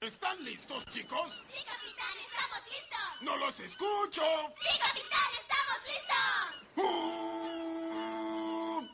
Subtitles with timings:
[0.00, 1.42] ¿Están listos, chicos?
[1.52, 2.98] Sí, capitán, estamos listos.
[3.20, 4.22] ¡No los escucho!
[4.58, 6.54] Sí, capitán, estamos listos.
[6.76, 8.88] ¡Uh!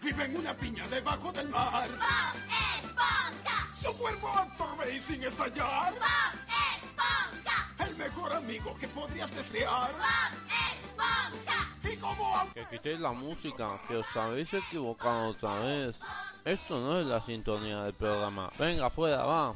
[0.00, 1.88] Vive en una piña debajo del mar.
[1.88, 2.36] Bob
[2.76, 3.74] Esponja.
[3.74, 5.94] Su cuerpo absorbe y sin estallar.
[5.94, 6.38] Bob
[6.76, 7.74] Esponja.
[7.80, 9.90] El mejor amigo que podrías desear.
[9.90, 10.32] Bob
[10.76, 11.76] Esponja.
[11.92, 15.96] Y como Que quitéis la música, que os habéis equivocado otra vez.
[16.44, 18.50] Esto no es la sintonía del programa.
[18.58, 19.54] Venga, fuera, va.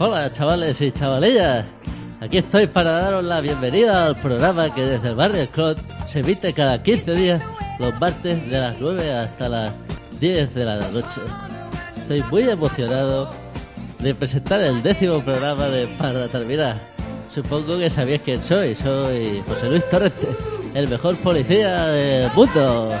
[0.00, 1.64] Hola chavales y chavalillas,
[2.20, 6.52] aquí estoy para daros la bienvenida al programa que desde el barrio Scott se emite
[6.52, 7.42] cada 15 días
[7.80, 9.72] los martes de las 9 hasta las
[10.20, 11.20] 10 de la noche.
[11.96, 13.28] Estoy muy emocionado
[13.98, 16.76] de presentar el décimo programa de Para Terminar.
[17.34, 20.28] Supongo que sabéis quién soy, soy José Luis Torrente,
[20.74, 22.92] el mejor policía del mundo.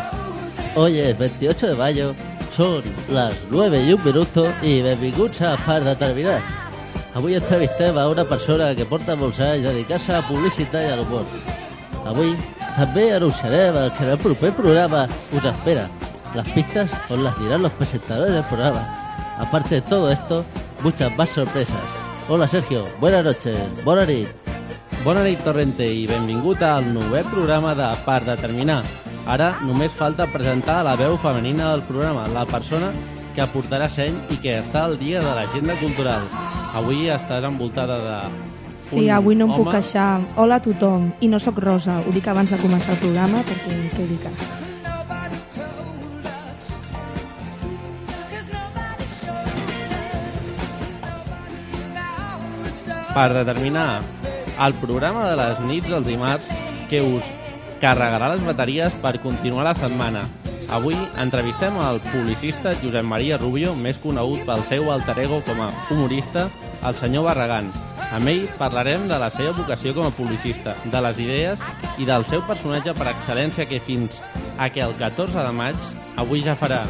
[0.74, 2.14] Hoy es 28 de mayo,
[2.56, 6.67] son las 9 y un minuto i benvinguts a Part de Terminar.
[7.18, 11.24] Avui entrevistem a una persona que porta molts anys dedicant-se a publicitat i a l'humor.
[12.06, 12.28] Avui
[12.76, 15.00] també anunciarem el que en el proper programa
[15.34, 15.88] us espera.
[16.36, 18.84] Las pistas os las dirán los presentadores del programa.
[19.36, 20.44] Aparte de todo esto,
[20.84, 21.82] muchas más sorpresas.
[22.28, 24.28] Hola Sergio, buenas noches, bona nit.
[25.02, 28.84] Bona nit, Torrente, i benvingut al novè programa de Part de Terminar.
[29.26, 32.92] Ara només falta presentar la veu femenina del programa, la persona
[33.34, 36.30] que aportarà seny i que està al dia de l'agenda cultural.
[36.76, 38.18] Avui estàs envoltada de...
[38.84, 39.74] Sí, avui no em puc home.
[39.78, 40.20] queixar.
[40.36, 41.10] Hola a tothom.
[41.20, 44.34] I no sóc Rosa, ho dic abans de començar el programa perquè quedi clar.
[51.94, 53.14] Now it's time.
[53.14, 53.88] Per determinar
[54.66, 56.46] el programa de les nits dels dimarts
[56.90, 57.24] que us
[57.82, 60.22] carregarà les bateries per continuar la setmana.
[60.74, 65.70] Avui entrevistem el publicista Josep Maria Rubio, més conegut pel seu alter ego com a
[65.88, 66.48] humorista,
[66.86, 67.70] el senyor Barragán.
[68.14, 71.64] Amb ell parlarem de la seva vocació com a publicista, de les idees
[72.00, 74.20] i del seu personatge per excel·lència que fins
[74.58, 76.84] a que el 14 de maig, avui ja farà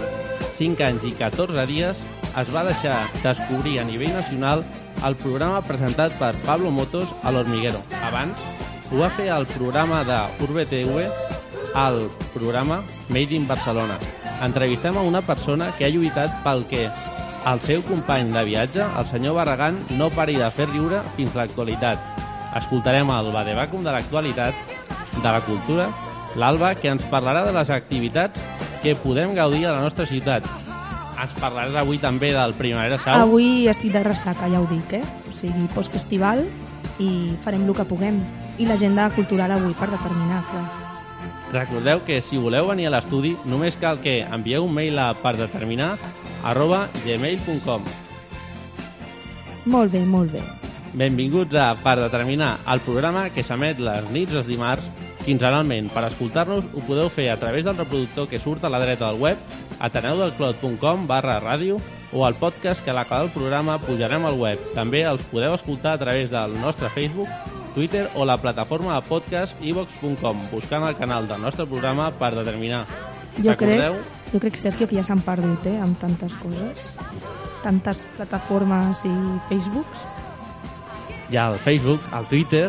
[0.58, 1.98] 5 anys i 14 dies,
[2.38, 4.62] es va deixar descobrir a nivell nacional
[5.06, 7.82] el programa presentat per Pablo Motos a l'Hormiguero.
[8.06, 8.38] Abans
[8.92, 11.08] ho va fer al programa de Urbe TV,
[11.74, 13.98] al programa Made in Barcelona.
[14.42, 16.86] Entrevistem a una persona que ha lluitat pel que
[17.48, 22.00] el seu company de viatge, el senyor Barragán, no pari de fer riure fins l'actualitat.
[22.58, 24.56] Escoltarem el Badebacum de l'actualitat,
[25.16, 25.88] de la cultura,
[26.36, 28.42] l'Alba, que ens parlarà de les activitats
[28.82, 30.44] que podem gaudir a la nostra ciutat.
[31.18, 33.24] Ens parlaràs avui també del Primavera Sau.
[33.24, 35.02] Avui estic de ressaca, ja ho dic, eh?
[35.28, 36.44] O sigui, postfestival
[37.02, 38.20] i farem el que puguem.
[38.58, 40.87] I l'agenda cultural avui per determinar, clar.
[41.52, 45.36] Recordeu que si voleu venir a l'estudi només cal que envieu un mail a per
[45.38, 45.96] determinar
[46.44, 47.84] arroba gmail.com
[49.68, 50.42] Molt bé, molt bé.
[50.96, 54.88] Benvinguts a Per Determinar, el programa que s'emet les nits dels dimarts
[55.26, 55.90] quinzenalment.
[55.92, 59.20] Per escoltar-nos ho podeu fer a través del reproductor que surt a la dreta del
[59.20, 59.38] web,
[59.84, 61.76] ateneudelclot.com barra ràdio
[62.12, 64.62] o al podcast que a l'acabar el programa pujarem al web.
[64.74, 67.28] També els podeu escoltar a través del nostre Facebook,
[67.78, 72.80] Twitter o la plataforma de podcast ivox.com buscant el canal del nostre programa Per Determinar.
[73.36, 74.00] Jo Recordeu?
[74.00, 76.88] crec, jo crec, Sergio, que ja s'han perdut, eh?, amb tantes coses.
[77.62, 79.12] Tantes plataformes i
[79.46, 80.02] Facebooks.
[81.30, 82.64] Hi ha el Facebook, el Twitter,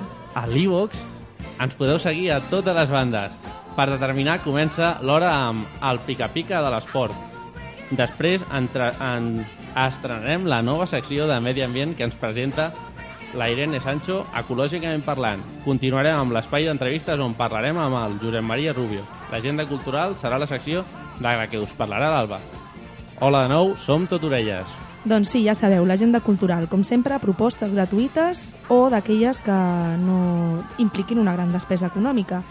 [0.53, 1.01] l'Evox...
[1.59, 3.33] Ens podeu seguir a totes les bandes.
[3.73, 7.17] Per determinar comença l'hora amb el pica-pica de l'esport.
[7.97, 9.41] Després entre, en,
[9.73, 12.69] estrenarem la nova secció de Medi Ambient que ens presenta
[13.38, 15.42] la Irene Sancho, ecològicament parlant.
[15.65, 19.03] Continuarem amb l'espai d'entrevistes on parlarem amb el Josep Maria Rubio.
[19.31, 20.83] L'agenda cultural serà la secció
[21.19, 22.39] de la que us parlarà l'Alba.
[23.19, 24.68] Hola de nou, som tot orelles.
[25.06, 29.59] Doncs sí, ja sabeu, l'agenda cultural, com sempre, propostes gratuïtes o d'aquelles que
[30.01, 32.42] no impliquin una gran despesa econòmica.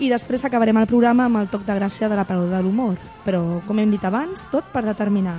[0.00, 2.96] I després acabarem el programa amb el toc de gràcia de la paraula de l'humor.
[3.26, 5.38] Però, com hem dit abans, tot per determinar.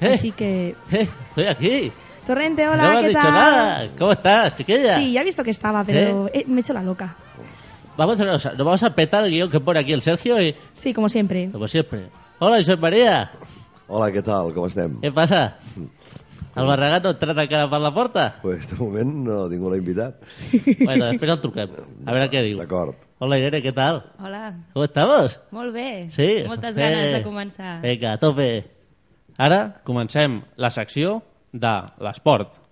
[0.00, 0.14] Eh.
[0.14, 0.74] Així que...
[0.90, 1.08] ¡Eh!
[1.30, 2.05] ¡Estoy aquí!
[2.26, 3.32] Torrente, no hola, has ¿qué dicho tal?
[3.32, 3.88] nada.
[3.98, 4.96] ¿Cómo estás, chiquilla?
[4.96, 7.14] Sí, ya he visto que estaba, pero eh, me he hecho la loca.
[7.96, 8.24] Vamos a.
[8.24, 11.48] Nos vamos a petar el guión que pone aquí el Sergio y, Sí, como siempre.
[11.52, 12.08] como siempre.
[12.38, 13.30] Hola, Josep María.
[13.88, 14.50] Hola, què tal?
[14.52, 14.98] Com estem?
[15.00, 15.58] ¿Qué pasa?
[16.56, 18.24] El Barragán no ha entrat encara per la porta?
[18.42, 20.16] Pues de moment no ningú l'ha invitat.
[20.84, 21.70] bueno, després el truquem.
[22.04, 22.58] A veure què diu.
[22.58, 22.96] D'acord.
[23.20, 24.02] Hola, Irene, ¿qué tal?
[24.18, 25.38] Hola, ¿Cómo estamos?
[25.52, 26.10] molt bé.
[26.10, 26.42] Sí.
[26.48, 27.80] Moltes Eh, ganes de començar.
[27.80, 28.50] Vinga, a tope.
[29.38, 31.22] Ara comencem la secció
[31.56, 31.74] de
[32.04, 32.62] l'esport.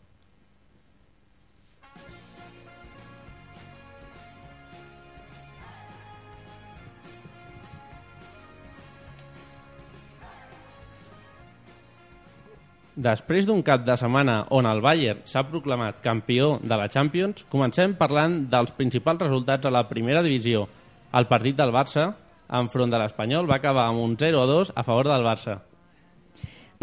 [12.95, 17.97] Després d'un cap de setmana on el Bayern s'ha proclamat campió de la Champions, comencem
[17.99, 20.69] parlant dels principals resultats a la primera divisió.
[21.11, 22.13] El partit del Barça,
[22.55, 25.59] enfront de l'Espanyol, va acabar amb un 0-2 a favor del Barça.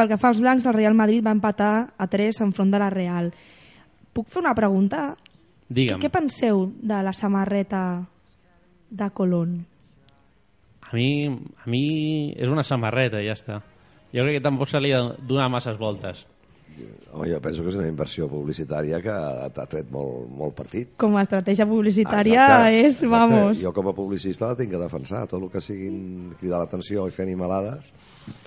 [0.01, 2.89] Pel que fa als blancs, el Real Madrid va empatar a 3 enfront de la
[2.89, 3.27] Real.
[4.12, 5.12] Puc fer una pregunta?
[5.69, 7.83] Digue'm, Què penseu de la samarreta
[8.89, 9.59] de Colón?
[10.92, 13.62] a mi, a mi és una samarreta, ja està.
[14.12, 16.25] Jo crec que tampoc se li ha de donar masses voltes.
[17.13, 20.89] Home, jo penso que és una inversió publicitària que ha, ha tret molt, molt partit.
[21.00, 23.13] Com a estratègia publicitària Ah, Exacte, és, exacte.
[23.13, 23.62] vamos...
[23.63, 25.24] Jo com a publicista la tinc que defensar.
[25.31, 27.94] Tot el que siguin cridar l'atenció i fer animalades,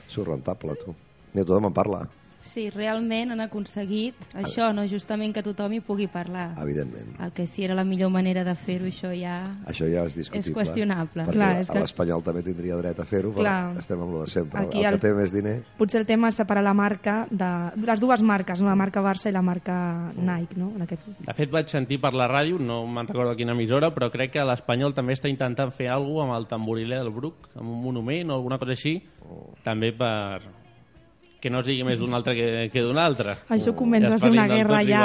[0.08, 0.92] surt rentable, tu.
[1.34, 2.06] Ni a tothom en parla,
[2.44, 6.50] Sí, realment han aconseguit això, no justament que tothom hi pugui parlar.
[6.60, 7.14] evidentment.
[7.18, 9.38] El que sí era la millor manera de fer-ho, això ja...
[9.64, 10.50] Això ja és discutible.
[10.52, 11.24] És qüestionable.
[11.24, 13.78] Perquè Clar, és que- l'Espanyol també tindria dret a fer-ho, però Clar.
[13.80, 14.60] estem amb lo de sempre.
[14.60, 15.72] Aquí el, el- que té més diners...
[15.78, 17.48] Potser el tema és separar la marca de,
[17.80, 18.68] les dues marques, no?
[18.68, 20.68] la marca Barça i la marca Nike, no?
[20.76, 21.00] En aquest...
[21.24, 24.32] De fet, vaig sentir per la ràdio, no me'n recordo a quina emissora, però crec
[24.36, 28.28] que l'Espanyol també està intentant fer alguna amb el tamboriler del Bruc, amb un monument
[28.28, 28.98] o alguna cosa així,
[29.64, 30.42] també per
[31.44, 33.34] que no es digui més d'un altre que, que d'un altre.
[33.52, 35.04] Això comença Ja a ser una guerra ja...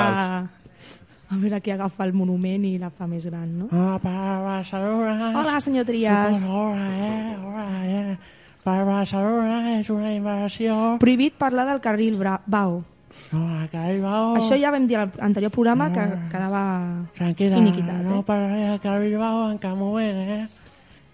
[1.30, 3.68] A veure qui agafa el monument i la fa més gran, no?
[3.76, 5.34] Ah, Barcelona.
[5.38, 6.40] Hola, senyor Trias.
[6.48, 7.36] Hola, eh?
[7.44, 8.16] Hola, eh?
[8.64, 10.78] Para Barcelona és una inversió.
[11.04, 12.80] Prohibit parlar del carril Bra Bau.
[13.34, 14.16] No, que ahí va.
[14.40, 16.62] Això ja vam dir a l'anterior programa que quedava
[17.20, 18.26] Tranquil·la, finiquitat, no eh?
[18.26, 20.46] parlaré del que Bilbao en cap moment, eh?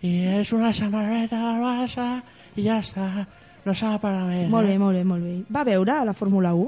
[0.06, 0.13] I
[0.44, 2.07] és una samarreta del Barça
[2.56, 3.25] i ja està.
[3.65, 4.79] No s'ha de parlar més, Molt bé, eh?
[4.79, 5.35] molt bé, molt bé.
[5.50, 6.67] Va veure la Fórmula 1?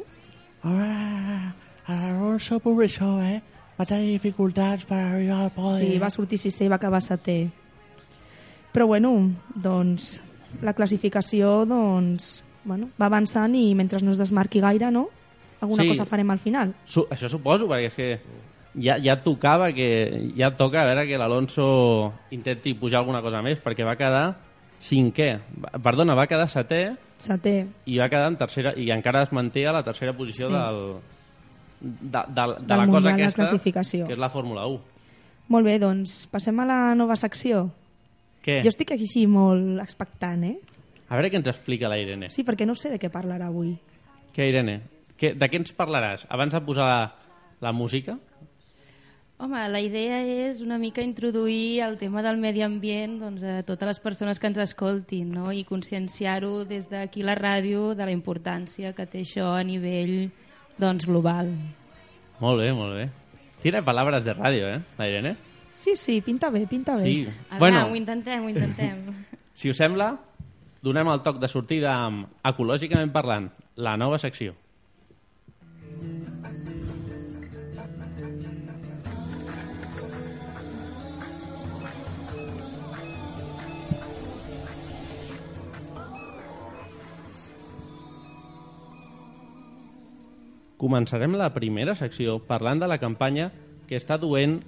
[0.64, 1.54] Hola,
[1.88, 3.42] l'Alonso Pobrissó, eh?
[3.78, 5.84] Va tenir dificultats per arribar al podi.
[5.94, 7.38] Sí, va sortir sisè i va acabar setè.
[8.74, 9.12] Però bueno,
[9.56, 10.16] doncs
[10.66, 15.08] la classificació doncs, bueno, va avançant i mentre no es desmarqui gaire, no?
[15.62, 15.90] Alguna Sí.
[15.90, 16.74] cosa farem al final.
[16.86, 18.20] Su això suposo, perquè és que
[18.76, 20.32] ja, ja tocava que...
[20.36, 24.36] Ja toca a veure que l'Alonso intenti pujar alguna cosa més, perquè va quedar
[24.82, 25.40] cinquè.
[25.84, 27.66] Perdona, va quedar setè Setè.
[27.86, 30.54] i va quedar en tercera i encara es manté a la tercera posició Sí.
[30.54, 30.78] del,
[31.80, 34.06] de, de, de Del la cosa aquesta classificació.
[34.08, 34.80] que és la Fórmula 1
[35.50, 37.72] Molt bé, doncs passem a la nova secció.
[38.44, 38.62] què?
[38.64, 40.58] Jo estic així molt expectant, eh?
[41.10, 43.78] a veure què ens explica la Irene Sí, perquè no sé de què parlarà avui.
[44.36, 44.82] què Irene?
[45.18, 46.26] Què, de què ens parlaràs?
[46.30, 47.12] abans de posar la,
[47.62, 48.18] la música
[49.38, 53.86] Home, la idea és una mica introduir el tema del medi ambient doncs, a totes
[53.92, 55.52] les persones que ens escoltin no?
[55.54, 60.32] i conscienciar-ho des d'aquí la ràdio de la importància que té això a nivell
[60.82, 61.54] doncs, global.
[62.40, 63.10] molt bé, molt bé
[63.62, 65.36] Tira palabras de ràdio, eh, la Irene?
[65.72, 67.04] Sí, sí, pinta bé, pinta bé.
[67.04, 67.28] Sí.
[67.50, 69.14] A bueno, ho intentem, ho intentem.
[69.54, 70.16] si us sembla,
[70.82, 74.54] donem el toc de sortida amb Ecològicament parlant, la nova secció.
[90.78, 93.50] Començarem la primera secció parlant de la campanya
[93.90, 94.60] que està duent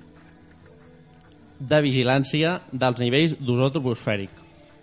[1.60, 4.32] de vigilància dels nivells d'ozó troposfèric.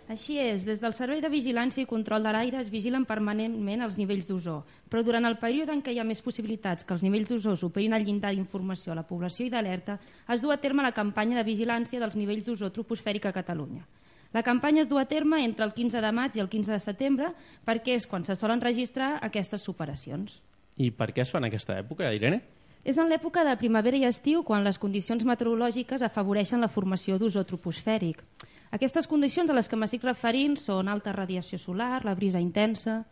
[0.07, 3.97] Així és, des del Servei de Vigilància i Control de l'Aire es vigilen permanentment els
[3.99, 7.33] nivells d'ozó, però durant el període en què hi ha més possibilitats que els nivells
[7.33, 9.99] d'ozó superin el llindar d'informació a la població i d'alerta,
[10.31, 13.83] es du a terme la campanya de vigilància dels nivells d'ozó troposfèric a Catalunya.
[14.33, 16.83] La campanya es du a terme entre el 15 de maig i el 15 de
[16.87, 17.33] setembre
[17.67, 20.39] perquè és quan se solen registrar aquestes superacions.
[20.77, 22.43] I per què es fa en aquesta època, Irene?
[22.87, 27.43] És en l'època de primavera i estiu quan les condicions meteorològiques afavoreixen la formació d'ozó
[27.49, 28.21] troposfèric.
[28.77, 33.05] Aquestes condicions a les que m'estic referint són alta radiació solar, la brisa intensa...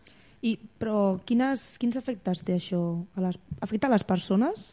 [0.44, 2.78] I, però quines, quins efectes té això?
[3.16, 4.66] A les, afecta a les persones?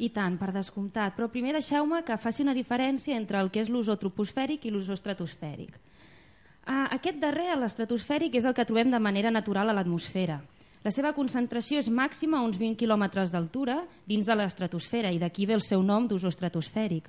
[0.00, 1.12] I tant, per descomptat.
[1.18, 4.96] Però primer deixeu-me que faci una diferència entre el que és l'ozó troposfèric i l'ozó
[4.96, 5.74] estratosfèric.
[6.64, 10.38] Ah, aquest darrer, l'estratosfèric, és el que trobem de manera natural a l'atmosfera.
[10.86, 15.46] La seva concentració és màxima a uns 20 quilòmetres d'altura dins de l'estratosfera i d'aquí
[15.46, 17.08] ve el seu nom d'ozó estratosfèric.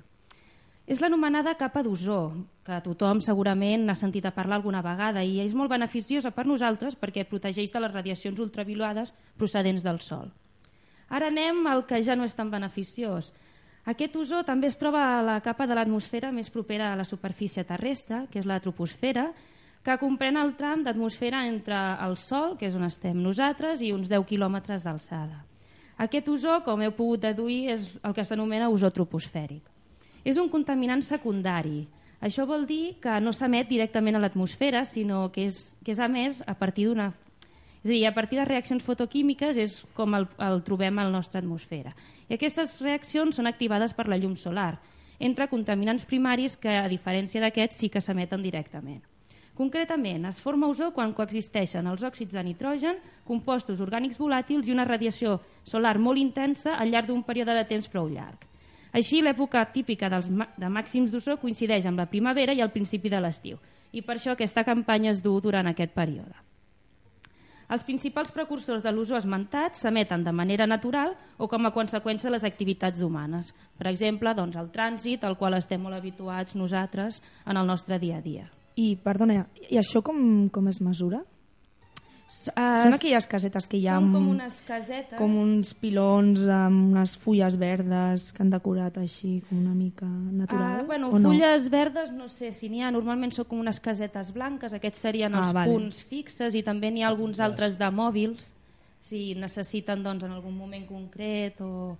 [0.90, 2.32] És l'anomenada capa d'ozó,
[2.66, 6.98] que tothom segurament n'ha sentit a parlar alguna vegada i és molt beneficiosa per nosaltres
[6.98, 10.32] perquè protegeix de les radiacions ultraviolades procedents del Sol.
[11.10, 13.30] Ara anem al que ja no és tan beneficiós.
[13.86, 17.64] Aquest ozó també es troba a la capa de l'atmosfera més propera a la superfície
[17.64, 19.30] terrestre, que és la troposfera,
[19.84, 24.10] que comprèn el tram d'atmosfera entre el Sol, que és on estem nosaltres, i uns
[24.12, 25.46] 10 quilòmetres d'alçada.
[26.00, 29.64] Aquest ozó, com heu pogut deduir, és el que s'anomena ozó troposfèric.
[30.24, 31.88] És un contaminant secundari.
[32.24, 36.44] Això vol dir que no s'emet directament a l'atmosfera, sinó que és, que és emès
[36.48, 37.12] a partir d'una...
[37.80, 41.14] És a dir, a partir de reaccions fotoquímiques és com el, el trobem a la
[41.14, 41.94] nostra atmosfera.
[42.28, 44.82] I aquestes reaccions són activades per la llum solar,
[45.20, 49.00] entre contaminants primaris que, a diferència d'aquests, sí que s'emeten directament.
[49.60, 54.86] Concretament, es forma ozó quan coexisteixen els òxids de nitrogen, compostos orgànics volàtils i una
[54.88, 55.34] radiació
[55.68, 58.46] solar molt intensa al llarg d'un període de temps prou llarg.
[58.96, 63.20] Així, l'època típica dels de màxims d'ozó coincideix amb la primavera i el principi de
[63.20, 63.58] l'estiu,
[63.92, 66.38] i per això aquesta campanya es du durant aquest període.
[67.68, 72.38] Els principals precursors de l'ozó esmentats s'emeten de manera natural o com a conseqüència de
[72.38, 73.52] les activitats humanes.
[73.76, 78.24] Per exemple, doncs, el trànsit, al qual estem molt habituats nosaltres en el nostre dia
[78.24, 78.48] a dia.
[78.80, 81.20] I, perdona, i això com, com es mesura?
[82.54, 85.16] Uh, Són aquelles casetes que hi ha Són com unes casetes...
[85.18, 90.84] com uns pilons amb unes fulles verdes que han decorat així com una mica natural?
[90.84, 91.32] Ah, bueno, o no?
[91.34, 95.34] fulles verdes no sé si n'hi ha, normalment són com unes casetes blanques, aquests serien
[95.36, 95.74] Ah, els vale.
[95.74, 98.54] punts fixes i també n'hi ha alguns altres de mòbils
[99.02, 101.98] si necessiten doncs, en algun moment concret o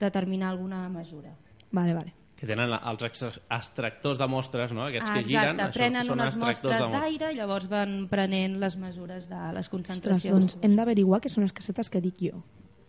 [0.00, 1.30] determinar alguna mesura.
[1.70, 2.17] Vale, vale.
[2.38, 4.84] Que tenen els extra- extractors de mostres, no?
[4.86, 8.76] Aquests que Ah, giren, exacte, prenen són, són unes mostres d'aire, llavors van prenent les
[8.76, 10.38] mesures de les Ostres, concentracions.
[10.38, 12.42] doncs hem d'averiguar què són les casetes que dic jo.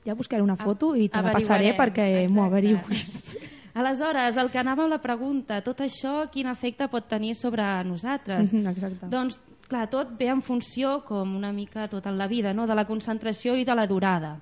[0.05, 3.37] Ja buscaré una foto i te la passaré perquè m'ho averiguis.
[3.73, 8.51] Aleshores, el que anava amb la pregunta, tot això quin efecte pot tenir sobre nosaltres?
[8.53, 9.07] Mhm, exacte.
[9.07, 12.65] Doncs, clar, tot ve en funció, com una mica tot en la vida, no?
[12.67, 14.39] de la concentració i de la durada.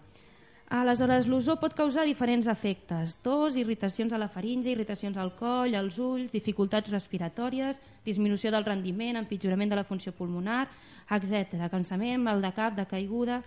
[0.70, 3.14] Aleshores, l'ozó pot causar diferents efectes.
[3.24, 9.16] Tos, irritacions a la faringe, irritacions al coll, als ulls, dificultats respiratòries, disminució del rendiment,
[9.16, 10.66] empitjorament de la funció pulmonar,
[11.10, 11.70] etc.
[11.72, 13.42] Cansament, mal de cap, de caiguda...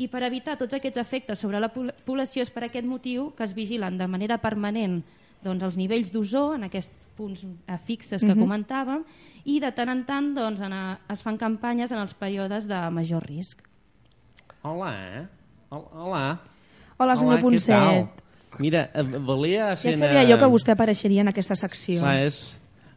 [0.00, 3.50] I per evitar tots aquests efectes sobre la població és per aquest motiu que es
[3.52, 5.02] vigilen de manera permanent
[5.44, 8.40] doncs, els nivells d'ozó en aquests punts eh, fixes que Mhm.
[8.40, 9.04] comentàvem
[9.44, 12.78] i de tant en tant doncs, en, a- es fan campanyes en els períodes de
[12.90, 13.60] major risc.
[14.62, 15.26] Hola, eh?
[15.68, 16.40] Hol- Hola.
[17.02, 18.20] Hola, senyor què Ponset.
[18.62, 19.72] Mira, eh, volia...
[19.74, 22.02] Ja sabia jo que vostè apareixeria en aquesta secció.
[22.02, 22.40] Clar, és,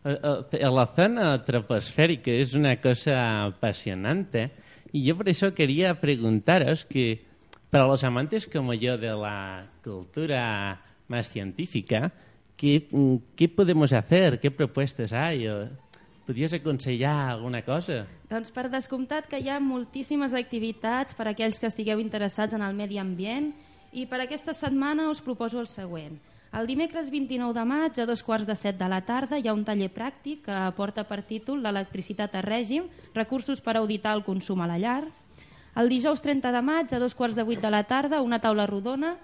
[0.04, 0.18] eh,
[0.60, 4.52] eh, la zona troposférica es una cosa apasionante
[4.92, 7.26] y yo por eso quería preguntaros que
[7.70, 12.12] para los amantes como yo de la cultura más científica,
[12.56, 14.40] ¿qué, mm, qué podemos hacer?
[14.40, 15.48] ¿Qué propuestas hay?
[15.48, 15.70] O,
[16.26, 18.08] ¿Podrías aconsellar alguna cosa?
[18.32, 22.64] Doncs per descomptat que hi ha moltíssimes activitats per a aquells que estigueu interessats en
[22.66, 23.52] el medi ambient
[23.96, 26.18] i per aquesta setmana us proposo el següent.
[26.56, 29.56] El dimecres 29 de maig a dos quarts de set de la tarda hi ha
[29.56, 34.62] un taller pràctic que porta per títol l'electricitat a règim, recursos per auditar el consum
[34.64, 35.04] a la llar.
[35.76, 38.68] El dijous 30 de maig a dos quarts de vuit de la tarda una taula
[38.68, 39.16] rodona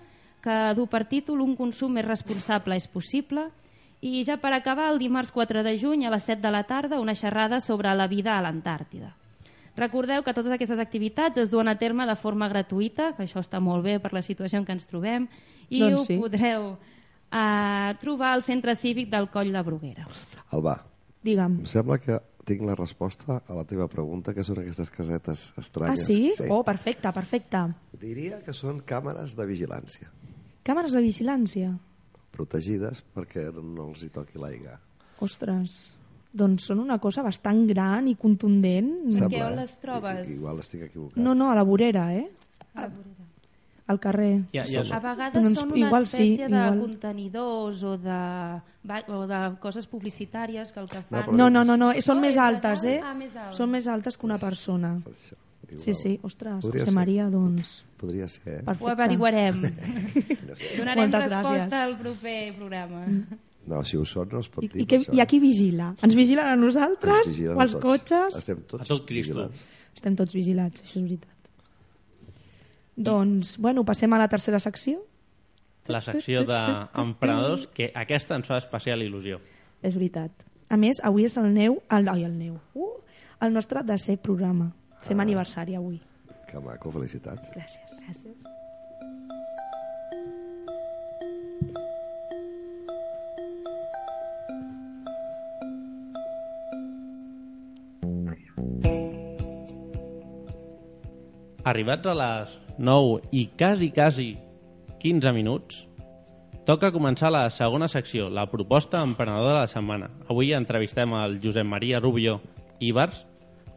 [0.44, 3.50] que du per títol un consum més responsable és possible
[4.02, 7.00] i ja per acabar, el dimarts 4 de juny a les 7 de la tarda,
[7.00, 9.14] una xerrada sobre la vida a l'Antàrtida.
[9.76, 13.60] Recordeu que totes aquestes activitats es duen a terme de forma gratuïta, que això està
[13.64, 15.28] molt bé per la situació en què ens trobem,
[15.70, 16.18] i Doncs ho sí.
[16.20, 16.74] podreu
[17.32, 20.08] eh, trobar al centre cívic del Coll de Bruguera.
[20.52, 20.76] Alba,
[21.24, 21.60] Digue'm.
[21.62, 25.62] em sembla que tinc la resposta a la teva pregunta, que són aquestes casetes Ah,
[25.62, 26.06] estranyes.
[26.06, 26.32] sí?
[26.36, 26.44] sí.
[26.50, 27.62] Oh, perfecte, perfecte.
[28.02, 30.10] Diria que són càmeres de vigilància,
[30.64, 31.72] Càmeres de vigilància.
[32.32, 34.80] protegides perquè no els hi toqui l'aigua.
[35.20, 35.94] Ostres,
[36.34, 38.92] doncs són una cosa bastant gran i contundent.
[39.12, 40.28] Sembla, Què, on les trobes?
[40.30, 41.18] I- Igual estic equivocat.
[41.18, 42.30] No, no, a la vorera, eh?
[43.88, 44.44] Al carrer.
[44.54, 46.78] Ja, ja, A vegades Doncs són una igual sí, espècie de igual.
[46.80, 48.62] contenidors o de,
[49.12, 51.26] o de coses publicitàries que el que fan...
[51.26, 53.02] però- No, no, no, no, són No, més altes, eh?
[53.04, 53.52] Ah, més alt.
[53.58, 54.94] Són més altes que una persona.
[55.04, 55.36] Això,
[55.68, 55.82] igual.
[55.84, 56.96] Sí, sí, ostres, Podria José ser.
[56.96, 57.84] Maria, doncs...
[58.00, 58.62] Podria ser, eh?
[58.62, 58.92] Ho Perfecte.
[58.92, 59.62] averiguarem.
[60.48, 60.72] No, sé.
[60.78, 61.80] Donarem Moltes resposta gràcies.
[61.82, 63.06] al proper programa.
[63.68, 64.82] No, si ho són no es pot I, dir.
[64.82, 65.14] i, que, això.
[65.14, 65.96] I a qui vigila?
[66.02, 67.28] Ens vigilen a Ens nosaltres?
[67.28, 67.84] vigilen o als tots.
[67.84, 68.36] cotxes?
[68.42, 69.34] Estem tots A tot Cristo.
[69.36, 69.64] vigilats.
[69.96, 71.30] Estem tots vigilats, això és veritat.
[72.96, 75.04] Doncs, bueno, passem a la tercera secció.
[75.88, 79.40] la secció d'emprenedors, que aquesta ens fa especial il·lusió.
[79.84, 80.32] És veritat.
[80.70, 81.82] A més, avui és el neu...
[81.90, 82.54] El, ai, el neu.
[82.74, 83.02] Uh,
[83.42, 84.70] el nostre desè programa.
[85.02, 85.24] Fem Ah.
[85.24, 86.00] aniversari avui.
[86.48, 87.50] Que maco, felicitats.
[87.52, 87.98] Gràcies.
[88.06, 88.46] Gràcies.
[101.64, 104.32] Arribats a les 9 i quasi, quasi
[105.02, 105.84] 15 minuts,
[106.66, 110.10] toca començar la segona secció, la proposta emprenedora de la setmana.
[110.30, 112.40] Avui entrevistem el Josep Maria Rubio
[112.80, 113.26] Ibars,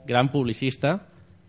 [0.07, 1.09] gran publicista,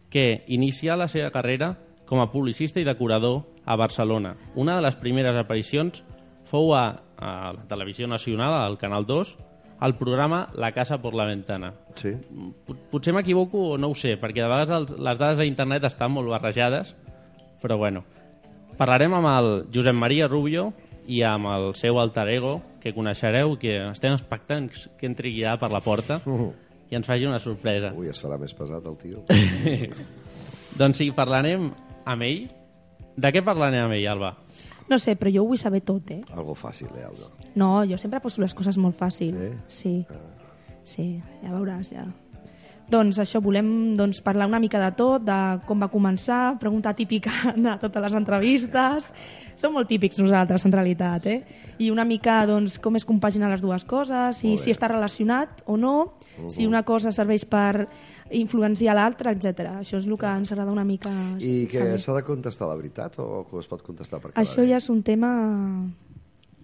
[0.09, 1.75] que inicia la seva carrera
[2.05, 4.35] com a publicista i decorador a Barcelona.
[4.55, 6.03] Una de les primeres aparicions
[6.51, 6.85] fou a,
[7.17, 9.35] a la televisió nacional, al Canal 2,
[9.79, 11.73] al programa La casa por la ventana.
[11.95, 12.13] Sí.
[12.65, 16.29] Pot- Potser m'equivoco o no ho sé, perquè de vegades les dades d'internet estan molt
[16.31, 16.95] barrejades,
[17.61, 18.03] però bueno.
[18.77, 20.73] Parlarem amb el Josep Maria Rubio
[21.07, 25.71] i amb el seu alter ego, que coneixereu, que estem expectants que entri ja per
[25.71, 26.19] la porta
[26.91, 27.93] i ens faci una sorpresa.
[27.97, 29.23] Ui, es farà més pesat el tio.
[30.77, 31.69] Doncs sí, parlarem
[32.05, 32.45] amb ell.
[33.15, 34.33] De què parlarem amb ell, Alba?
[34.89, 36.21] No sé, però jo ho vull saber tot, eh?
[36.35, 37.31] Algo fàcil, eh, Alba?
[37.55, 39.33] No, jo sempre poso les coses molt fàcil.
[39.35, 39.55] Eh?
[39.67, 39.95] Sí.
[40.85, 41.07] Sí,
[41.41, 42.05] ja veuràs, ja.
[42.85, 47.31] Doncs això, volem doncs, parlar una mica de tot, de com va començar, pregunta típica
[47.57, 49.07] de totes les entrevistes.
[49.57, 51.39] Som molt típics nosaltres, en realitat, eh?
[51.81, 55.79] I una mica, doncs, com es compaginen les dues coses, si, si està relacionat o
[55.81, 55.95] no,
[56.45, 57.87] si una cosa serveix per
[58.35, 59.65] influenciar l'altra, etc.
[59.81, 63.17] Això és el que ens agrada una mica I que s'ha de contestar la veritat
[63.23, 65.31] o que es pot contestar per Això ja és un tema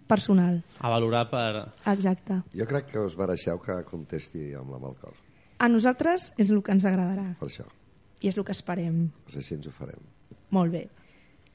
[0.08, 1.68] personal, A valorar per...
[1.88, 2.42] exacte.
[2.54, 5.14] Jo crec que us mereixeu que contesti amb la mà al cor.
[5.62, 7.68] A nosaltres és el que ens agradarà Per això.
[8.20, 9.06] i és el que esperem.
[9.26, 10.02] No sé si ens ho farem.
[10.52, 10.88] Molt bé.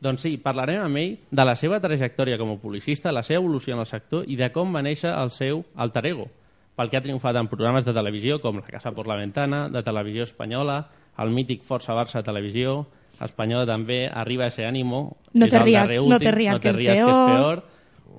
[0.01, 3.75] Doncs sí, parlarem amb ell de la seva trajectòria com a publicista, la seva evolució
[3.75, 6.27] en el sector i de com va néixer el seu alter ego,
[6.77, 9.83] pel que ha triomfat en programes de televisió com La Casa por la Ventana, de
[9.83, 12.87] televisió espanyola, el mític Força Barça Televisió,
[13.21, 16.33] espanyola també, Arriba ese ánimo, No que és te el rías- darrer no últim, te
[16.33, 17.29] rías, no que te rías, que peor.
[17.31, 17.65] és peor,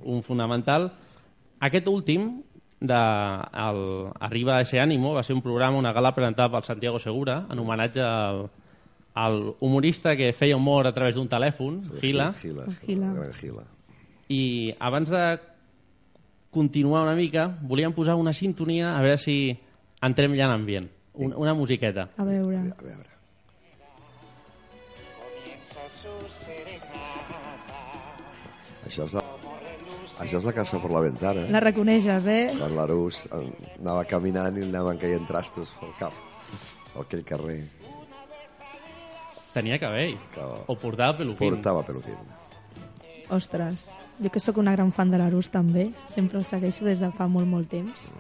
[0.05, 0.91] un fonamental.
[1.59, 2.41] Aquest últim,
[2.79, 7.45] de el Arriba ese ánimo, va ser un programa, una gala presentada pel Santiago Segura,
[7.51, 8.49] en homenatge al,
[9.13, 13.13] al humorista que feia humor a través d'un telèfon, Gila, Gila, Gila.
[13.39, 13.63] Gila.
[14.29, 15.39] i abans de
[16.51, 19.57] continuar una mica, volíem posar una sintonia a veure si
[20.01, 20.89] entrem ja en ambient.
[21.13, 22.09] Una, una musiqueta.
[22.17, 22.57] A veure.
[22.77, 23.09] A veure.
[28.87, 29.23] Això és, la,
[30.23, 31.43] això és la casa per la ventana.
[31.51, 32.43] La reconeixes, eh?
[32.55, 36.15] Quan l'Arús anava caminant i li anaven caient trastos pel cap,
[36.93, 37.59] per aquell carrer.
[39.51, 40.15] Tenia cabell.
[40.35, 41.55] Que O portava peluquín.
[41.57, 42.19] portava peluquín.
[43.33, 43.89] Ostres,
[44.21, 47.27] jo que sóc una gran fan de l'Arús també, sempre el segueixo des de fa
[47.27, 48.11] molt, molt temps.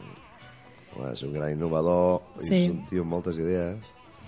[0.95, 2.55] Bueno, és un gran innovador, Sí.
[2.65, 3.77] és un tio amb moltes idees.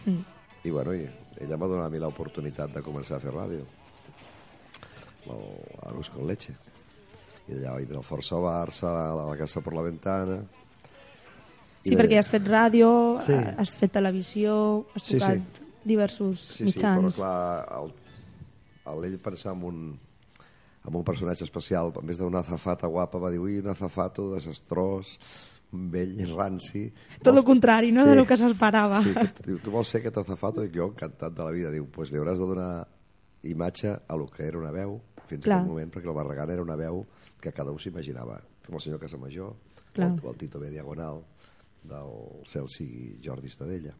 [0.05, 0.19] Mm.
[0.63, 1.07] I bueno, i
[1.39, 3.65] ella m'ha donat a mi l'oportunitat de començar a fer ràdio.
[5.25, 6.53] El Arús con leche.
[7.49, 10.39] I allà vaig el Força Barça, a la Casa per la Ventana...
[11.81, 12.89] Sí, perquè has fet ràdio,
[13.23, 13.31] Sí.
[13.31, 13.53] sí.
[13.57, 15.63] has fet televisió, has Sí, tocat sí.
[15.85, 17.15] diversos Sí, sí, però mitjans.
[17.15, 17.93] clar, el,
[18.93, 19.99] el, ell pensar en un,
[20.87, 25.17] en un personatge especial, en vez d'una azafata guapa, va dir, ui, un azafato desastrós,
[25.71, 26.87] vell i ranci.
[27.23, 29.03] Tot el contrari, no?, de lo que s'esperava.
[29.05, 29.13] Sí,
[29.43, 30.63] tu, tu vols ser aquest azafato?
[30.65, 32.71] I jo, encantat de la vida, diu, pues li hauràs de donar
[33.49, 34.97] imatge a lo que era una veu,
[35.29, 35.59] fins Clar.
[35.59, 37.05] a aquell moment, perquè el Barragán era una veu
[37.39, 39.53] que cada un s'imaginava, com el senyor Casamajor,
[39.93, 40.11] Clar.
[40.15, 40.71] el, o el Tito B.
[40.73, 41.21] Diagonal,
[41.83, 43.93] del cel sigui Jordi Estadella.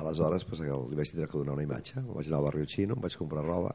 [0.00, 1.98] Aleshores, pues, li vaig tindre que donar una imatge.
[2.00, 3.74] Em vaig anar al barri xino, em vaig comprar roba,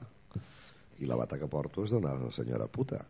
[0.99, 3.03] i la bata que porto és d'una senyora puta.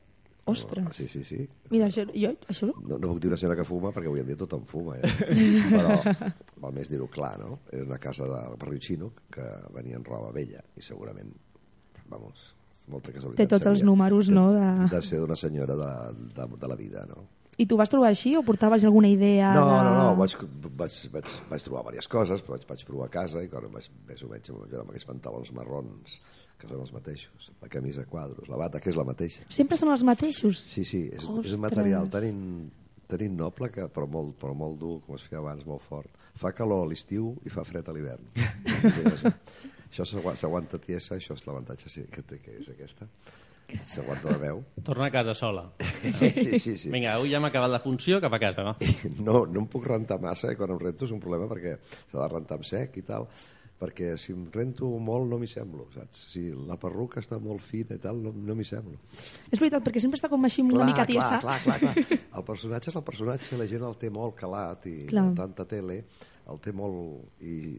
[0.47, 0.95] Ostres.
[0.95, 1.41] Sí, sí, sí.
[1.73, 4.27] Mira, això, jo, això No, no puc dir una senyora que fuma perquè avui en
[4.29, 5.09] dia tothom fuma, eh?
[5.73, 5.97] Però
[6.63, 7.57] val més dir-ho clar, no?
[7.71, 8.23] Era una casa
[8.55, 9.43] barri xino que
[9.75, 11.33] venien roba vella i segurament,
[12.07, 12.53] vamos,
[12.87, 13.41] molta casualitat.
[13.43, 15.91] Té tots els números, no, de- De ser d'una senyora de,
[16.39, 17.25] de, de la vida, no?
[17.57, 19.77] I tu vas trobar així o portaves alguna idea No, de...
[19.83, 20.35] no, no, vaig,
[20.77, 23.87] vaig, vaig, vaig trobar diverses coses, però vaig, vaig provar a casa i quan vaig,
[24.07, 26.19] més o menys amb aquests pantalons marrons,
[26.57, 29.43] que són els mateixos, la camisa a quadros, la bata, que és la mateixa.
[29.53, 30.59] Sempre són els mateixos?
[30.59, 31.53] Sí, sí, és, és Ostres.
[31.57, 32.41] un material tan, in,
[33.07, 36.09] tan innoble, que, però, molt, però molt dur, com es feia abans, molt fort.
[36.37, 38.25] Fa calor a l'estiu i fa fred a l'hivern.
[39.89, 43.07] això s'agua- s'aguanta tiesa, això és l'avantatge sí, que té, que és aquesta.
[43.91, 44.61] S'aguanta la veu.
[44.85, 45.65] Torna a casa sola.
[46.01, 46.89] Sí, sí, sí.
[46.93, 48.75] Vinga, avui ja hem acabat la funció, cap a casa, va.
[49.27, 50.55] No, no em puc rentar massa, eh?
[50.59, 51.75] quan em rento és un problema perquè
[52.11, 53.27] s'ha de rentar amb sec i tal,
[53.77, 56.23] perquè si em rento molt no m'hi semblo, saps?
[56.33, 58.97] Si la perruca està molt fina i tal, no, no m'hi semblo.
[59.51, 61.37] És veritat, perquè sempre està com així una mica tiesa.
[61.43, 62.19] Clar, clar, clar, clar.
[62.37, 65.27] El personatge és el personatge, la gent el té molt calat i Clar.
[65.37, 66.03] tanta tele
[66.47, 67.27] el té molt...
[67.41, 67.77] I...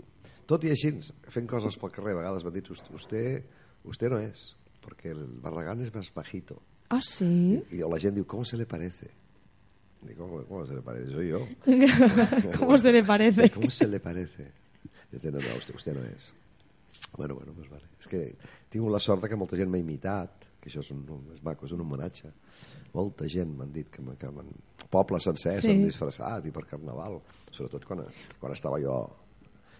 [0.49, 0.95] Tot i així,
[1.29, 3.45] fent coses pel carrer, a vegades m'han dit, "Ust- usted,
[3.85, 6.57] usted no és, perquè el Barragán és més bajito.
[6.89, 7.59] Ah, sí?
[7.75, 9.11] I la gent diu, ¿cómo se le parece?
[10.03, 11.11] Digo, ¿cómo, cómo se le parece?
[11.13, 11.43] Soy yo.
[12.59, 13.51] ¿Cómo se le parece?
[13.55, 14.47] ¿Cómo se le parece?
[15.13, 16.33] Dice, no, no, usted, usted no és.
[17.17, 17.85] Bueno, bueno, pues vale.
[18.01, 18.23] És que
[18.73, 21.67] tinc la sort de que molta gent m'ha imitat, que això és, un, és maco,
[21.69, 22.33] és un homenatge.
[22.95, 24.51] Molta gent m'han dit que, que m'han...
[24.91, 25.69] Pobles sencers Sí.
[25.69, 27.19] s'han disfressat i per Carnaval,
[27.53, 28.05] sobretot quan,
[28.41, 28.99] quan estava jo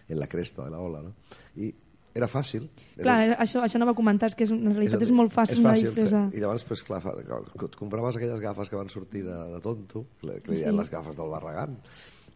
[0.07, 1.13] en la cresta de la ola, no?
[1.57, 1.71] I
[2.13, 2.65] era fàcil.
[2.97, 5.59] Era, Clar, això, això no va comentar, és que és, en realitat és, molt fàcil,
[5.59, 6.23] és una fàcil disfressa.
[6.33, 10.05] I llavors, pues, clar, fa, et compraves aquelles gafes que van sortir de, de tonto,
[10.21, 10.65] que li Sí.
[10.77, 11.77] les gafes del Barragán,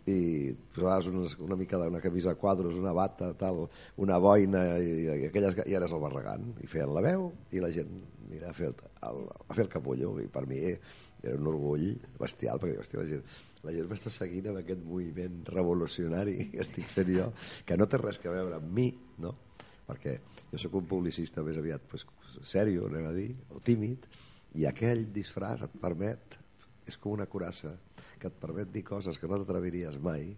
[0.10, 3.64] i posaves unes, una mica d'una camisa a quadros, una bata, tal,
[4.04, 6.50] una boina, i, i, aquelles, i eres el Barragán.
[6.64, 7.94] I feien la veu, i la gent
[8.34, 8.76] mira, a fer el,
[9.08, 13.08] el, a fer el capullo, i per mi era un orgull bestial, perquè hòstia, la
[13.10, 13.24] gent,
[13.64, 17.30] la gent m'està seguint amb aquest moviment revolucionari que estic fent jo,
[17.68, 18.90] que no té res que veure amb mi,
[19.24, 19.36] no?
[19.88, 20.18] perquè
[20.52, 22.06] jo sóc un publicista més aviat pues,
[22.48, 24.08] sèrio, anem a dir, o tímid,
[24.60, 26.38] i aquell disfraç et permet,
[26.88, 27.74] és com una curassa,
[28.20, 30.32] que et permet dir coses que no t'atreviries mai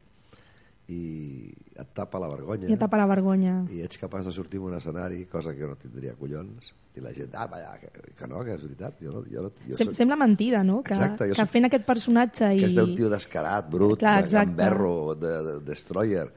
[0.88, 1.50] i
[1.82, 3.64] et tapa la vergonya I tapa la vergonya.
[3.74, 7.02] i ets capaç de sortir en un escenari, cosa que jo no tindria collons, i
[7.02, 9.76] la gent, ah, vaja, que, que no, que és veritat, jo no, jo no, jo
[9.76, 10.84] Sem soc, Sembla mentida, no?
[10.86, 12.60] Que, Exacte, que soc- fent aquest personatge i...
[12.62, 16.28] que és d'un tio descarat, brut, Clar, gamberro, de, de, destroyer,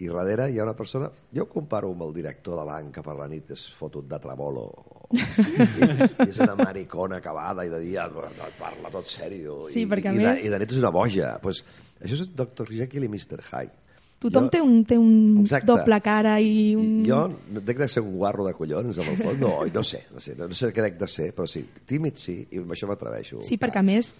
[0.00, 1.10] i darrere hi ha una persona...
[1.34, 4.70] Jo comparo amb el director de banca per la nit és fotut de trabolo.
[5.14, 8.06] I, i és una maricona acabada i de dia
[8.58, 9.62] parla tot sèrio.
[9.70, 11.34] Sí, i, perquè a i, més- de, I de nit és una boja.
[11.42, 11.62] Pues,
[12.02, 12.68] això és Dr.
[12.70, 13.40] Jekyll i Mr.
[13.50, 13.72] Hyde.
[14.18, 15.12] Tothom Jo- té un, té un
[15.44, 15.68] Exacte.
[15.70, 17.04] doble cara i un...
[17.06, 17.20] jo
[17.62, 20.34] dec de ser un guarro de collons, amb el fons, no, no sé, no sé,
[20.34, 23.38] no sé què dec de ser, però sí, tímid sí, i amb això m'atreveixo.
[23.46, 24.10] Sí, perquè a més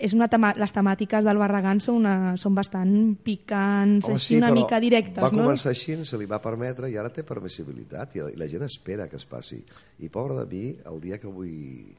[0.00, 2.92] és una tema les temàtiques del Barragán són, una, són bastant
[3.24, 5.44] picants, Home, així una però mica directes, va no?
[5.44, 8.62] començar així, se li va permetre i ara té permissibilitat i la, i la gent
[8.66, 9.58] espera que es passi.
[10.00, 11.94] I pobre de mi, el dia que vull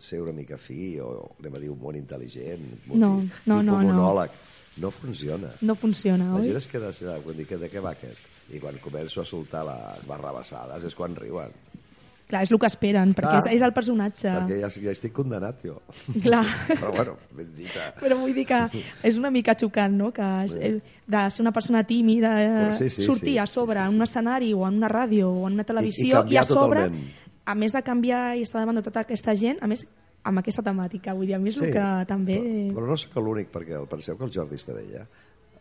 [0.00, 2.62] ser una mica fi o anem a dir un món intel·ligent,
[2.94, 3.80] No, no, no, no.
[3.90, 4.30] monòleg,
[4.80, 5.50] no funciona.
[5.60, 6.46] No funciona, La oi?
[6.48, 6.92] gent es queda
[7.24, 8.28] quan dic, de què va aquest?
[8.50, 11.52] I quan començo a soltar les barrabassades és quan riuen.
[12.30, 13.40] Clar, és el que esperen, perquè Clar.
[13.48, 14.30] és, és el personatge.
[14.30, 15.80] Perquè ja, ja estic condenat jo.
[16.22, 16.44] Clar.
[16.70, 17.88] Però bueno, ben dita.
[17.98, 18.60] Però vull dir que
[19.02, 20.12] és una mica xocant, no?
[20.14, 20.54] Que és,
[21.10, 22.36] de ser una persona tímida,
[22.78, 25.58] Sí, sí, sortir sí, a sobre en un escenari o en una ràdio o en
[25.58, 27.10] una televisió canviar a sobre, totalment.
[27.50, 29.82] a més de canviar i estar davant de tota aquesta gent, a més
[30.22, 32.36] amb aquesta temàtica, vull dir, a més el que també...
[32.38, 35.06] Però, però no sóc l'únic, perquè el- penseu que el Jordi Estadella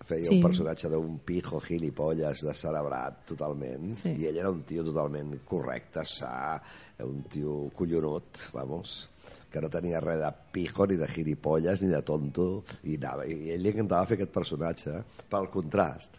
[0.10, 0.36] feia Sí.
[0.36, 4.16] un personatge d'un pijo gilipolles descerebrat totalment Sí.
[4.18, 6.60] i ell era un tio totalment correcte, sa,
[7.06, 9.10] un tio collonut, vamos,
[9.50, 13.52] que no tenia res de pijo ni de gilipolles ni de tonto i, anava, i
[13.54, 16.18] ell li encantava fer aquest personatge pel contrast.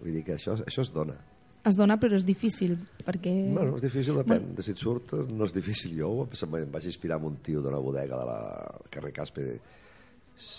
[0.00, 1.14] Vull dir que això, això es dona.
[1.64, 2.74] Es dona, però és difícil,
[3.06, 3.30] perquè...
[3.54, 4.48] Bueno, és difícil, depèn.
[4.56, 5.94] De si et surt, no és difícil.
[5.96, 8.38] Jo em vaig inspirar en un tio d'una bodega de la
[8.90, 9.60] carrer Caspe,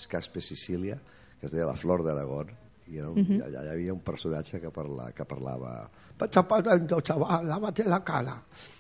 [0.08, 0.96] Caspe Sicília,
[1.44, 2.54] que es deia La Flor d'Aragón,
[2.88, 3.42] i era un, Mhm.
[3.44, 8.36] allà hi havia un personatge que, parla, que parlava Pachapatento, chaval, lávate la cara.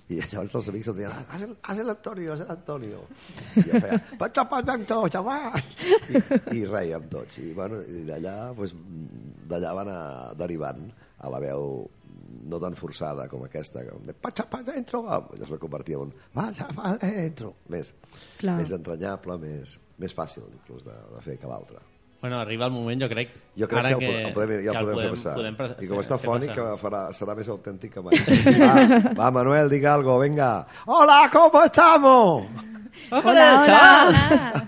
[0.08, 2.99] I llavors els amics em deien, "Ah, haz el, haz el Antonio, haz el Antonio.
[3.56, 5.62] I jo feia, Pachapatento, chaval.
[6.10, 7.38] I, i reiem tots.
[7.39, 8.73] I, bueno, i d'allà pues,
[9.49, 10.86] d'allà van anar derivant
[11.19, 11.89] a la veu
[12.43, 15.04] no tan forçada com aquesta, com de pacha pa dentro,
[15.38, 17.93] i es va convertir en un vaja pa dentro, més,
[18.39, 18.58] Clar.
[18.60, 21.80] més entranyable, més, més fàcil inclús de, de fer que l'altre.
[22.23, 24.77] Bueno, arriba el moment, jo crec, Jo crec ara que, el, el podem, ja que
[24.79, 25.33] el podem, podem, passar.
[25.36, 28.15] podem pre- I com fer- està fer fònic, que farà, serà més autèntic que mai.
[28.62, 30.65] Va, va, Manuel, diga algo, venga.
[30.86, 32.45] Hola, ¿cómo estamos?
[33.12, 34.67] Hola, hola.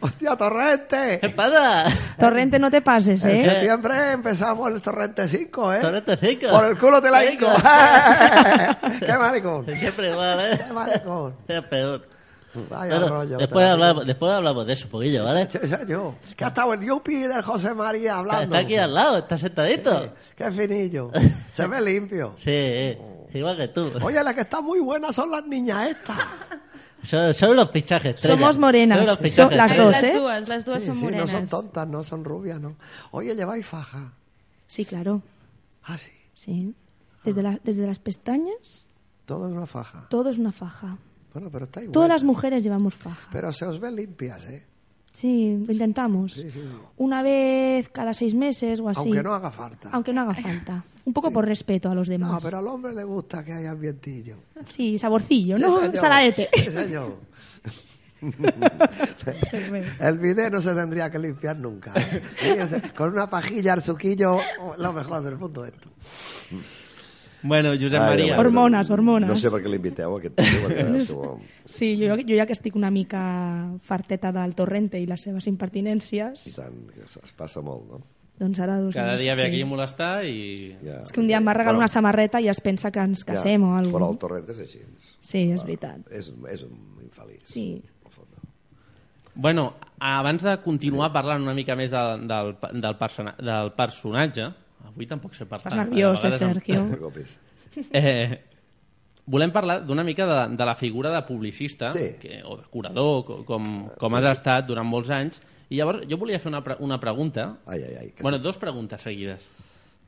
[0.00, 1.18] Hostia, Torrente.
[1.20, 1.84] ¿Qué pasa?
[2.18, 3.44] Torrente, no te pases, En ¿eh?
[3.50, 5.80] septiembre empezamos el Torrente 5, ¿eh?
[5.82, 6.48] Torrente 5.
[6.48, 7.48] Por el culo te la hinco.
[9.04, 9.66] ¡Qué maricón!
[9.76, 10.60] Siempre igual, ¿eh?
[10.66, 11.34] ¡Qué maricón!
[11.48, 12.13] Es peor.
[12.70, 13.38] Vaya Bueno, rollo.
[13.38, 15.48] después, hablamos, después hablamos de eso un poquillo, ¿vale?
[15.50, 16.14] Sí, yo.
[16.36, 18.42] Que ha estado el Yupi del José María Está, hablando.
[18.44, 20.12] está aquí al lado, está sentadito.
[20.36, 21.10] Qué finillo.
[21.54, 22.34] Se ve limpio.
[22.36, 22.96] Sí,
[23.34, 23.90] igual que tú.
[24.02, 26.18] Oye, la que está muy buena son las niñas estas.
[27.04, 28.14] Son, son los fichajes.
[28.14, 28.34] estrella.
[28.36, 30.14] Somos morenas, Son los son fichajes las dos, ¿eh?
[30.48, 32.76] Las Sí, són sí, no son tontas, no son rubias, no.
[33.10, 34.14] Oye, lleváis faja.
[34.66, 35.20] Sí, claro.
[35.82, 36.10] Ah, sí.
[36.32, 36.74] Sí.
[37.22, 38.88] Desde, la- desde las pestañas,
[39.26, 40.06] Todo es una faja.
[40.08, 40.96] todo es una faja.
[41.34, 41.92] Bueno, pero está igual.
[41.92, 43.28] Todas las mujeres llevamos faja.
[43.32, 44.64] Pero se os ven limpias, ¿eh?
[45.10, 46.32] Sí, lo intentamos.
[46.32, 46.60] Sí, sí.
[46.96, 49.00] Una vez cada seis meses o así.
[49.00, 49.88] Aunque no haga falta.
[49.92, 50.84] Aunque no haga falta.
[51.04, 52.32] Un poco por respeto a los demás.
[52.32, 54.36] No, pero al hombre le gusta que haya ambientillo.
[54.66, 55.92] Sí, saborcillo, ¿no?
[55.92, 56.48] Saladete.
[56.70, 57.18] Señor.
[60.00, 61.92] El bidet no se tendría que limpiar nunca.
[61.96, 62.22] ¿eh?
[62.96, 65.90] Con una pajilla al suquillo, oh, lo mejor del mundo esto.
[67.44, 68.38] Bueno, Josep Ai, Maria.
[68.40, 69.28] Hormones, hormones.
[69.28, 70.84] No sé per què l'inviteu, aquest tio, perquè.
[71.76, 73.20] Sí, jo, jo ja que estic una mica
[73.84, 78.02] farteta del Torrente i les seves I impertinències, tant, que es passa molt, no?
[78.34, 79.46] Doncs ara dos Cada dia ve sí.
[79.46, 80.72] aquí a molestar i...
[80.82, 81.02] Ja.
[81.04, 83.62] És que un dia em va regalar una samarreta i es pensa que ens casem
[83.62, 84.22] o alguna Però el cosa.
[84.24, 84.80] torrent és així.
[85.20, 86.00] Sí, és veritat.
[86.10, 87.44] És, és un infeliç.
[87.52, 87.68] Sí.
[89.34, 94.50] Bueno, abans de continuar parlant una mica més del, del, del, persona, del personatge,
[94.94, 95.66] avui tampoc sé parlar.
[95.72, 96.84] Estàs nerviós, eh, Sergio?
[97.92, 98.38] Eh,
[99.26, 102.12] volem parlar d'una mica de, de la figura de publicista Sí.
[102.20, 103.64] que, o de curador, co- com,
[103.98, 105.40] com has estat durant molts anys.
[105.70, 107.48] I llavors jo volia fer una, pre una pregunta.
[107.66, 108.12] Ai, ai, ai.
[108.20, 108.44] Bueno, sí.
[108.44, 109.42] dos preguntes seguides.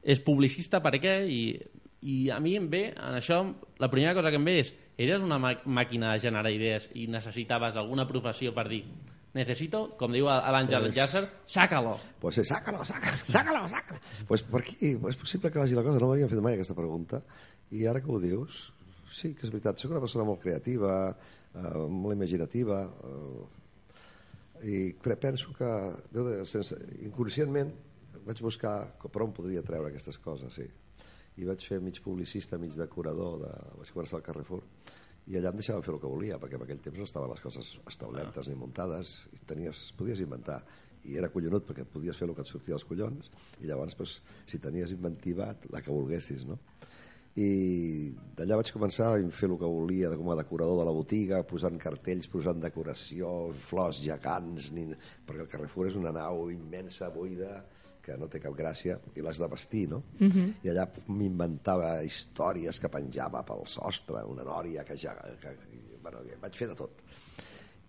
[0.07, 1.17] És publicista per què?
[1.27, 1.41] I,
[2.07, 3.41] I a mi em ve, en això,
[3.83, 7.09] la primera cosa que em ve és eres una mà- màquina de generar idees i
[7.11, 8.85] necessitaves alguna professió per dir
[9.37, 11.97] necessito, com diu l'Àngel Pues- Llàcer, sácalo.
[12.21, 14.01] Pues sí, sácalo, sácalo, sácalo, sácalo.
[14.27, 16.01] Pues per aquí, és possible que vagi la cosa.
[16.01, 17.23] No m'havien fet mai aquesta pregunta.
[17.71, 18.73] I ara que ho dius,
[19.13, 19.79] sí que és veritat.
[19.79, 21.17] Soc una persona molt creativa,
[21.55, 23.47] eh, molt imaginativa, eh,
[24.67, 25.69] i penso que
[26.11, 27.75] de- sense, inconscientment
[28.27, 30.65] vaig buscar per on podria treure aquestes coses, sí.
[31.37, 34.63] I vaig fer mig publicista, mig decorador, de, vaig començar al Carrefour,
[35.27, 37.43] i allà em deixaven fer el que volia, perquè en aquell temps no estaven les
[37.43, 40.61] coses establertes ni muntades, i tenies, podies inventar.
[41.07, 43.31] I era collonut perquè podies fer el que et sortia als collons,
[43.63, 46.61] i llavors, pues, si tenies inventiva, la que volguessis, no?
[47.37, 50.95] i d'allà vaig començar a fer el que volia de com a decorador de la
[50.97, 54.87] botiga, posant cartells, posant decoració, flors gegants, ni...
[55.29, 57.59] perquè el Carrefour és una nau immensa, buida,
[58.07, 60.03] que no té cap gràcia, i l'has de vestir, no?
[60.21, 60.63] Mhm.
[60.63, 65.17] I allà m'inventava històries que penjava pel sostre, una nòria que ja...
[65.43, 65.57] Que,
[66.03, 67.03] bueno, que vaig fer de tot.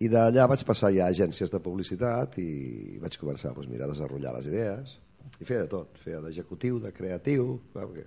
[0.01, 3.93] I d'allà vaig passar ja a agències de publicitat i vaig començar doncs, mira, a
[3.93, 4.97] desenvolupar les idees
[5.37, 8.05] i feia de tot, feia d'executiu, de creatiu, clar, perquè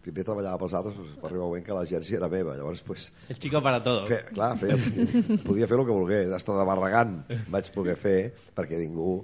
[0.00, 3.10] primer treballava pels altres, doncs, va arribar un moment que l'agència era meva, llavors pues,
[3.28, 4.06] És chico para todo.
[4.08, 4.78] Fe, clar, feia,
[5.44, 7.18] podia fer el que volgués, hasta de barragant
[7.52, 8.18] vaig poder fer
[8.56, 9.20] perquè ningú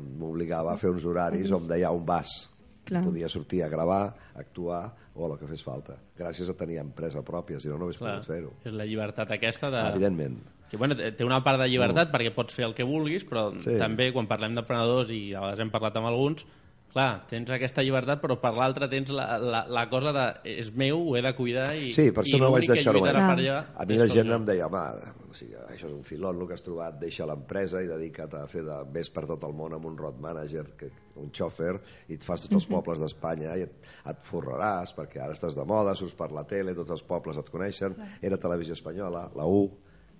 [0.00, 2.48] m'obligava a fer uns horaris on deia on vas.
[2.84, 3.04] Clar.
[3.04, 5.98] Podia sortir a gravar, actuar o el que fes falta.
[6.18, 8.52] Gràcies a tenir empresa pròpia, si no, no hauria Clar, pogut fer-ho.
[8.64, 9.82] és la llibertat aquesta de...
[9.92, 10.40] Evidentment.
[10.72, 13.76] Que, bueno, té una part de llibertat perquè pots fer el que vulguis, però Sí.
[13.78, 16.46] també quan parlem d'emprenedors, i a vegades hem parlat amb alguns,
[16.92, 21.00] clar, tens aquesta llibertat, però per l'altra tens la, la, la cosa de és meu,
[21.08, 23.14] ho he de cuidar i, Sí, per això i no vaig deixar-ho mai.
[23.16, 24.36] allà A mi la gent jo.
[24.36, 24.82] em deia, home,
[25.30, 28.44] o sigui, això és un filon el que has trobat, deixa l'empresa i dedica't a
[28.50, 31.74] fer de més per tot el món amb un road manager, que, un xòfer,
[32.08, 35.64] i et fas tots els pobles d'Espanya i et, et forraràs, perquè ara estàs de
[35.68, 39.66] moda, surts per la tele, tots els pobles et coneixen, era televisió espanyola, la U,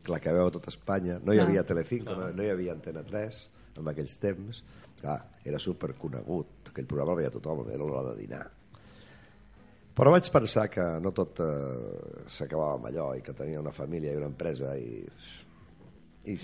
[0.09, 3.05] la que veu a tot Espanya, no hi havia Telecinco, no, no hi havia Antena
[3.07, 4.63] 3 en aquells temps,
[5.01, 8.45] clar, era superconegut, aquell programa el veia tothom, era l'hora de dinar.
[9.93, 14.13] Però vaig pensar que no tot eh, s'acabava amb allò i que tenia una família
[14.15, 15.03] i una empresa i,
[16.33, 16.37] i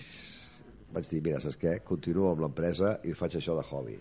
[0.93, 1.79] vaig dir, mira, saps què?
[1.87, 3.97] Continuo amb l'empresa i faig això de hobby.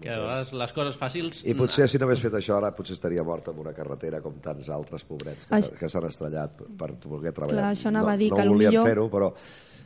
[0.00, 1.42] Que a vegades les coses fàcils...
[1.46, 4.40] I potser si no hagués fet això ara potser estaria mort en una carretera com
[4.42, 7.60] tants altres pobrets que, s'ha- que s'han estrellat per voler treballar.
[7.60, 9.28] Clar, això anava no, a dir no que lo volien millor- fer-ho, però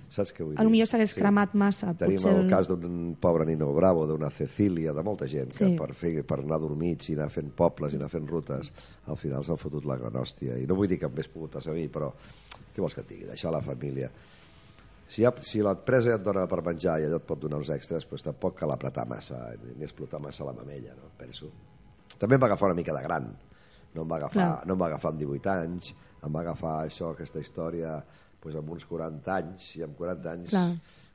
[0.08, 0.64] saps què vull dir?
[0.70, 1.92] Millor s'hagués cremat massa.
[1.98, 5.76] Tenim potser el cas d'un pobre Nino Bravo, d'una Cecília, de molta gent, que Sí.
[5.78, 8.72] per, fer, per anar dormits i anar fent pobles i anar fent rutes,
[9.06, 10.56] al final s'han fotut la gran hòstia.
[10.58, 12.12] I no vull dir que em hagués pogut passar a mi, però
[12.74, 13.26] què vols que et digui?
[13.26, 14.10] Deixar la família.
[15.08, 18.04] Si, ha, si l'empresa et dona per menjar i allò et pot donar uns extras,
[18.08, 21.08] doncs tampoc cal apretar massa ni explotar massa la mamella, no?
[21.16, 21.48] penso.
[22.18, 23.30] També em va agafar una mica de gran.
[23.94, 24.66] No em va agafar, Clar.
[24.66, 28.04] no em va agafar amb 18 anys, em va agafar això, aquesta història,
[28.42, 30.68] doncs amb uns 40 anys, i amb 40 anys Clar.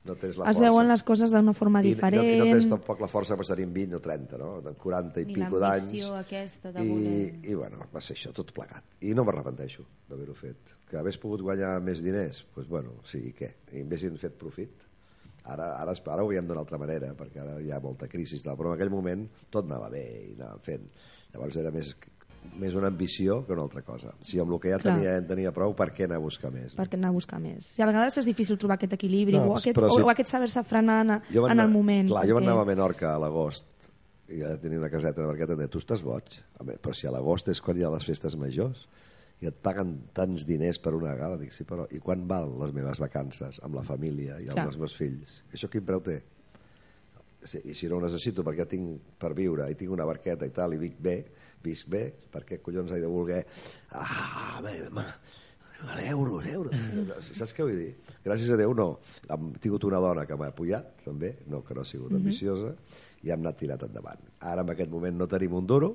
[0.03, 0.63] no tens la Es força.
[0.67, 2.23] veuen les coses d'una forma I, diferent.
[2.23, 4.49] I no, i no tens tampoc la força per tenir 20 o 30, no?
[4.61, 5.83] De 40 i Ni pico d'anys.
[5.87, 7.19] l'ambició aquesta de I, voler...
[7.43, 8.83] I, bueno, va ser això, tot plegat.
[9.01, 10.73] I no m'arrepenteixo d'haver-ho fet.
[10.89, 12.43] Que hagués pogut guanyar més diners?
[12.43, 13.53] Doncs, pues, bueno, sí, i què?
[13.73, 14.83] I haguessin fet profit?
[15.43, 18.43] Ara, ara, ara ho veiem d'una altra manera, perquè ara hi ha molta crisi, i
[18.45, 20.85] tal, però en aquell moment tot anava bé i anàvem fent.
[21.33, 21.89] Llavors era més,
[22.59, 24.13] més una ambició que una altra cosa.
[24.21, 24.95] Si amb el que ja Clar.
[24.97, 26.75] tenia, en tenia prou, per què anar a buscar més?
[26.77, 27.73] perquè anar a buscar més.
[27.79, 30.63] I a vegades és difícil trobar aquest equilibri No, o, aquest, però o, aquest saber-se
[30.63, 32.07] frenar en, Jo en el moment.
[32.09, 33.65] Clar, jo perquè- anava a Menorca a l'agost
[34.29, 36.37] i ja tenia una caseta Barqueta em deia, tu estàs boig?
[36.59, 38.87] Home, però si a l'agost és quan hi ha les festes majors
[39.41, 42.71] i et paguen tants diners per una gala, dic, sí, però i quan val les
[42.71, 44.67] meves vacances amb la família i amb Clar.
[44.69, 45.41] els meus fills?
[45.53, 46.21] Això quin preu té?
[47.43, 50.51] Sí, I si no ho necessito perquè tinc per viure i tinc una barqueta i
[50.55, 51.17] tal i vic bé,
[51.63, 53.41] visc bé, per què collons he de voler...
[53.91, 55.03] Ah, bé, ma,
[56.07, 56.77] euros, euros.
[57.35, 57.89] Saps què vull dir?
[58.23, 58.87] Gràcies a Déu no.
[59.27, 62.21] Hem tingut una dona que m'ha apoyat, també, no que no ha sigut Mhm.
[62.21, 62.73] ambiciosa,
[63.23, 64.23] i hem anat tirat endavant.
[64.39, 65.91] Ara en aquest moment no tenim un duro,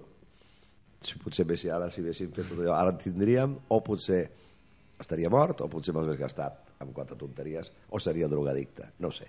[1.00, 4.28] si potser bé si ara si haguéssim fet tot allò, ara en tindríem, o potser
[5.00, 9.26] estaria mort o potser m'hagués gastat amb quatre tonteries o seria drogadicte, no sé.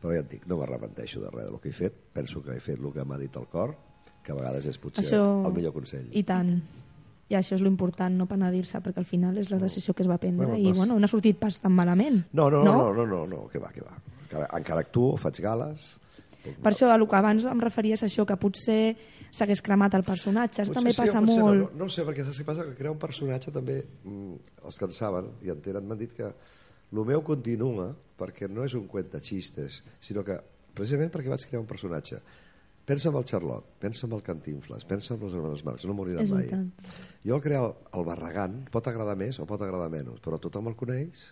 [0.00, 2.60] Però ja et dic, no m'arrepenteixo de res del que he fet, penso que he
[2.64, 3.76] fet el que m'ha dit el cor,
[4.24, 5.22] que a vegades és potser Això...
[5.46, 6.08] el millor consell.
[6.12, 6.52] I tant.
[7.28, 10.16] I això és l'important, no penedir-se, perquè al final és la decisió que es va
[10.20, 12.24] prendre Bueno, i pues- bueno, no ha sortit pas tan malament.
[12.32, 13.96] No, no, no, no, no, no, no que va, que va.
[14.24, 15.94] Encara, encara actuo, faig gales...
[16.48, 18.96] Per això, el que abans em referies a això, que potser
[19.34, 20.62] s'hagués cremat el personatge.
[20.62, 21.36] Potser també sí passa molt...
[21.36, 22.64] No, no, no sé, perquè saps què passa?
[22.64, 26.14] Que crear un personatge també, mm, els que en saben i en tenen, m'han dit
[26.16, 26.30] que
[26.92, 30.38] el meu continua perquè no és un cuent de xistes, sinó que
[30.74, 32.20] precisament perquè vaig crear un personatge.
[32.88, 36.24] Pensa en el Charlot, pensa en el Cantinflas, pensa en els hermanos Marx, no moriran
[36.24, 36.46] És mai.
[36.48, 36.94] veritat.
[37.24, 40.76] Jo al crear el, Barragán pot agradar més o pot agradar menys, però tothom el
[40.78, 41.26] coneix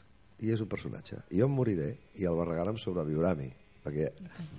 [0.44, 1.22] i és un personatge.
[1.32, 3.48] I jo em moriré i el Barragán em sobreviurà a mi.
[3.86, 4.10] Perquè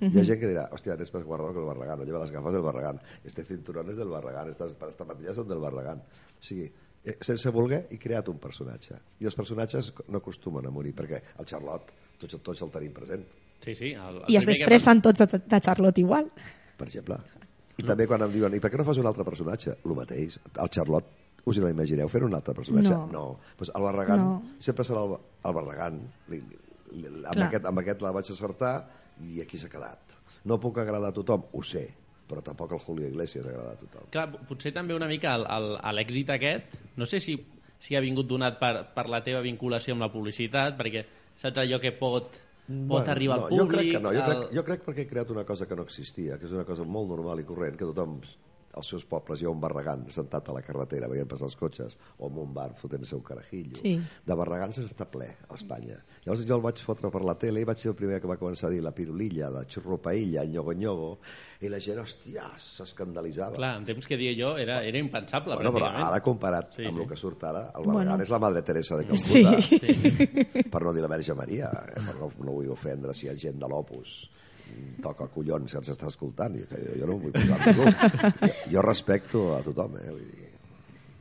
[0.08, 2.32] hi ha gent que dirà, hòstia, eres más guarrado que el Barragán, no lleva las
[2.32, 6.00] gafas del Barragán, este cinturón és del Barragán, estas, estas zapatillas són del Barragán.
[6.02, 6.87] O sigui, eh,
[7.22, 8.96] sense voler he creat un personatge.
[9.22, 13.26] I els personatges no acostumen a morir, perquè el Charlot tots, tots el tenim present,
[13.64, 13.88] Sí, sí.
[13.98, 16.28] El, el I es primer que tots de, de Charlotte igual.
[16.78, 17.16] per exemple.
[17.78, 19.74] I també quan em diuen, i per què no fas un altre personatge?
[19.86, 21.06] El mateix, el Charlot,
[21.46, 22.90] us l'imagineu fer un altre personatge?
[22.94, 23.08] No.
[23.12, 23.40] no.
[23.58, 24.44] Pues el Barragán No.
[24.60, 26.00] sempre serà el, el Barragán.
[26.30, 27.48] Li, li, li, amb, Clar.
[27.48, 28.74] aquest, amb aquest la vaig acertar
[29.26, 30.16] i aquí s'ha quedat.
[30.46, 31.88] No puc agradar a tothom, ho sé,
[32.28, 34.10] però tampoc el Julio Iglesias agrada a tothom.
[34.12, 35.38] Clar, potser també una mica
[35.96, 37.38] l'èxit aquest, no sé si,
[37.80, 41.06] si ha vingut donat per, per la teva vinculació amb la publicitat, perquè
[41.38, 42.36] saps allò que pot,
[42.90, 43.64] pot arribar no, al públic...
[43.64, 45.76] Jo crec que no, jo, el- crec, jo crec perquè he creat una cosa que
[45.80, 48.20] no existia, que és una cosa molt normal i corrent, que tothom
[48.78, 51.98] als seus pobles hi ha un barragán sentat a la carretera veient passar els cotxes
[52.20, 53.76] o en un bar fotent-se un carajillo.
[53.82, 53.96] Sí.
[54.26, 55.98] De barragans està ple a Espanya.
[56.26, 58.38] Llavors jo el vaig fotre per la tele i vaig ser el primer que va
[58.38, 61.12] començar a dir la pirulilla, la xurropaïlla, el nyogo-nyogo,
[61.66, 63.56] i la gent, hòstia, s'escandalitzava.
[63.58, 66.98] Clar, en temps que dia jo era, era impensable, Bueno, però ara comparat Sí, amb
[67.00, 67.04] sí.
[67.04, 68.24] el que surt ara, el Barragán Bueno.
[68.24, 69.44] és la Madre Teresa de Sí.
[69.44, 73.30] Calcuta, per no dir la Verge Maria, eh, per no, no vull ofendre si hi
[73.30, 74.30] ha gent de l'Opus
[75.04, 76.66] toca collons que ens està escoltant jo,
[76.98, 77.88] jo no vull posar ningú.
[78.74, 80.12] Jo respecto a tothom, eh?
[80.12, 80.44] Vull dir,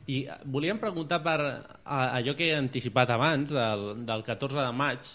[0.07, 5.09] I volíem preguntar per a, allò que he anticipat abans, del, del 14 de maig,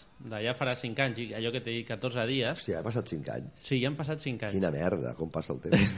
[0.45, 2.59] ja farà 5 anys, i allò que t'he dit 14 dies.
[2.61, 3.62] hòstia, ha passat 5 anys.
[3.64, 4.53] Sí, ja han passat 5 anys.
[4.59, 5.97] Quina merda, com passa el temps.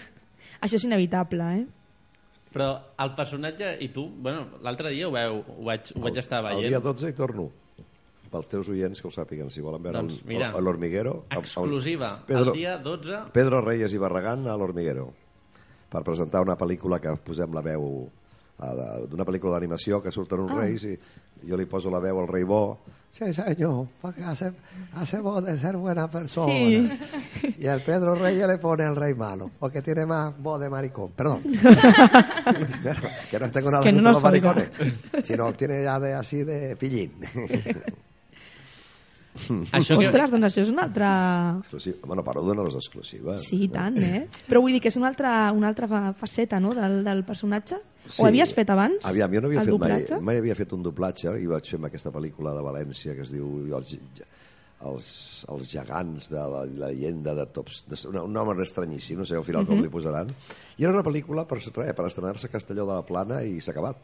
[0.62, 1.66] Això és inevitable, eh?
[2.54, 2.70] Però
[3.02, 6.46] el personatge i tu, bueno, l'altre dia ho, veu, ho, vaig, ho vaig estar El
[6.62, 6.70] veient.
[6.70, 7.50] dia 12 hi torno.
[8.30, 11.24] Pels teus oients que ho sàpiguen, si volen veure Doncs mira, l'Hormiguero.
[11.30, 13.20] Exclusiva, Pedro, el dia 12...
[13.32, 15.12] Pedro Reyes i Barragán a l'Hormiguero
[15.88, 18.08] per presentar una pel·lícula que posem la veu
[18.56, 20.60] d'una pel·lícula d'animació que surten uns Ah.
[20.64, 20.94] reis i
[21.46, 22.78] jo li poso la veu al rei bo
[23.12, 24.50] sí senyor, porque hace,
[24.96, 26.88] hace voz de ser buena persona Sí.
[27.60, 31.12] y el Pedro Reyes le pone el rey malo porque tiene más voz de maricón
[31.14, 31.42] perdón
[33.30, 34.30] que no tengo nada Que no los oiga.
[34.30, 34.70] maricones
[35.22, 37.12] sino tiene ya de así de pillín
[39.78, 40.06] Això que...
[40.08, 41.10] Ostres, doncs això és una altra...
[41.60, 41.98] Exclusiva.
[42.06, 44.24] Bueno, paro de donar les exclusives Sí, i tant, eh?
[44.48, 47.78] Però vull dir que és una altra, una altra fa- faceta, no?, del, del personatge.
[48.06, 48.20] Sí.
[48.22, 49.02] Ho havies fet abans?
[49.10, 50.20] Aviam, jo no havia el fet mai, doblatge?
[50.22, 53.32] mai havia fet un doblatge i vaig fer amb aquesta pel·lícula de València que es
[53.34, 53.96] diu Els,
[54.84, 59.24] els, els gegants de la, la llegenda de Tops, de, un, un nom estranyíssim, no
[59.24, 60.28] sé al final com li posaran.
[60.76, 63.72] I era una pel·lícula per, res, per estrenar-se a Castelló de la Plana i s'ha
[63.72, 63.96] acabat.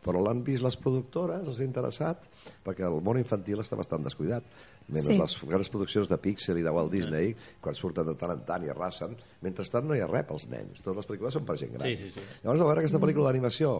[0.00, 2.22] Però l'han vist les productores, els ha interessat,
[2.64, 4.46] perquè el món infantil està bastant descuidat.
[4.88, 5.16] Menys Sí.
[5.18, 8.64] les grans produccions de Pixar i de Walt Disney, quan surten de tant en tant
[8.64, 9.12] i arrasen,
[9.44, 10.80] mentrestant no hi ha res pels nens.
[10.80, 11.84] Totes les pel·lícules són per gent gran.
[11.84, 12.24] Sí, sí, sí.
[12.44, 13.74] Llavors, a veure aquesta pel·lícula d'animació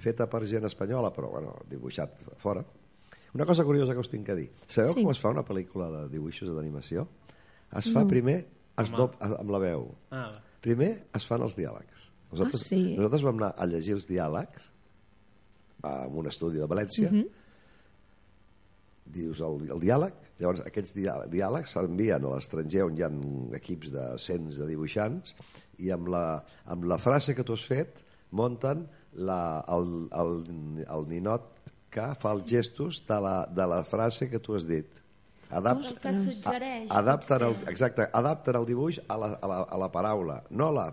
[0.00, 2.64] feta per gent espanyola, però bueno, dibuixat fora.
[3.34, 4.50] Una cosa curiosa que us tinc que dir.
[4.66, 5.02] Sabeu Sí.
[5.04, 7.06] com es fa una pel·lícula de dibuixos d'animació?
[7.78, 8.46] Es fa primer
[8.80, 9.94] es dop, amb la veu.
[10.10, 10.40] Ah.
[10.60, 12.08] Primer es fan els diàlegs.
[12.32, 12.96] Nosaltres, Ah, sí?
[12.96, 14.70] nosaltres vam anar a llegir els diàlegs
[15.84, 17.10] en un estudi de València.
[17.10, 17.26] Mhm.
[19.10, 23.10] Dius el, el diàleg, llavors aquests dià- diàlegs s'envien a l'estranger on hi ha
[23.58, 25.34] equips de cents de dibuixants
[25.82, 31.08] i amb la, amb la frase que tu has fet munten la, el, el, el
[31.10, 31.48] ninot
[31.90, 34.86] que fa els gestos de la, de la frase que tu has dit.
[35.50, 39.78] Adap El que suggereix, adapten el, exacte, adapten el dibuix a la, a la, a
[39.82, 40.84] la paraula, no a la...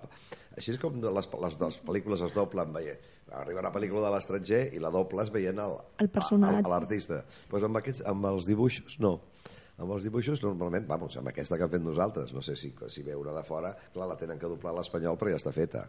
[0.58, 2.98] Així és com les, les, les pel·lícules es doblen veient.
[3.38, 6.64] Arriba una pel·lícula de l'estranger i la dobles veient el, El personatge.
[6.66, 7.20] a- l'artista.
[7.52, 9.20] Pues amb, aquests, amb els dibuixos, no.
[9.78, 13.04] Amb els dibuixos, normalment, vamos, amb aquesta que hem fet nosaltres, no sé si, si
[13.06, 15.84] veure de fora, clar, la tenen que doblar a l'espanyol, però ja està feta.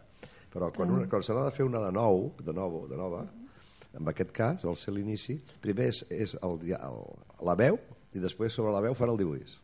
[0.53, 3.23] Però quan, una, quan se n'ha de fer una de nou, de nou, de nova,
[3.97, 6.99] en aquest cas, al ser l'inici, primer és, és el, el,
[7.45, 7.79] la veu
[8.13, 9.59] i després sobre la veu fan el dibuix.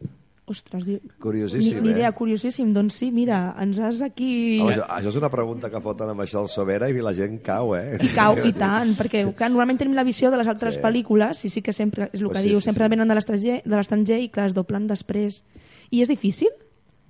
[0.45, 0.85] Ostres.
[1.17, 1.93] Curiosíssim, ni, ni eh?
[1.95, 2.69] idea, curiosíssim.
[2.73, 4.59] Doncs sí, mira, ens has aquí...
[4.61, 7.39] Home, això, això és una pregunta que foten amb això al Sobera i la gent
[7.45, 7.97] cau, eh?
[7.97, 10.83] I cau, i tant, perquè clar, normalment tenim la visió de les altres Sí.
[10.83, 12.93] pel·lícules, i sí que sempre, és el Pues que sí, diu, sí, sempre sí.
[12.93, 15.41] venen de l'estranger i clar, es doblen després.
[15.89, 16.53] I és difícil?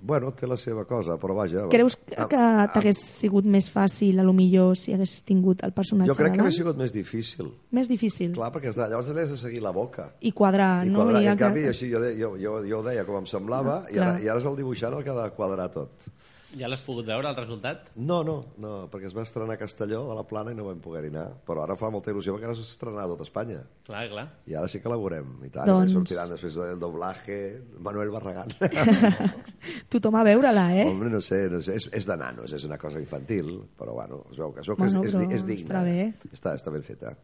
[0.06, 1.64] Bueno, té la seva cosa, però vaja...
[1.72, 5.72] Creus que, Ah, ah, t'hagués sigut més fàcil, a lo millor, si hagués tingut el
[5.74, 7.48] personatge Jo crec que hauria sigut més difícil.
[7.74, 8.30] Més difícil.
[8.36, 10.12] Clar, perquè de- llavors li has de seguir la boca.
[10.20, 11.02] I quadrar, I no?
[11.02, 13.18] quadrar, i I en que- canvi, així jo, de, jo, jo, jo ho deia com
[13.18, 14.22] em semblava, Ah, i, ara, clar.
[14.24, 15.90] i ara és el dibuixant el que ha de quadrar tot.
[16.54, 17.88] Ja l'has pogut veure, el resultat?
[17.98, 20.78] No, no, no, perquè es va estrenar a Castelló, de la Plana, i no vam
[20.80, 21.24] poder anar.
[21.44, 23.64] Però ara fa molta il·lusió perquè ara s'estrenarà a tot Espanya.
[23.88, 24.26] Clar, clar.
[24.46, 25.32] I ara sí que la veurem.
[25.44, 27.38] I tant, Doncs- sortiran després del doblatge
[27.82, 28.54] Manuel Barragán.
[29.92, 30.86] Tothom a veure-la, eh?
[30.88, 34.22] Hombre, no sé, no sé és, és de nanos, és una cosa infantil, però bueno,
[34.30, 35.80] es veu, es veu que Bueno, és, és, és digna.
[35.80, 36.12] està bé.
[36.32, 37.16] Està, està ben feta.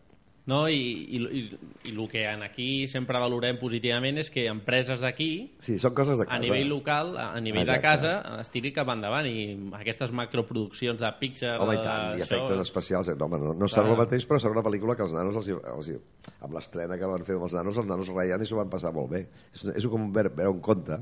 [0.45, 1.40] No, i, i, i,
[1.86, 6.18] i el que en aquí sempre valorem positivament és que empreses d'aquí, Sí, són coses
[6.18, 6.34] de casa.
[6.34, 7.78] a nivell local, a a nivell Exacte.
[7.78, 9.45] de casa, es tiri cap endavant i
[9.78, 11.61] aquestes macroproduccions de Pixar...
[11.62, 13.12] Home, i de tant, i això, efectes especials.
[13.12, 15.38] eh, No, home, no, no serà el mateix, però serà una pel·lícula que els nanos,
[15.38, 18.51] els, els, hi- amb l'estrena que van fer amb els nanos, els nanos reien i
[18.51, 19.22] s'ho van passar molt bé.
[19.55, 20.99] És, és com veure, veure un conte,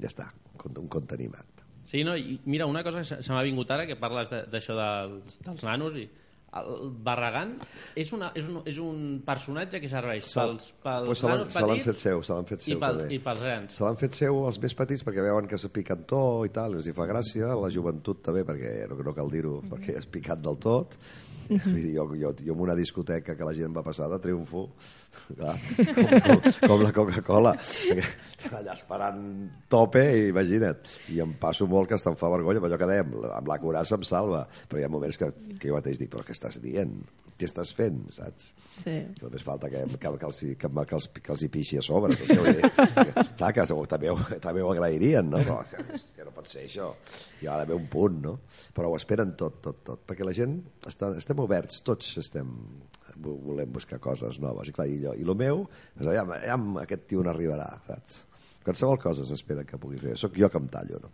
[0.00, 1.44] ja està, un conte, un conte animat.
[1.92, 4.72] Sí, no, i mira, una cosa que se m'ha vingut ara, que parles de- d'això
[4.80, 6.08] dels, dels nanos, i
[6.60, 7.54] el Barragán
[7.98, 11.70] és, una, és, un, és un personatge que serveix pels, pels Pues nanos se l'han
[11.72, 13.14] petits fet seu, se l'han fet i seu pels, també.
[13.16, 13.76] i pels grans.
[13.78, 16.88] Se l'han fet seu els més petits perquè veuen que piquen tot i tal, els
[16.88, 20.60] hi fa gràcia, la joventut també, perquè no, no cal dir-ho, perquè és picat del
[20.62, 20.98] tot.
[21.48, 24.64] Vull dir, jo, jo, jo en una discoteca que la gent va passar de triomfo,
[25.38, 25.56] clar,
[26.26, 27.54] com, com la Coca-Cola,
[28.50, 29.20] allà esperant
[29.72, 30.94] tope, imagina't.
[31.14, 33.60] I em passo molt que hasta em fa vergonya, però allò que dèiem, amb la
[33.62, 34.44] curassa em salva.
[34.70, 36.96] Però hi ha moments que, que jo mateix dic, però què estàs dient?
[37.34, 38.52] Què estàs fent, saps?
[38.70, 38.92] Sí.
[39.18, 42.14] Només falta que, que, que, els, que, que, els, que els hi pixi a sobre.
[42.14, 42.68] Saps dir?
[43.40, 45.40] Clar, que segur- també, ho- també ho agrairien, no?
[45.42, 45.56] Però,
[46.14, 46.92] que no pot ser això.
[47.42, 48.36] Hi ha d'haver un punt, no?
[48.76, 50.04] Però ho esperen tot, tot, tot.
[50.06, 52.54] Perquè la gent, està, estem oberts, tots estem
[53.16, 54.70] vo- volem buscar coses noves.
[54.70, 55.66] I clar, i, jo, i el meu,
[55.98, 58.22] aviam, aviam, aquest tio no arribarà, saps?
[58.64, 60.14] Qualsevol cosa s'espera que pugui fer.
[60.16, 61.10] Soc jo que em tallo, no?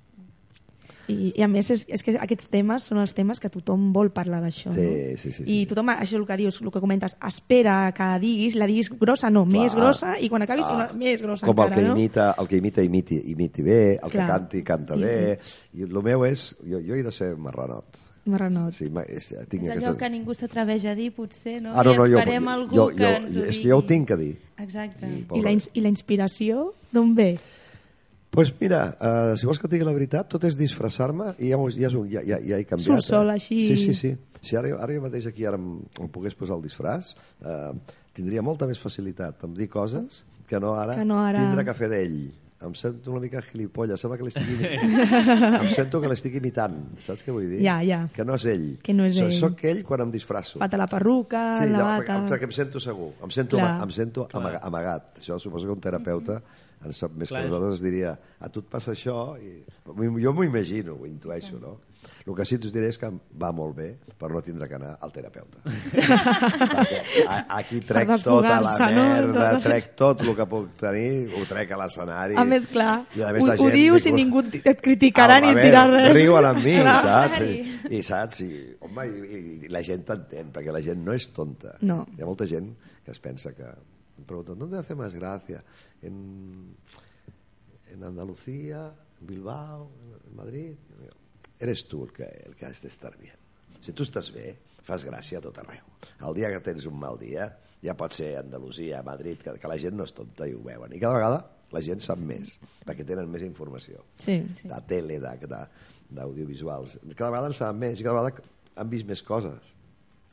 [1.09, 4.11] I, I a més, és, és que aquests temes són els temes que tothom vol
[4.15, 4.71] parlar d'això.
[4.75, 5.17] Sí, no?
[5.19, 8.55] sí, sí, I tothom, això és el que dius, el que comentes, espera que diguis,
[8.55, 11.81] la diguis grossa, no, més grossa, i quan acabis una, més grossa Com encara, el
[11.83, 11.97] que no?
[11.97, 14.13] imita, el que imita, imiti, imiti bé, el Clar.
[14.13, 15.39] que canti, canta I- bé.
[15.75, 17.99] I el meu és, jo, jo he de ser marranot.
[18.31, 18.75] Marranot.
[18.77, 19.97] Sí, ma- és, tinc És allò aquesta...
[20.05, 21.73] que ningú s'atreveix a dir, potser, no?
[21.75, 23.63] Ah, no, no, I esperem jo, algú jo, que jo, ens ho és digui.
[23.65, 24.35] que jo ho tinc que dir.
[24.61, 25.09] Exacte.
[25.35, 27.31] I la, ins- I la inspiració, d'on ve?
[28.31, 31.59] Pues mira, uh, si vols que et digui la veritat, tot és disfressar-me i ja,
[31.75, 32.87] ja, és un- ja, ja, ja he canviat.
[32.87, 33.33] Surt sol, eh?
[33.39, 33.61] així.
[33.67, 34.13] Sí, sí, sí.
[34.41, 37.75] Si ara, ara jo mateix aquí ara em, em pogués posar el disfraç, uh,
[38.17, 41.39] tindria molta més facilitat en dir coses que no ara, Que no ara.
[41.43, 42.31] tindre que fer d'ell.
[42.61, 45.63] Em sento una mica gilipolles, sembla que l'estic imitant.
[45.63, 47.63] em sento que l'estic imitant, saps què vull dir?
[47.65, 48.03] Ja, ja.
[48.13, 48.67] Que no és ell.
[48.85, 49.33] Que no és So- ell.
[49.33, 50.59] Soc ell quan em disfrasso.
[50.61, 52.19] Fata la perruca, Sí, la bata...
[52.19, 53.71] perquè, perquè em sento segur, em sento, Clar.
[53.77, 55.19] ama, em sento amaga, amagat.
[55.23, 56.43] Això suposo que un terapeuta
[56.85, 59.61] en sap més Clar, que nosaltres es diria a tu et passa això i...
[59.85, 61.79] jo m'ho imagino, ho intueixo no?
[62.25, 63.11] el que sí que us diré és que
[63.41, 65.61] va molt bé per no tindre que anar al terapeuta
[67.59, 69.03] aquí trec tota la no?
[69.03, 69.67] merda Tot.
[69.67, 73.33] trec tot el que puc tenir ho trec a l'escenari A més, clar, I a
[73.35, 76.11] més ho, la ho gent dius i ningú et criticarà ni et dirà res.
[76.17, 76.97] Riuen amb mi, Clar.
[77.05, 77.45] saps?
[77.45, 78.43] I, i saps?
[78.47, 78.51] I,
[78.87, 81.77] home, i, i, la gent t'entén, perquè la gent no és tonta.
[81.87, 82.03] No.
[82.17, 82.73] Hi ha molta gent
[83.05, 83.69] que es pensa que...
[84.21, 85.65] Em pregunten, ¿dónde hace más gracia?
[86.03, 86.77] En,
[87.91, 89.91] en Andalucía, en Bilbao,
[90.29, 90.75] en Madrid?
[91.59, 93.37] Eres tu el que, el que has d'estar bien.
[93.81, 95.85] Si tu estàs bé, fas gràcia a tot arreu.
[96.29, 97.47] El dia que tens un mal dia,
[97.81, 100.53] ja pot ser a Andalusia, a Madrid, que, que la gent no és tonta i
[100.57, 100.93] ho veuen.
[100.93, 101.41] I cada vegada
[101.73, 104.69] la gent sap més, perquè tenen més informació Sí, sí.
[104.69, 105.67] de tele, de- de-
[106.11, 106.99] d'audiovisuals.
[107.17, 108.45] Cada vegada en saben més i cada vegada
[108.77, 109.61] han vist més coses.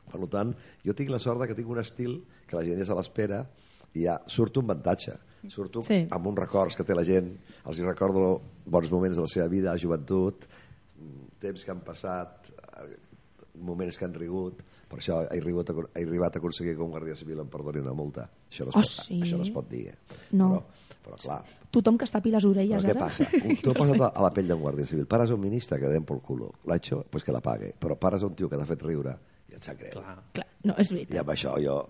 [0.08, 0.52] Per tant,
[0.84, 3.44] jo tinc la sort de que tinc un estil que la gent ja se l'espera
[3.94, 5.12] i ja surto amb avantatge.
[5.48, 6.06] Surto Sí.
[6.10, 7.30] amb uns records que té la gent,
[7.64, 10.44] els hi recordo bons moments de la seva vida, joventut,
[10.98, 12.50] mm, temps que han passat,
[13.58, 16.92] moments que han rigut, per això he, rigut, a- he arribat a aconseguir que un
[16.92, 18.28] guàrdia civil em perdoni una multa.
[18.50, 19.20] Això no es, Oh, pot, sí?
[19.20, 19.88] això no es pot dir.
[19.88, 19.94] Eh?
[20.32, 20.50] No.
[20.50, 20.64] Però,
[21.04, 23.00] però clar, Tothom que es tapi les orelles, però què ara...
[23.00, 23.24] passa?
[23.44, 23.98] Un, tu No sé.
[24.14, 25.04] a la pell d'un guàrdia civil.
[25.06, 26.54] Pares un ministre que den por culo.
[26.64, 27.74] L'ha hecho, pues que la pague.
[27.78, 29.12] Però pares un tio que t'ha fet riure
[29.50, 29.92] i et sap greu.
[29.92, 30.14] Clar.
[30.32, 31.14] Clar, no, és veritat.
[31.14, 31.86] I amb això jo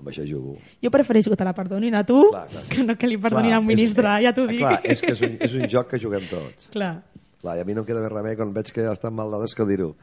[0.00, 0.56] amb això jugo.
[0.82, 2.70] Jo prefereixo que te la perdonin a tu Clar, clar, sí.
[2.74, 4.58] que no que li perdonin Clar, a un ministre, és, ja t'ho dic.
[4.64, 6.68] Clar, és que és un, és un joc que juguem tots.
[6.74, 6.94] Clar.
[7.40, 9.54] Clar, i a mi no em queda més remei quan veig que estan mal dades
[9.54, 9.94] que dir-ho.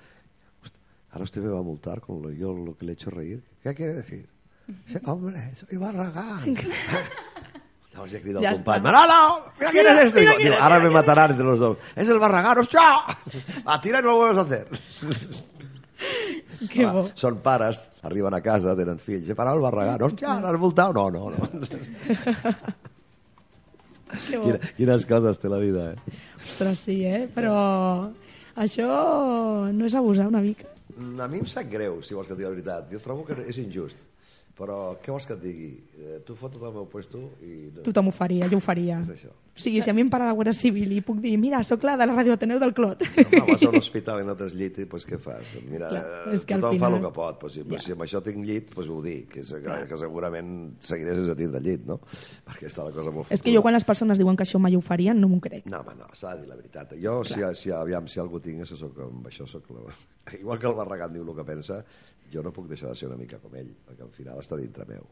[0.64, 0.80] "Hosti,
[1.12, 3.44] Ahora usted me va a multar con lo, yo lo que le he hecho reír.
[3.64, 4.28] ¿Qué quiere decir?
[4.88, 6.56] Sí, hombre, soy Barragán.
[7.94, 8.84] Llavors ja crida el Ja company, està.
[8.84, 10.20] Manolo, mira quién Mira, es este.
[10.22, 11.78] mira Digo, ahora me matarán entre los dos.
[11.96, 12.82] Es el Barragán, hostia.
[13.66, 14.68] A tira y no lo vuelves a hacer.
[16.72, 17.04] Que bo.
[17.20, 19.28] Són pares, arriben a casa, tenen fills.
[19.30, 20.96] He parat el Barragán, hòstia, l'has voltat?
[20.98, 22.54] No, no, no.
[24.30, 24.46] Que bo.
[24.48, 26.20] Quina, quines coses té la vida, eh?
[26.40, 27.26] Ostres, sí, eh?
[27.36, 27.54] Però
[28.56, 28.88] això
[29.76, 30.70] no és abusar una mica.
[30.96, 32.88] Mm, A mi em sap greu, si vols que et digui la veritat.
[32.94, 34.00] Jo trobo que és injust.
[34.58, 35.68] Però què vols que et digui?
[36.02, 37.68] Eh, tu foto't al meu puesto i...
[37.76, 37.84] No.
[37.86, 38.96] Tothom ho faria, jo ho faria.
[39.06, 39.30] És això.
[39.58, 41.82] O sigui, si a mi em para la Guàrdia Civil i puc dir, mira, sóc
[41.86, 43.02] la de la Ràdio Ateneu del Clot.
[43.22, 45.52] Home, vas a un hospital i no tens llit, pues, què fas?
[45.70, 47.40] Mira, Clar, és que tothom fa final- el que pot.
[47.42, 47.80] Pues, si, Ja.
[47.86, 50.52] si amb això tinc llit, pues, ho dic, que, és, que, que segurament
[50.82, 52.00] seguiré sense tindre llit, no?
[52.50, 54.76] Perquè està la cosa molt és que jo quan les persones diuen que això mai
[54.78, 55.66] ho farien, no m'ho crec.
[55.70, 56.94] No, home, no, s'ha de dir la veritat.
[57.02, 59.82] Jo, si, si, aviam, si algú tinc, això soc, amb això soc la...
[60.42, 61.82] Igual que el Barragán diu el que pensa,
[62.34, 64.86] jo no puc deixar de ser una mica com ell, perquè al final està dintre
[64.90, 65.06] meu.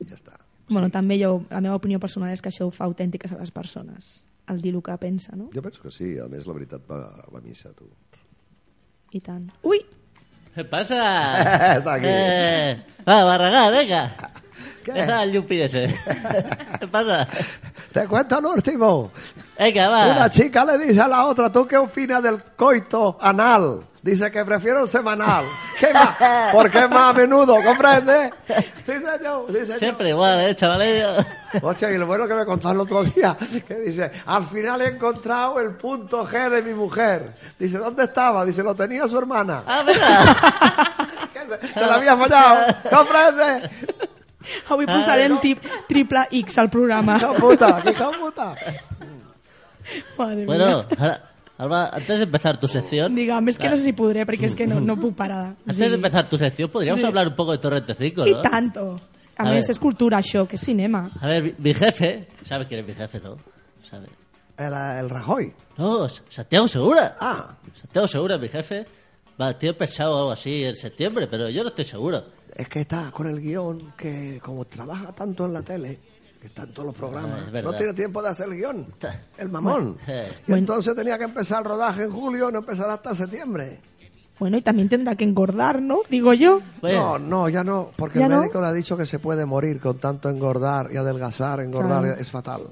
[0.00, 0.38] I ja està.
[0.68, 3.52] Bueno, també jo, la meva opinió personal és que això ho fa autèntiques a les
[3.54, 5.50] persones, el dir el que pensa, no?
[5.54, 7.86] Jo penso que sí, a més la veritat va, va a missa, tu.
[9.14, 9.46] I tant.
[9.62, 9.78] Ui!
[10.54, 11.76] ¿Qué pasa?
[11.78, 12.06] Está aquí.
[12.08, 14.02] Eh, va, Barragán, venga.
[14.84, 14.92] ¿Qué?
[14.92, 15.98] El ese.
[16.80, 17.26] ¿Qué pasa?
[17.92, 19.10] Te cuento el último.
[19.58, 20.06] Venga, va.
[20.08, 23.82] Una chica le dice a la otra, ¿tú qué opinas del coito anal?
[24.06, 25.44] Dice que prefiero el semanal.
[25.80, 26.16] ¿Qué más?
[26.52, 28.30] Porque es más a menudo, ¿comprende?
[28.86, 29.78] Sí, señor, sí, señor.
[29.80, 31.08] Siempre igual, ¿eh, chavalillo?
[31.62, 33.36] Hostia, y lo bueno que me contó el otro día,
[33.66, 37.34] que dice, al final he encontrado el punto G de mi mujer.
[37.58, 38.44] Dice, ¿dónde estaba?
[38.44, 39.64] Dice, lo tenía su hermana.
[39.66, 40.36] Ah, mira.
[41.60, 43.70] Se, se la había fallado, ¿comprende?
[44.68, 45.40] Avui Ah, posarem no.
[45.40, 47.16] tip, triple X al programa.
[47.16, 48.54] ¡Hija puta, qué puta!
[50.18, 50.46] Madre mía.
[50.46, 51.22] Bueno, ahora,
[51.58, 53.14] Alba, antes de empezar tu sección...
[53.14, 55.54] Digue'm, és que no sé si podré, perquè és que no, no puc parar.
[55.54, 57.06] O Antes de sigui, empezar tu sección, podríamos Sí.
[57.06, 58.42] hablar un poco de Torrente 5, I ¿no?
[58.42, 58.96] tanto.
[59.38, 59.70] A, A més, ver.
[59.72, 61.10] és cultura això, que és cinema.
[61.20, 62.28] A ver, mi, mi jefe...
[62.44, 63.36] ¿Sabes quién es mi jefe, no?
[63.88, 64.08] ¿Sabe?
[64.58, 65.52] El, el Rajoy.
[65.78, 67.16] No, Santiago Segura.
[67.20, 68.86] Ah, Santiago Segura, mi jefe.
[69.40, 72.24] Va, tío pensado algo así en septiembre, pero yo no estoy seguro.
[72.56, 75.98] Es que está con el guion que como trabaja tanto en la tele,
[76.40, 78.86] que está en todos los programas, Ah, no tiene tiempo de hacer el guion.
[79.36, 79.96] El mamón.
[80.06, 80.28] Eh.
[80.48, 83.80] Y entonces tenía que empezar el rodaje en julio, no empezar hasta septiembre.
[84.38, 86.00] Bueno, y también tendrá que engordar, ¿no?
[86.10, 86.60] Digo yo.
[86.82, 88.40] No, no, ya no, porque ¿Ya el no?
[88.40, 92.20] médico le ha dicho que se puede morir con tanto engordar y adelgazar, engordar Claro.
[92.20, 92.62] es fatal.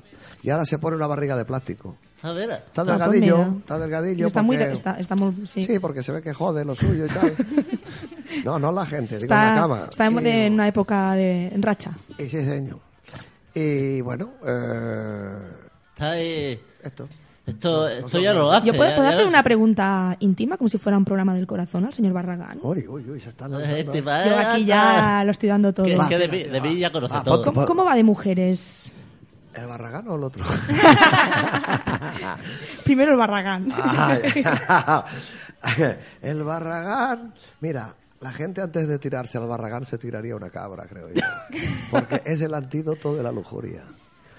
[0.42, 1.96] Y ahora se pone una barriga de plástico.
[2.24, 4.26] A ver, Está pues delgadillo, está delgadillo.
[4.26, 4.56] Está muy...
[4.56, 5.46] porque- Está, está muy...
[5.46, 5.64] Sí.
[5.64, 7.34] Sí, porque se ve que jode lo suyo y tal.
[8.44, 9.86] No, no la gente, digo en la Está, cama.
[9.90, 11.92] está en, Y- de- en una época de en racha.
[12.18, 12.78] Y sí, señor.
[13.54, 15.38] Y bueno, eh,
[15.92, 16.60] está ahí...
[16.82, 17.08] esto.
[17.46, 18.68] Esto, esto ya lo hace.
[18.68, 22.14] ¿Yo puedo, hacer una pregunta íntima, como si fuera un programa del corazón, al señor
[22.14, 22.58] Barragán?
[22.62, 23.92] Uy, uy, uy, se está Eh, lanzando.
[23.92, 25.84] te va- Yo aquí ya lo estoy dando todo.
[25.86, 26.80] Que, Va, que de, tira, mí- tira, de mí va.
[26.80, 27.44] ya conoce Va, todo.
[27.44, 28.92] ¿Cómo, cómo va de mujeres?
[29.54, 30.44] ¿El Barragán o el otro?
[32.84, 33.68] Primero el Barragán.
[33.72, 34.44] Ay.
[36.22, 37.34] el Barragán.
[37.60, 41.22] Mira, la gente antes de tirarse al Barragán se tiraría una cabra, creo yo.
[41.90, 43.82] Porque es el antídoto de la lujuria.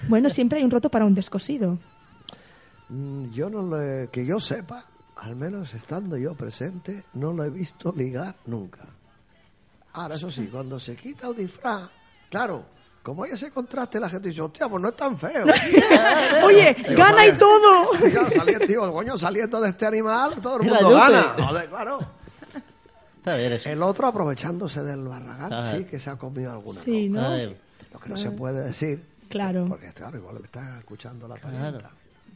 [0.07, 1.77] Bueno, siempre hay un roto para un descosido.
[2.89, 4.85] Mm, Yo no le, que yo sepa,
[5.15, 8.81] al menos estando yo presente, no lo he visto ligar nunca.
[9.93, 11.89] Ahora, eso sí, cuando se quita el disfraz,
[12.29, 12.65] claro,
[13.05, 15.45] como hay ese contraste, la gente dice, hostia, pues no es tan feo.
[16.43, 17.91] Oye, Digo, gana y todo.
[18.11, 21.35] Claro, saliendo, digo, coño, saliendo de este animal, todo el mundo gana.
[21.37, 21.99] Joder, claro.
[23.17, 23.69] Está bien eso.
[23.69, 25.77] El otro, aprovechándose del barragán, Ajá.
[25.77, 26.79] sí que se ha comido alguna.
[26.81, 27.21] Sí, ¿no?
[27.21, 27.27] ¿no?
[27.27, 27.57] A ver,
[27.93, 31.77] Lo que no se puede decir, Claro, porque claro, igual me está escuchando la parienta.
[31.77, 31.89] claro,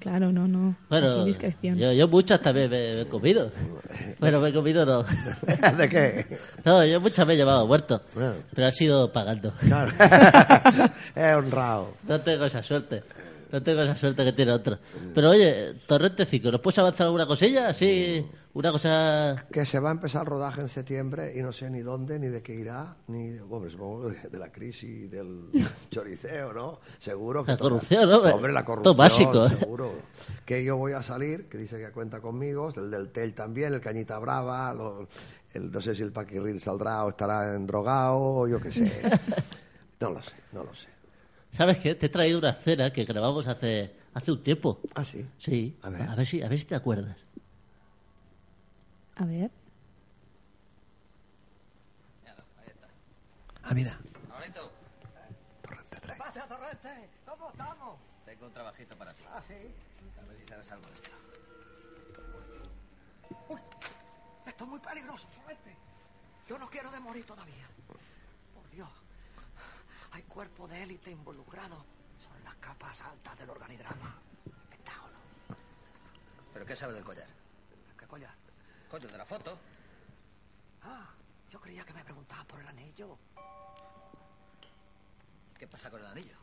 [0.05, 0.75] no, no.
[0.89, 1.77] bueno, discreción.
[1.77, 3.51] yo, yo muchas también me, me he comido.
[4.19, 5.03] Bueno, me he comido no.
[5.77, 6.37] ¿De qué?
[6.63, 8.01] No, yo muchas me he llevado muerto.
[8.53, 9.53] Pero ha sido pagando.
[9.59, 9.91] Claro.
[11.15, 11.93] es honrado.
[12.07, 13.03] No tengo esa suerte.
[13.51, 14.77] No tengo esa suerte que tiene otro.
[15.15, 17.69] Pero oye, Torrente 5, ¿nos puedes avanzar alguna cosilla?
[17.69, 18.23] Así,
[18.53, 19.45] una cosa...
[19.51, 22.27] Que se va a empezar el rodaje en septiembre y no sé ni dónde, ni
[22.27, 25.49] de qué irá, ni, hombre, supongo de, de la crisis del
[25.89, 26.79] choriceo, ¿no?
[26.99, 27.51] Seguro que...
[27.53, 28.17] La toda- corrupción, ¿no?
[28.19, 29.49] Hombre, la Todo corrupción, básico, ¿eh?
[29.57, 29.91] seguro.
[30.45, 33.81] Que yo voy a salir, que dice que cuenta conmigo, el del TEL también, el
[33.81, 35.07] Cañita Brava, lo-
[35.53, 38.91] el, no sé si el Paquirrín saldrá o estará endrogado, yo qué sé.
[39.99, 40.87] No lo sé, no lo sé.
[41.51, 41.95] ¿Sabes qué?
[41.95, 44.79] Te he traído una escena que grabamos hace, hace un tiempo.
[44.95, 45.25] Ah, sí.
[45.37, 45.77] Sí.
[45.81, 46.01] A ver.
[46.03, 47.17] A ver si, a ver si te acuerdas.
[49.15, 49.51] A ver.
[53.63, 53.97] Ah, mira.
[58.25, 59.23] Tengo un trabajito para ti.
[59.27, 59.53] Ah, sí.
[59.53, 61.09] A ver si sabes algo de esto.
[64.45, 65.75] Esto es muy peligroso, solamente.
[66.47, 67.68] Yo no quiero de morir todavía.
[71.15, 71.55] Por Dios.
[71.55, 71.85] Hay cuerpo de élite involucrado.
[72.59, 74.15] capas altas del organigrama.
[74.69, 75.17] Pentágono.
[76.53, 77.27] ¿Pero qué sabes del collar?
[77.97, 78.33] ¿Qué collar?
[78.91, 79.57] Coño, de la foto.
[80.83, 81.07] Ah,
[81.51, 83.17] yo creía que me preguntaba por el anillo.
[85.57, 86.35] ¿Qué pasa con el anillo?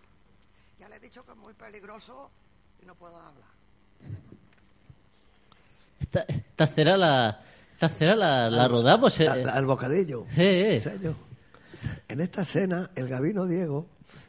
[0.78, 2.30] Ya le he dicho que es muy peligroso
[2.82, 3.48] y no puedo hablar.
[6.00, 7.40] Esta, esta cera la...
[7.72, 9.24] Esta cera la, la rodamos, eh.
[9.24, 10.24] La- la- el bocadillo.
[10.36, 11.14] Eh, eh.
[12.08, 13.86] En esta escena, el Gabino Diego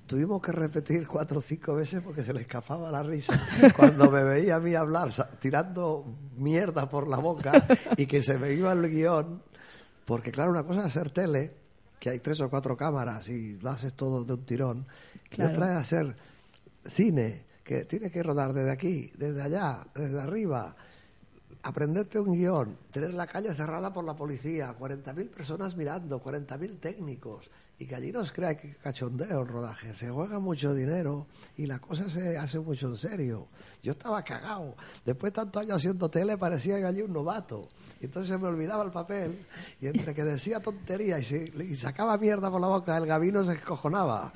[0.08, 3.34] tuvimos que repetir cuatro o cinco veces porque se le escapaba la risa
[3.76, 6.06] cuando me veía a mí hablar tirando
[6.38, 9.44] mierda por la boca y que se me iba el guion.
[10.06, 11.54] Porque, claro, una cosa es hacer tele,
[12.00, 14.88] que hay tres o cuatro cámaras y lo haces todo de un tirón,
[15.30, 15.52] Claro.
[15.52, 16.16] y otra es hacer
[16.86, 20.74] cine, que tiene que rodar desde aquí, desde allá, desde arriba
[21.64, 27.50] aprenderte un guion, tener la calle cerrada por la policía, 40.000 personas mirando, 40.000 técnicos,
[27.80, 31.68] y que allí no os crea que cachondeo el rodaje, se juega mucho dinero y
[31.68, 33.48] la cosa se hace mucho en serio.
[33.84, 34.76] Yo estaba cagado,
[35.06, 37.70] después de tantos años haciendo tele parecía que allí un novato,
[38.02, 39.46] entonces se me olvidaba el papel,
[39.80, 43.54] y entre que decía tontería y, se- sacaba mierda por la boca, el gabino se
[43.54, 44.34] escojonaba.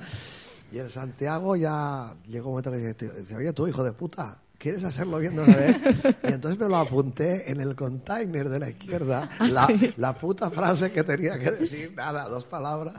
[0.70, 4.84] Y en Santiago ya llegó un momento que dice, oye tú, hijo de puta, ¿quieres
[4.84, 5.76] hacerlo bien de una vez?
[6.22, 9.92] Y entonces me lo apunté en el container de la izquierda, Ah, la, sí.
[9.96, 12.94] la puta frase que tenía que decir, nada, dos palabras,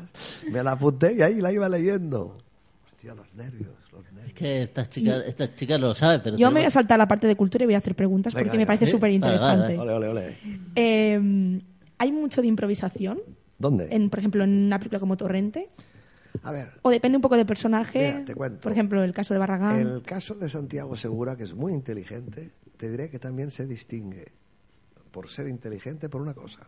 [0.51, 2.38] me la apunté y ahí la iba leyendo.
[2.86, 4.28] Hostia, los nervios, los nervios.
[4.28, 6.36] Es que estas chicas, estas chicas lo saben, pero...
[6.38, 8.45] Yo me voy a saltar la parte de cultura y voy a hacer preguntas Venga,
[8.45, 8.91] porque me parece Sí.
[8.91, 9.78] súper interesante.
[9.78, 10.38] Ole, ole, ole.
[11.97, 13.20] ¿Hay mucho de improvisación?
[13.57, 13.88] ¿Dónde?
[13.91, 15.70] En, por ejemplo, en una película como Torrente.
[16.42, 18.00] A ver, O depende un poco del personaje.
[18.00, 18.62] Mira, te cuento.
[18.62, 19.80] Por ejemplo, el caso de Barragán.
[19.80, 24.32] El caso de Santiago Segura, que es muy inteligente, te diré que también se distingue
[25.12, 26.68] por ser inteligente por una cosa,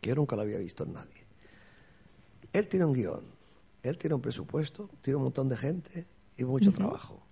[0.00, 1.26] que yo nunca lo había visto en nadie.
[2.52, 3.24] Él tiene un guion,
[3.82, 6.06] él tiene un presupuesto, tiene un montón de gente
[6.36, 7.22] y mucho trabajo.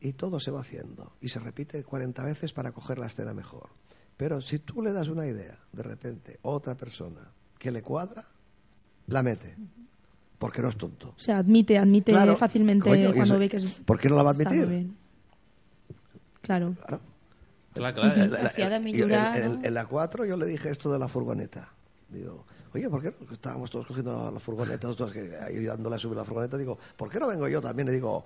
[0.00, 3.70] Y todo se va haciendo y se repite 40 veces para coger la escena mejor.
[4.16, 8.28] Pero si tú le das una idea, de repente, otra persona que le cuadra,
[9.06, 9.56] la mete.
[10.40, 11.10] Porque no es tonto.
[11.10, 13.64] O sea, admite, admite Claro, fácilmente coño, cuando eso- ve que es.
[13.84, 14.66] ¿Por qué no la va a admitir?
[14.66, 14.96] bien.
[16.42, 16.74] Claro.
[17.74, 18.18] Clar, clar.
[18.18, 21.68] En la- en- en, en- la 4 yo le dije esto de la furgoneta.
[22.08, 23.32] Digo, oye, ¿por qué no?
[23.32, 26.56] Estábamos todos cogiendo la, la furgoneta, nosotros que, ayudándole a subir la furgoneta.
[26.56, 27.88] Digo, ¿por qué no vengo yo también?
[27.88, 28.24] Y digo,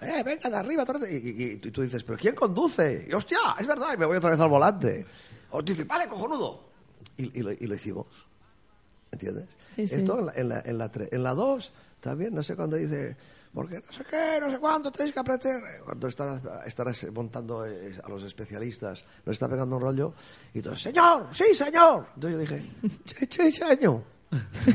[0.00, 0.84] eh, venga de arriba.
[0.86, 1.12] torre".
[1.12, 3.06] Y, y- y tú- y tú dices, ¿pero quién conduce?
[3.10, 5.04] Y hostia, es verdad, y me voy otra vez al volante.
[5.50, 6.68] O dice, vale, cojonudo.
[7.16, 8.06] Y, y lo, y lo hicimos.
[9.18, 9.56] ¿Entiendes?
[9.62, 9.96] Sí, sí.
[9.96, 12.76] Esto en la, en la, en la, tre- en la 2 también, no sé cuándo
[12.76, 13.16] dice,
[13.52, 15.60] porque no sé qué, no sé cuánto, tenéis que apretar.
[15.84, 20.14] Cuando están, están es- montando eh, a los especialistas, nos está pegando un rollo,
[20.54, 22.06] y todos, señor, sí, señor.
[22.14, 22.70] Entonces yo dije,
[23.06, 24.02] sí, sí, señor.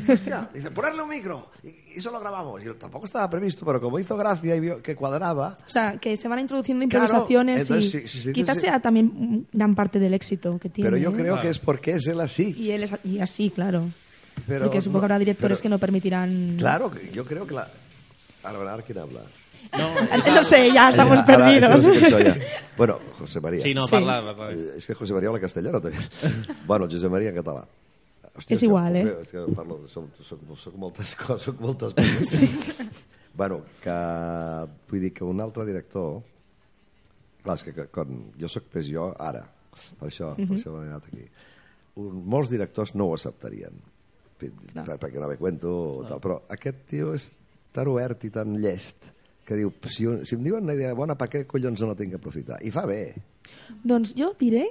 [0.10, 1.52] Hostia, dice, ponerle un micro.
[1.62, 2.60] Y, y eso lo grabamos.
[2.64, 6.18] Y tampoco estaba previsto, pero como hizo gracia y vio que cuadraba, O sea, que
[6.18, 10.00] se van introduciendo Claro, improvisaciones entonces, y si- si- si quizás sea también gran parte
[10.00, 10.90] del éxito que tiene.
[10.90, 11.14] pero yo ¿eh?
[11.22, 12.56] creo que es porque es él así.
[12.58, 13.92] Y él es y así, claro.
[14.48, 16.56] Pero Porque supongo que no- habrá directores pero- que no permitirán.
[16.58, 17.68] Claro, que yo creo que la...
[18.44, 19.22] Ahora, ahora, ¿quién habla?
[20.28, 21.86] No sé, ya estamos Ahora, perdidos.
[21.88, 22.38] que no ya.
[22.78, 23.64] Bueno, José María.
[23.64, 23.92] Sí, no, Sí.
[23.92, 24.52] parla, parla.
[24.52, 25.98] Eh, És que José María habla castellano, també.
[26.68, 27.64] bueno, José María en català.
[28.36, 29.06] Hòstia, És igual, eh?
[29.22, 32.30] És que parlo, soc, soc, soc, moltes coses, soc moltes coses.
[32.30, 32.50] Sí.
[33.34, 33.94] Bueno, que
[34.90, 36.20] vull dir que un altre director...
[37.44, 39.46] Clar, és que, que quan jo sóc més jo ara,
[40.00, 40.58] per això, per Mhm.
[40.60, 41.24] això m'he anat aquí.
[41.96, 43.74] Un, molts directors no ho acceptarien,
[44.52, 45.72] per, per, perquè no ve cuento,
[46.10, 47.30] tal, però aquest tio és
[47.74, 49.12] tan obert i tan llest
[49.46, 52.14] que diu, si, si em diuen una idea bona, per què collons no la tinc
[52.14, 52.62] que aprofitar?
[52.64, 53.14] I fa bé.
[53.84, 54.70] Doncs jo diré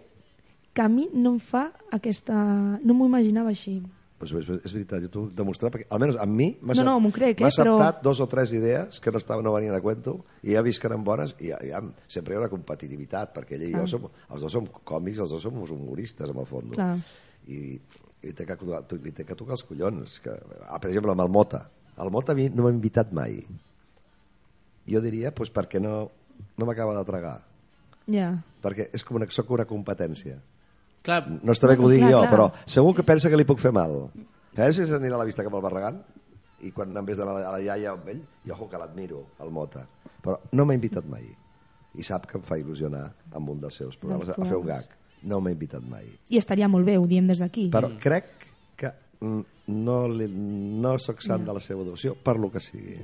[0.72, 2.32] que a mi no em fa aquesta...
[2.80, 3.82] No m'ho imaginava així.
[4.22, 7.10] Pues és, és veritat, jo t'ho puc demostrar, perquè almenys a mi m'ha No, no,
[7.10, 10.20] crec, eh, acceptat però- dos o tres idees que no, estaven, no venien a cuento
[10.46, 13.58] i ja vist que eren bones i ja, ja, sempre hi ha una competitivitat perquè
[13.58, 13.82] ell i Clar.
[13.82, 16.94] jo som, els dos som còmics, els dos som humoristes en el fons Clar.
[17.50, 17.74] i,
[18.22, 18.56] i té que,
[19.02, 20.34] li té que tocar els collons que,
[20.68, 21.64] ah, per exemple amb el Mota
[21.98, 23.40] el Mota a mi no m'ha invitat mai
[24.88, 26.10] jo diria pues, perquè no,
[26.58, 27.40] no m'acaba de tragar
[28.10, 28.32] Ja.
[28.62, 30.40] perquè és com una, soc una competència
[31.02, 32.30] Clar, no està bé que ho digui clar, jo, clar.
[32.30, 34.04] però segur que pensa que li puc fer mal.
[34.54, 35.96] Sabeu si s'anirà a la vista cap al Barragán?
[36.62, 39.50] I quan en vez d'anar a la iaia amb ell, i ojo que l'admiro, el
[39.50, 39.82] Mota.
[40.22, 41.24] Però no m'ha invitat mai.
[41.98, 43.02] I sap que em fa il·lusionar
[43.34, 44.94] amb un dels seus programes a fer un gag.
[45.28, 46.08] No m'ha invitat mai.
[46.30, 47.68] I estaria molt bé, ho diem des d'aquí.
[47.74, 48.30] Però crec
[48.78, 49.42] que mm,
[49.84, 52.96] no, li, no sóc sant de la seva devoció, per lo que sigui.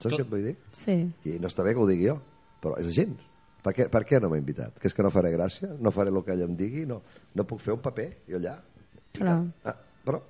[0.00, 0.54] Saps què et vull dir?
[0.76, 0.96] Sí.
[1.28, 2.16] I no està bé que ho digui jo,
[2.62, 3.16] però és gent.
[3.66, 4.76] Per què, per què no m'ha invitat?
[4.80, 5.72] Que és que no faré gràcia?
[5.82, 6.84] No faré el que ell em digui?
[6.88, 7.00] No,
[7.34, 8.56] no puc fer un paper, jo allà?
[9.16, 9.40] Clar.
[9.66, 9.74] Ah,
[10.06, 10.20] però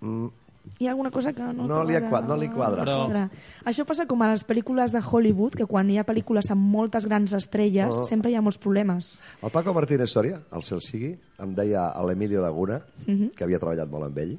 [0.00, 0.45] mm,
[0.78, 1.66] hi ha alguna cosa que no...
[1.66, 2.82] No li acaba qua- no li quadra.
[2.84, 3.30] Però- quadrar.
[3.64, 7.06] Això passa com a les pel·lícules de Hollywood, que quan hi ha pel·lícules amb moltes
[7.06, 8.04] grans estrelles, Oh.
[8.04, 9.18] sempre hi ha molts problemes.
[9.42, 13.30] El Paco Martínez Soria, el cel sigui, em deia a l'Emilio Laguna, Mhm.
[13.36, 14.38] que havia treballat molt amb ell,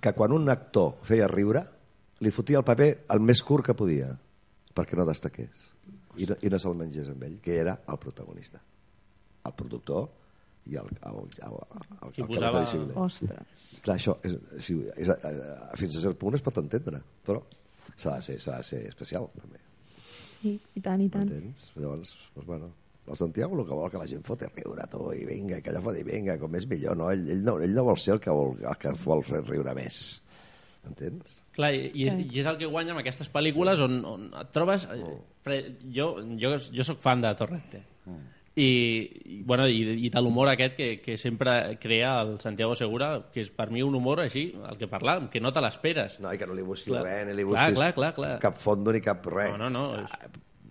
[0.00, 1.64] que quan un actor feia riure,
[2.20, 4.12] li fotia el paper el més curt que podia,
[4.74, 5.50] perquè no destaqués.
[6.18, 8.60] I no, i no se'l mengés amb ell, que era el protagonista.
[9.44, 10.08] El productor
[10.68, 12.92] i el, el, el, el, el que posava- visible.
[13.04, 13.62] Ostres.
[13.84, 15.32] Clar, això és, sí, és, eh,
[15.80, 17.40] fins a cert punt es pot entendre, però
[17.94, 19.62] s'ha de, ser, s'ha de ser especial, també.
[20.38, 21.26] Sí, i tant, i tant.
[21.30, 21.70] Entens?
[21.76, 22.70] Llavors, doncs, bueno,
[23.08, 25.72] el Santiago el que vol que la gent foti a riure tu, i vinga, que
[25.72, 27.08] allò foti, vinga, com més millor, no?
[27.10, 29.74] Ell, ell, no, ell no vol ser el que vol, el que vol fer riure
[29.74, 30.02] més.
[30.86, 31.40] Entens?
[31.56, 34.52] Clar, i, i, és, i és el que guanya amb aquestes pel·lícules on, on et
[34.54, 34.86] trobes...
[34.94, 35.18] Oh.
[35.48, 37.78] Jo, jo, jo sóc fan de Torrente.
[38.04, 38.26] Mm.
[38.58, 38.66] I,
[39.38, 43.44] i, bueno, i, i de l'humor aquest que, que sempre crea el Santiago Segura, que
[43.44, 46.18] és per mi un humor així, el que parlàvem, que no te l'esperes.
[46.20, 47.04] No, i que no li busquis Clar.
[47.06, 48.32] res, ni li Clar, busquis clar, clar, clar.
[48.42, 49.54] cap fondo ni cap res.
[49.56, 50.02] No, no, no.
[50.02, 50.10] És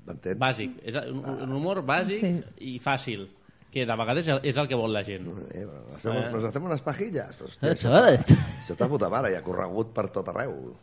[0.07, 0.39] M'entens?
[0.39, 0.77] bàsic.
[0.87, 2.33] És un, un humor bàsic Sí.
[2.73, 3.25] i fàcil,
[3.71, 5.27] que de vegades és el que vol la gent.
[5.53, 5.65] Eh,
[5.95, 6.29] hacemos, Eh.
[6.31, 7.35] nos hacemos unas pajillas.
[7.39, 8.19] Eh, hòstia, això, chavales.
[8.25, 10.75] està, això està puta mare, i ha corregut per tot arreu.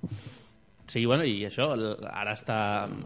[0.86, 1.70] Sí, bueno, i això,
[2.10, 2.56] ara està,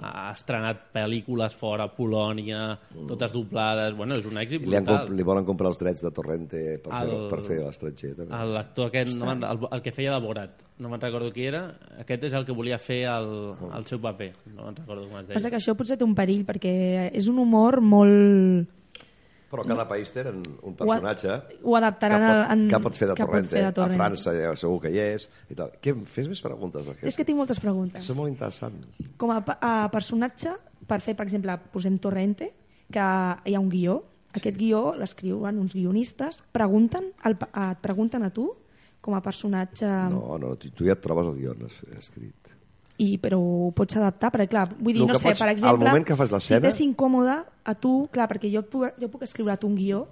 [0.02, 2.72] ha estrenat pel·lícules fora, Polònia,
[3.06, 5.12] totes doblades, bueno, és un èxit I li, han, brutal.
[5.14, 8.10] li volen comprar els drets de Torrente per, fer, El- per fer l'estranger.
[8.16, 8.40] també.
[8.56, 11.62] L'actor aquest, no el, el que feia de Borat, no me'n recordo qui era,
[12.02, 13.30] aquest és el que volia fer el,
[13.74, 15.50] el seu paper, no me'n recordo com es Passa deia.
[15.54, 18.66] que això potser té un perill, perquè és un humor molt...
[19.48, 21.32] Però cada país té un Ho, personatge
[21.64, 22.64] ho adaptaran que pot, en...
[22.68, 23.48] que pot fer de que Torrente.
[23.54, 23.96] fer de Torrente.
[23.96, 25.24] A França ja segur que hi és.
[25.48, 25.70] I tal.
[25.80, 26.90] Què, fes més preguntes.
[27.00, 28.04] És que tinc moltes preguntes.
[28.04, 28.76] És molt interessant.
[29.16, 30.52] Com a, a personatge,
[30.86, 32.50] per fer, per exemple, posem Torrente,
[32.92, 33.00] que
[33.48, 34.02] hi ha un guió,
[34.36, 38.50] aquest guió l'escriuen uns guionistes, pregunten, el, et pregunten a tu,
[39.00, 42.47] com a personatge, No, no, tu, tu ja et trobes el guió es- escrit.
[42.98, 45.54] I, però ho pots adaptar, perquè clar, vull dir, no que sé, pots- per al
[45.54, 49.22] exemple, moment que fas si t'és incòmode a tu, clar, perquè jo puc, jo puc
[49.22, 50.06] escriure't un guió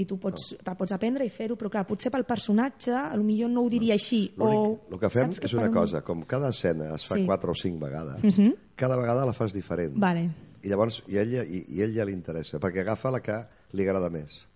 [0.00, 3.22] i tu pots, te pots aprendre i fer-ho, però clar, potser pel personatge, a lo
[3.26, 4.32] millor no ho diria així.
[4.38, 7.26] O, El que fem saps és una on- cosa, com cada escena es fa Sí.
[7.26, 8.54] quatre o cinc vegades, Mhm.
[8.76, 9.92] cada vegada la fas diferent.
[9.96, 10.30] Vale,
[10.62, 13.82] I llavors, i ell, i, i ell ja li interessa, perquè agafa la que li
[13.82, 14.46] agrada més.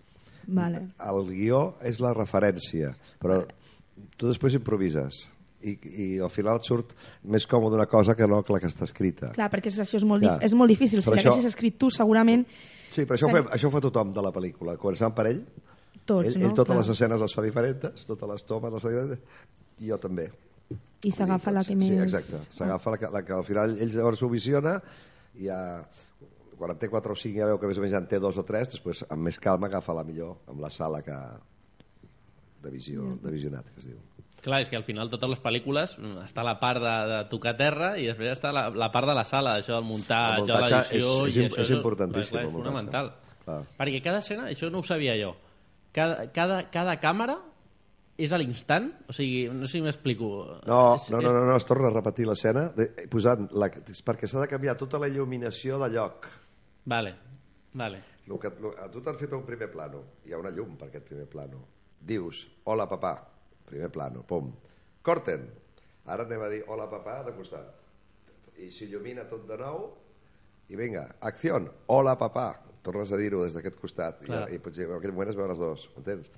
[0.47, 0.89] vale.
[1.01, 3.47] El guió és la referència, però
[4.17, 5.27] tu després improvises.
[5.65, 6.93] I, i al final surt
[7.25, 9.31] més còmode una cosa que no la que està escrita.
[9.33, 10.39] Clar, perquè és- això és molt, Clar.
[10.45, 11.01] és molt difícil.
[11.03, 12.45] Si Però l'haguessis això- escrit tu, segurament...
[12.91, 14.77] Sí, però això, ho fa, això ho fa tothom de la pel·lícula.
[14.79, 15.41] Començant per ell,
[16.05, 16.49] Tots, ell, no?
[16.51, 16.83] ell totes Clar.
[16.83, 19.41] les escenes les fa diferents, totes les tomes les fa diferents,
[19.81, 20.29] i jo també.
[21.05, 21.89] I s'agafa la que més...
[21.89, 22.43] Sí, exacte.
[22.59, 24.77] S'agafa la, que, la que al final ell llavors ho visiona
[25.41, 25.59] i ja,
[26.57, 28.37] quan en té 4 o 5 ja veu que més o menys en té dos
[28.39, 31.17] o tres, després amb més calma agafa la millor, amb la sala que
[32.63, 33.99] de visió, de visionat, que es diu.
[34.45, 37.55] Clar, és que al final totes les pel·lícules mm, està la part de, de tocar
[37.57, 40.75] terra i després està la, la part de la sala, això del muntatge, El muntatge
[40.75, 41.15] l'edició...
[41.31, 43.11] és- és això és importantíssim, Clar, clar, és fonamental.
[43.47, 43.59] Clar.
[43.81, 45.33] Perquè cada escena, això no ho sabia jo,
[45.97, 47.39] cada, cada, cada càmera
[48.21, 48.93] és a l'instant?
[49.11, 50.29] O sigui, no sé si m'explico.
[50.69, 54.05] No, És- no, no, no, no, es torna a repetir l'escena de- posant la, és
[54.07, 56.29] perquè s'ha de canviar tota la il·luminació de lloc.
[56.85, 57.15] Vale,
[57.73, 57.99] vale.
[58.27, 60.89] Lo que, lo, a tu t'han fet un primer plano, hi ha una llum per
[60.93, 61.65] aquest primer plano.
[62.01, 63.17] Dius, hola papà,
[63.75, 64.53] primer plano, pum.
[65.05, 65.49] Corten.
[66.07, 67.75] Ara anem a dir hola papà de costat.
[68.63, 69.89] I s'il·lumina tot de nou
[70.73, 71.59] i vinga, acció,
[71.93, 72.53] hola papà.
[72.85, 74.47] Tornes a dir-ho des d'aquest costat i, Clar.
[74.53, 76.29] i potser en aquell moment es veuen els dos, entens?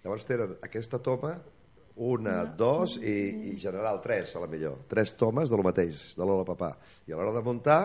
[0.00, 1.34] Llavors tenen aquesta toma,
[2.00, 3.16] una, dos i,
[3.50, 4.78] i general tres, a la millor.
[4.88, 6.70] Tres tomes de lo mateix, de l'hola papà.
[7.08, 7.82] I a l'hora de muntar,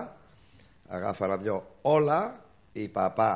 [0.95, 1.57] agafen amb allò
[1.91, 2.21] hola
[2.79, 3.33] i papà.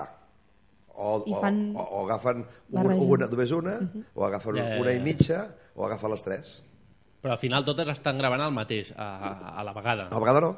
[1.00, 2.42] O, I o, fan o, o agafen
[2.76, 3.76] un, una, només una,
[4.16, 5.04] o agafen Ja, ja, una i ja.
[5.04, 5.44] mitja,
[5.80, 6.50] o agafen les tres.
[7.24, 10.10] Però al final totes estan gravant el mateix, a, a, a la vegada.
[10.10, 10.58] A la vegada no.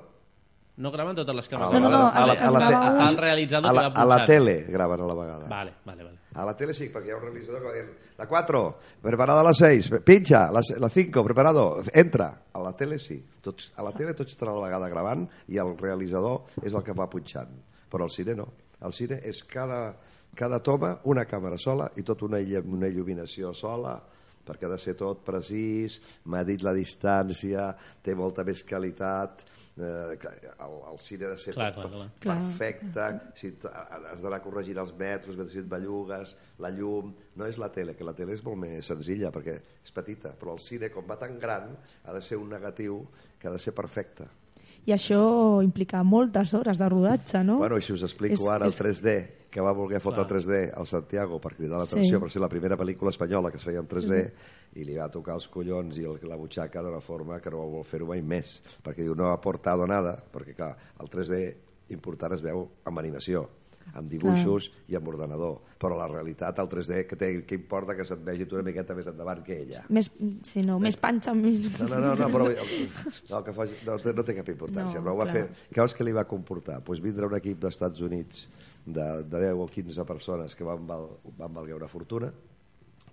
[0.81, 1.73] No graven totes les A càmeres.
[1.77, 2.59] No, no, no, a la- a la
[2.95, 5.47] un- el realitzador a la, a la tele graven a la vegada.
[5.51, 6.17] Vale, vale, vale.
[6.33, 8.61] A la tele sí, perquè hi ha un realitzador que va dir la 4,
[9.03, 12.29] preparada a la 6, pincha, la, la 5, preparado, entra.
[12.53, 13.19] A la tele sí.
[13.41, 16.83] Tots, a la tele tots estan a la vegada gravant i el realitzador és el
[16.87, 17.51] que va punxant.
[17.91, 18.47] Però al cine no.
[18.79, 19.97] Al cine és cada,
[20.33, 23.99] cada toma una càmera sola i tot una, una il·luminació sola
[24.45, 27.71] perquè ha de ser tot precís, medit la distància,
[28.03, 29.43] té molta més qualitat,
[29.77, 30.17] eh,
[30.59, 32.37] el, el cine ha de ser Clar, tot clar, clar.
[32.41, 33.07] perfecte,
[33.39, 37.13] si has d'anar corregint els metres, si et bellugues, la llum...
[37.35, 39.53] No és la tele, que la tele és molt més senzilla perquè
[39.85, 41.71] és petita, però el cine, com va tan gran,
[42.03, 43.05] ha de ser un negatiu
[43.39, 44.27] que ha de ser perfecte.
[44.85, 47.59] I això implica moltes hores de rodatge, no?
[47.61, 49.13] Bueno, i si us explico És- ara és- el 3D,
[49.51, 52.21] que va voler fotre el 3D al Santiago per cridar l'atenció, Sí.
[52.23, 54.21] per ser la primera pel·lícula espanyola que es feia en 3D,
[54.79, 57.65] i li va tocar els collons i el, la butxaca d'una forma que no va
[57.77, 61.41] voler fer-ho mai més, perquè diu, no ha aportado nada, perquè clar, el 3D
[61.91, 63.49] important es veu amb animació,
[63.97, 68.05] amb dibuixos i amb ordenador, però la realitat, el 3D, que, té, que importa que
[68.05, 69.81] se't vegi tu una miqueta més endavant que ella.
[69.89, 70.07] Més,
[70.47, 71.33] si no, més panxa...
[71.35, 71.65] Més...
[71.81, 75.15] No, no, no, no, però no, que faci, no, no té cap importància, No, però
[75.17, 75.33] ho va clar.
[75.35, 75.67] fer.
[75.73, 76.79] Què vols que li va comportar?
[76.85, 78.45] Pues vindre un equip dels Estats Units
[78.85, 81.07] de, de 10 o 15 persones que van, val,
[81.37, 82.31] van valguer una fortuna,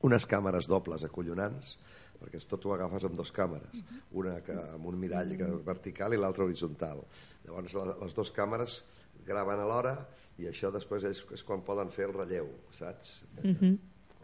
[0.02, 1.76] unes càmeres dobles acollonants,
[2.18, 6.18] perquè tot ho agafes amb dues càmeres, una que, amb un mirall que, vertical i
[6.18, 7.02] l'altra horitzontal.
[7.44, 8.80] Llavors la- les dues càmeres
[9.26, 9.96] graven alhora
[10.38, 13.22] i això després és, és quan poden fer el relleu, saps?
[13.42, 13.78] Mhm.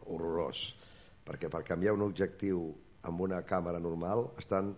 [0.07, 0.74] horrorós
[1.24, 2.74] perquè per canviar un objectiu
[3.09, 4.74] amb una càmera normal estan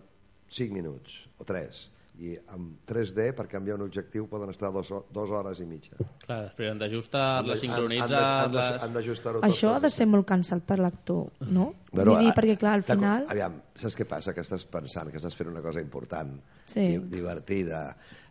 [0.49, 1.81] 5 minuts o 3
[2.19, 5.93] i amb 3D per canviar un objectiu poden estar dos, dos hores i mitja
[6.25, 8.21] Clar, després han d'ajustar, les sincronitzar...
[8.41, 11.67] han les- d'ajustar-ho tot Això ha de ser molt cansat per l'actor, no?
[11.91, 13.27] Però, Vull dir, a- perquè clar, al final...
[13.29, 14.33] Aviam, saps què passa?
[14.33, 16.33] Que estàs pensant que estàs fent una cosa important,
[16.65, 16.87] Sí.
[16.95, 17.83] di- divertida,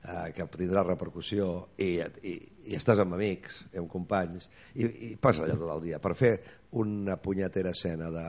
[0.02, 1.92] eh, que tindrà repercussió, i,
[2.26, 2.34] i,
[2.66, 6.02] i estàs amb amics, i amb companys, i, i passa allà tot el dia.
[6.02, 6.34] Per fer
[6.82, 8.26] una punyetera escena de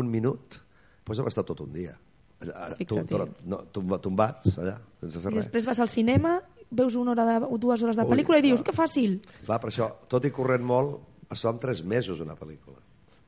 [0.00, 0.56] un minut,
[1.04, 1.92] doncs hem estat tot un dia.
[2.40, 5.44] Tomba- tombats, allà, sense fer I res.
[5.46, 6.38] després vas al cinema,
[6.70, 8.70] veus una hora de, o dues hores de Ui, pel·lícula i dius, clar.
[8.70, 9.18] que fàcil.
[9.46, 12.78] Clar, per això, tot i corrent molt, es fa en tres mesos una pel·lícula.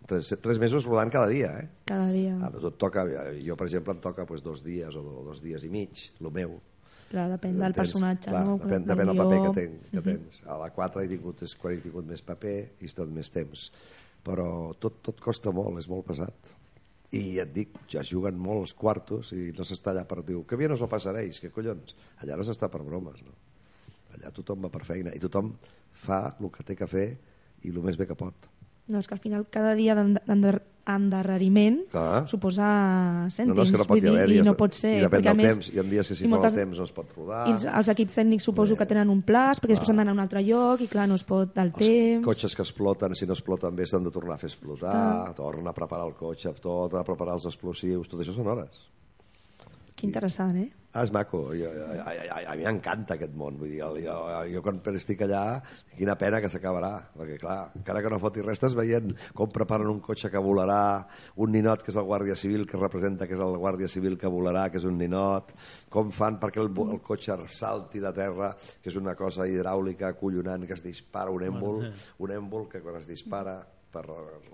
[0.07, 1.69] Tres, tres mesos rodant cada dia, eh?
[1.87, 2.35] Cada dia.
[2.43, 3.05] Ah, tot toca,
[3.39, 6.31] jo, per exemple, em toca pues, dos dies o do- dos dies i mig, el
[6.35, 6.57] meu.
[7.13, 7.77] Clar, depèn del Entens?
[7.77, 8.57] personatge, Clar, no?
[8.59, 10.43] Depèn, depèn del paper que, ten, que tens.
[10.49, 13.71] A la 4 he tingut, quan he tingut més paper i he estat més temps.
[14.25, 16.55] Però tot, tot costa molt, és molt pesat.
[17.13, 20.39] I et dic, ja es juguen molt els quartos i no s'està allà per dir,
[20.49, 21.97] que bien os lo pasaréis, que collons?
[22.25, 23.37] Allà no s'està per bromes, no?
[24.17, 25.53] Allà tothom va per feina i tothom
[26.05, 27.09] fa el que té que fer
[27.63, 28.52] i el més bé que pot.
[28.89, 32.27] No, és que al final cada dia d'ende- d'ender- endarreriment Clar.
[32.27, 32.65] suposa
[33.23, 33.55] No, cèntims.
[33.55, 34.97] no, és que no pot vull hi haver dir, I no pot ser.
[34.99, 35.69] I depèn del més, temps.
[35.71, 37.49] Hi ha dies que si i fa moltes- el temps no es pot rodar.
[37.49, 40.15] I els, els equips tècnics suposo que tenen un plaç, perquè després han d'anar a
[40.15, 42.25] un altre lloc i clar, no es pot del temps.
[42.27, 45.73] cotxes que exploten, si no exploten bé s'han de tornar a fer explotar, torna a
[45.73, 48.89] preparar el cotxe, torna a preparar els explosius, tot això són hores.
[49.95, 50.73] Que interessant, eh?
[50.93, 54.19] Ah, és maco, jo, a, a, a, a mi m'encanta aquest món, vull dir, jo,
[54.53, 55.63] jo, quan estic allà,
[55.97, 59.89] quina pena que s'acabarà, perquè clar, encara que no foti res, estàs veient com preparen
[59.89, 61.09] un cotxe que volarà,
[61.41, 64.29] un ninot que és el guàrdia civil, que representa que és el guàrdia civil que
[64.37, 65.57] volarà, que és un ninot,
[65.89, 68.53] com fan perquè el, el cotxe salti de terra,
[68.85, 71.87] que és una cosa hidràulica acollonant, que es dispara un èmbol,
[72.21, 73.63] un èmbol que quan es dispara
[73.93, 74.05] per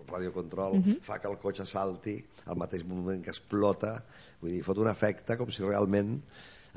[0.09, 1.01] radiocontrol Mhm.
[1.07, 4.03] fa que el cotxe salti al mateix moment que explota.
[4.41, 6.23] Vull dir, fot un efecte com si realment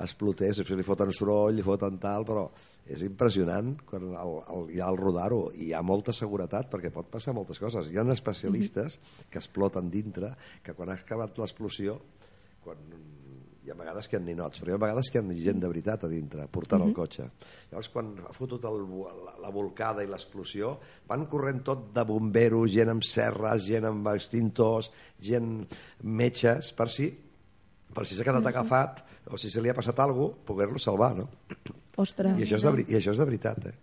[0.01, 2.49] explotés, després li foten soroll li foten tal, però
[2.88, 5.51] és impressionant quan el, el, ja al rodar-ho.
[5.53, 7.91] I hi ha molta seguretat perquè pot passar moltes coses.
[7.91, 8.99] Hi ha especialistes
[9.30, 11.99] que exploten dintre que quan ha acabat l'explosió
[12.64, 12.78] quan
[13.64, 15.59] hi ha vegades que hi ha ninots, però hi ha vegades que hi ha gent
[15.62, 16.95] de veritat a dintre, portant el Mhm.
[16.95, 17.30] cotxe.
[17.72, 18.80] Llavors, quan ha fotut el,
[19.26, 24.07] la, la volcada i l'explosió, van corrent tot de bomberos, gent amb serres, gent amb
[24.07, 25.68] extintors, gent
[26.03, 27.12] metges, per si
[27.93, 28.47] per si s'ha quedat Mhm.
[28.47, 31.28] agafat o si se li ha passat alguna cosa, poder-lo salvar, no?
[31.97, 32.39] Ostres.
[32.39, 33.74] I això, és de, I això és de veritat, eh?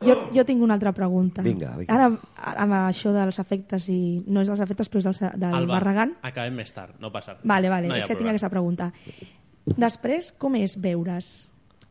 [0.00, 1.42] Jo, jo tinc una altra pregunta.
[1.44, 1.92] Vinga, vinga.
[1.92, 2.06] Ara,
[2.64, 6.14] amb això dels efectes, i no és dels efectes, però és del, del Alba, Barragán.
[6.24, 7.44] acabem més tard, no passa res.
[7.44, 8.32] Vale, vale, no és que tinc problema.
[8.38, 8.90] aquesta pregunta.
[9.76, 11.28] Després, com és veure's?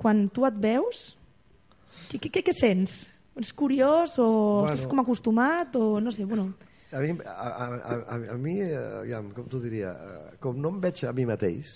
[0.01, 1.03] Quan tu et veus,
[2.10, 3.03] què, què, què, què sents?
[3.39, 4.26] És curiós o
[4.64, 4.74] Bueno.
[4.74, 6.49] estàs com acostumat o no sé, bueno...
[6.91, 10.72] A mi, a, a, a, a, mi eh, aviam, com t'ho diria, eh, com no
[10.74, 11.76] em veig a mi mateix,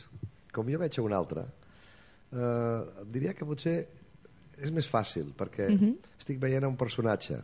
[0.52, 1.44] com jo veig a un altre,
[2.34, 2.80] eh,
[3.14, 3.76] diria que potser
[4.62, 5.96] és més fàcil, perquè Mhm.
[6.20, 7.40] estic veient un personatge.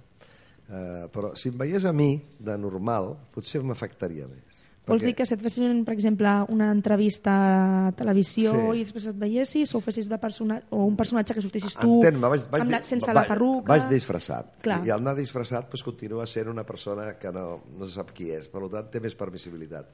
[0.69, 4.65] Eh, però si em veiés a mi, de normal, potser m'afectaria més.
[4.89, 8.79] Vols dir que si et fessin, per exemple, una entrevista a televisió Sí.
[8.79, 12.49] i després et veiessis o fessis de persona o un personatge que sortissis tu vaig,
[12.49, 13.67] vaig, amb la, sense va- la perruca...
[13.77, 14.57] Vaig disfressat.
[14.63, 14.79] Clar.
[14.87, 18.31] I al anar disfressat doncs, continua sent una persona que no, no se sap qui
[18.31, 18.47] és.
[18.47, 19.89] Per tant, té més permissibilitat.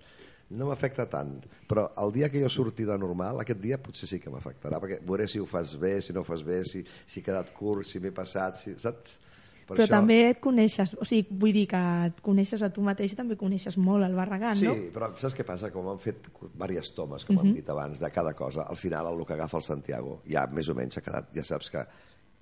[0.50, 4.20] No m'afecta tant, però el dia que jo surti de normal, aquest dia potser sí
[4.22, 7.20] que m'afectarà, perquè veuré si ho fas bé, si no ho fas bé, si, si
[7.20, 9.20] he quedat curt, si m'he passat, si, saps?
[9.66, 11.80] Per Però també et coneixes, o sigui, vull dir que
[12.12, 14.76] et coneixes a tu mateix i també coneixes molt el Barragán, Sí, no?
[14.94, 15.72] però saps què passa?
[15.74, 17.48] Com han fet diverses tomes, com Mhm.
[17.48, 20.70] hem dit abans, de cada cosa, al final el que agafa el Santiago ja més
[20.70, 21.82] o menys ha quedat, ja saps que,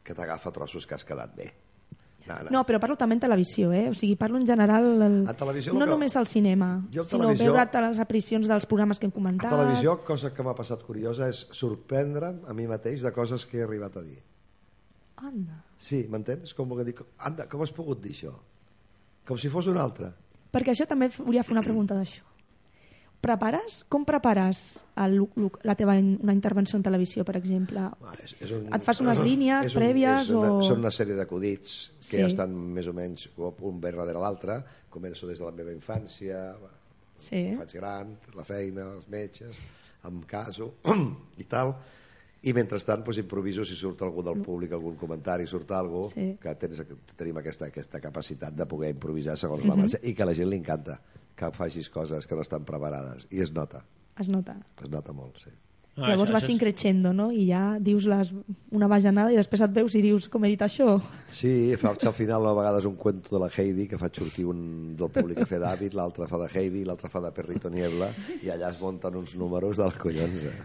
[0.03, 1.53] que t'agafa trossos que has quedat bé.
[2.27, 2.49] No, no.
[2.55, 3.89] No, però parlo també en televisió, eh?
[3.89, 4.85] O sigui, parlo en general...
[5.01, 5.15] El...
[5.27, 8.99] A televisió no que- només al cinema, Jo sinó televisió- veure les aparicions dels programes
[8.99, 9.51] que hem A comentat.
[9.51, 13.63] televisió, cosa que m'ha passat curiosa és sorprendre'm a mi mateix de coses que he
[13.63, 14.21] arribat a dir.
[15.17, 15.63] Anda.
[15.77, 16.53] Sí, m'entens?
[16.55, 18.33] Com que dic, anda, com has pogut dir això?
[19.27, 20.13] Com si fos un altre.
[20.51, 22.23] Perquè això també volia fer una pregunta d'això.
[23.23, 23.85] Prepares?
[23.87, 25.13] Com prepares el,
[25.63, 27.85] la teva una intervenció en televisió, per exemple?
[28.19, 30.91] És, és un, Et fas unes línies és un, prèvies és una, o- Són una
[30.91, 32.19] sèrie d'acudits que Sí.
[32.19, 34.57] ja estan més o menys un bé darrere l'altre.
[34.91, 36.53] Començo des de la meva infància,
[37.15, 37.55] Sí.
[37.57, 39.55] faig gran, la feina, els metges,
[40.03, 40.73] em caso
[41.39, 41.73] i tal.
[42.43, 46.35] I mentrestant doncs, improviso si surt algú del públic, algun comentari, surt algú, Sí.
[46.41, 46.83] que tens,
[47.15, 49.79] tenim aquesta, aquesta capacitat de poder improvisar segons la Mhm.
[49.81, 50.99] marxa i que a la gent li encanta
[51.35, 53.27] que facis coses que no estan preparades.
[53.31, 53.83] I es nota,
[54.19, 54.55] Es nota.
[54.81, 55.49] es nota molt, sí.
[55.95, 57.31] Ah, Llavors això- vas increixendo, no?
[57.31, 58.31] I ja dius les,
[58.71, 60.95] una bajanada i després et veus i dius, com he dit això?
[61.29, 64.95] Sí, faig al final a vegades un cuento de la Heidi que faig sortir un
[64.97, 68.09] del públic que fa David, l'altre fa de Heidi, l'altre fa de Perrito Niebla
[68.41, 70.43] i allà es munten uns números dels collons.
[70.49, 70.57] Eh?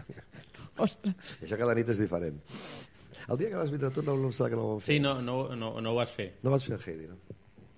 [0.79, 1.35] Ostres.
[1.41, 2.41] I això cada nit és diferent.
[3.29, 4.95] El dia que vas vindre tu no, no em sembla que no ho vam fer.
[4.95, 6.31] Sí, no, no, no, no ho vas fer.
[6.41, 7.19] No vaig fer el Heidi, no?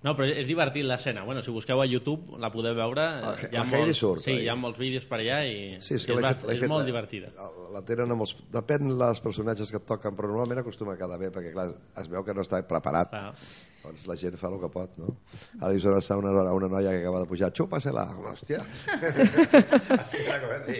[0.02, 1.22] No, però és divertit l'escena.
[1.22, 3.04] Bueno, si busqueu a YouTube la podeu veure.
[3.22, 5.76] La- hi ha la Heidi molts, surt, Sí, hi ha molts vídeos per allà i
[5.80, 7.30] Sí, és que és, fet, és molt la- divertida.
[7.38, 8.34] La, la tenen amb els...
[8.50, 11.68] Depèn dels personatges que et toquen, però normalment acostuma a quedar bé, perquè clar,
[12.02, 13.10] es veu que no està preparat.
[13.14, 13.34] Clar.
[13.82, 15.08] Doncs la gent fa el que pot, no?
[15.58, 15.98] Ara dius una,
[16.30, 18.60] una, una noia que acaba de pujar, chúpasela, hòstia.
[19.98, 20.76] Así que la comenté.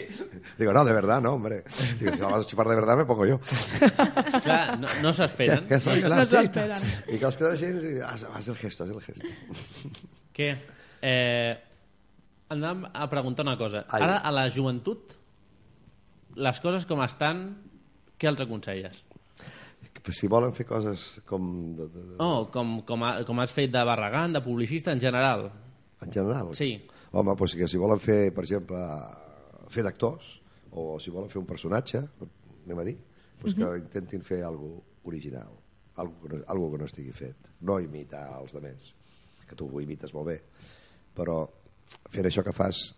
[0.59, 1.65] Digo, no, de verdad, no, hombre.
[1.99, 3.41] Digo, si la vas a chupar de verdad, me pongo yo.
[4.45, 5.67] Clar, no, no s'esperen.
[5.67, 6.37] Que, que No sí.
[6.37, 6.87] s'esperen.
[7.11, 9.35] I que els queda gent i dius, ah, haz el gesto, haz el gesto.
[10.39, 10.49] Què?
[11.03, 11.53] Eh,
[12.55, 13.83] anàvem a preguntar una cosa.
[13.91, 14.07] Ai.
[14.07, 15.17] Ara, a la joventut,
[16.39, 17.49] les coses com estan,
[18.15, 19.03] què els aconselles?
[20.11, 21.45] Si volen fer coses com...
[21.79, 25.01] De, de, de, Oh, com, com, ha, com has fet de barragant, de publicista en
[25.01, 25.47] general.
[26.03, 26.51] En general?
[26.59, 26.73] Sí.
[27.13, 28.81] Home, doncs que si volen fer, per exemple,
[29.71, 30.27] fer d'actors,
[30.73, 32.03] o si volen fer un personatge,
[32.65, 32.97] anem a dir,
[33.43, 35.55] doncs que intentin fer alguna original,
[35.97, 37.51] algo que, no, algo que no estigui fet.
[37.67, 38.93] No imitar els demés,
[39.47, 40.39] que tu ho imites molt bé,
[41.15, 41.43] però
[42.11, 42.89] fent això que fas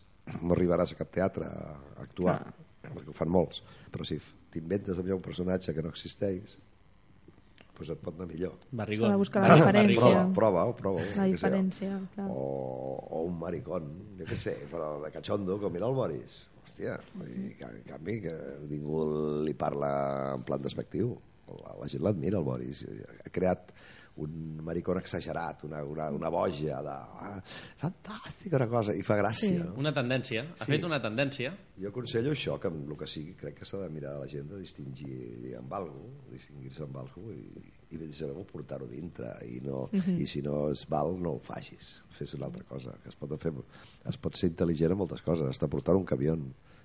[0.41, 1.75] no arribaràs a cap teatre a
[2.05, 2.39] actuar,
[2.85, 4.21] perquè ho fan molts, però si
[4.53, 6.55] t'inventes un personatge que no existeix,
[7.75, 8.55] doncs et pot anar millor.
[8.71, 9.09] Barrigón.
[9.09, 10.01] S'ha de buscar la diferència.
[10.05, 11.07] Prova, prova-ho, prova-ho.
[11.19, 12.27] La diferència, clar.
[12.31, 12.45] O,
[13.11, 16.45] o un maricón, jo què sé, però de cachondo, com era el Boris.
[16.65, 16.97] Hòstia,
[17.27, 18.35] i que, en canvi, que
[18.71, 19.05] ningú
[19.47, 19.91] li parla
[20.39, 21.17] en plan despectiu.
[21.61, 22.85] La, la gent l'admira, el Boris.
[23.27, 23.75] Ha creat
[24.17, 26.93] un maricón exagerat, una, una, una boja de...
[26.95, 27.41] Ah,
[27.81, 29.65] fantàstica una cosa, i fa gràcia.
[29.77, 30.45] Una tendència.
[30.55, 30.71] Ha Sí.
[30.71, 31.51] fet una tendència.
[31.81, 34.29] Jo aconsello això, que amb el que sigui, crec que s'ha de mirar a la
[34.31, 37.49] gent de distingir amb algú, distingir-se amb algú i,
[37.91, 40.21] i saber portar-ho dintre i, no, Mhm.
[40.23, 42.01] i si no es val, no ho facis.
[42.17, 43.53] Fes una altra cosa, que es pot, fer,
[44.07, 45.49] es pot ser intel·ligent en moltes coses.
[45.49, 46.37] Hasta portar un camió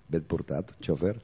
[0.08, 1.20] ben portat, un xòfer,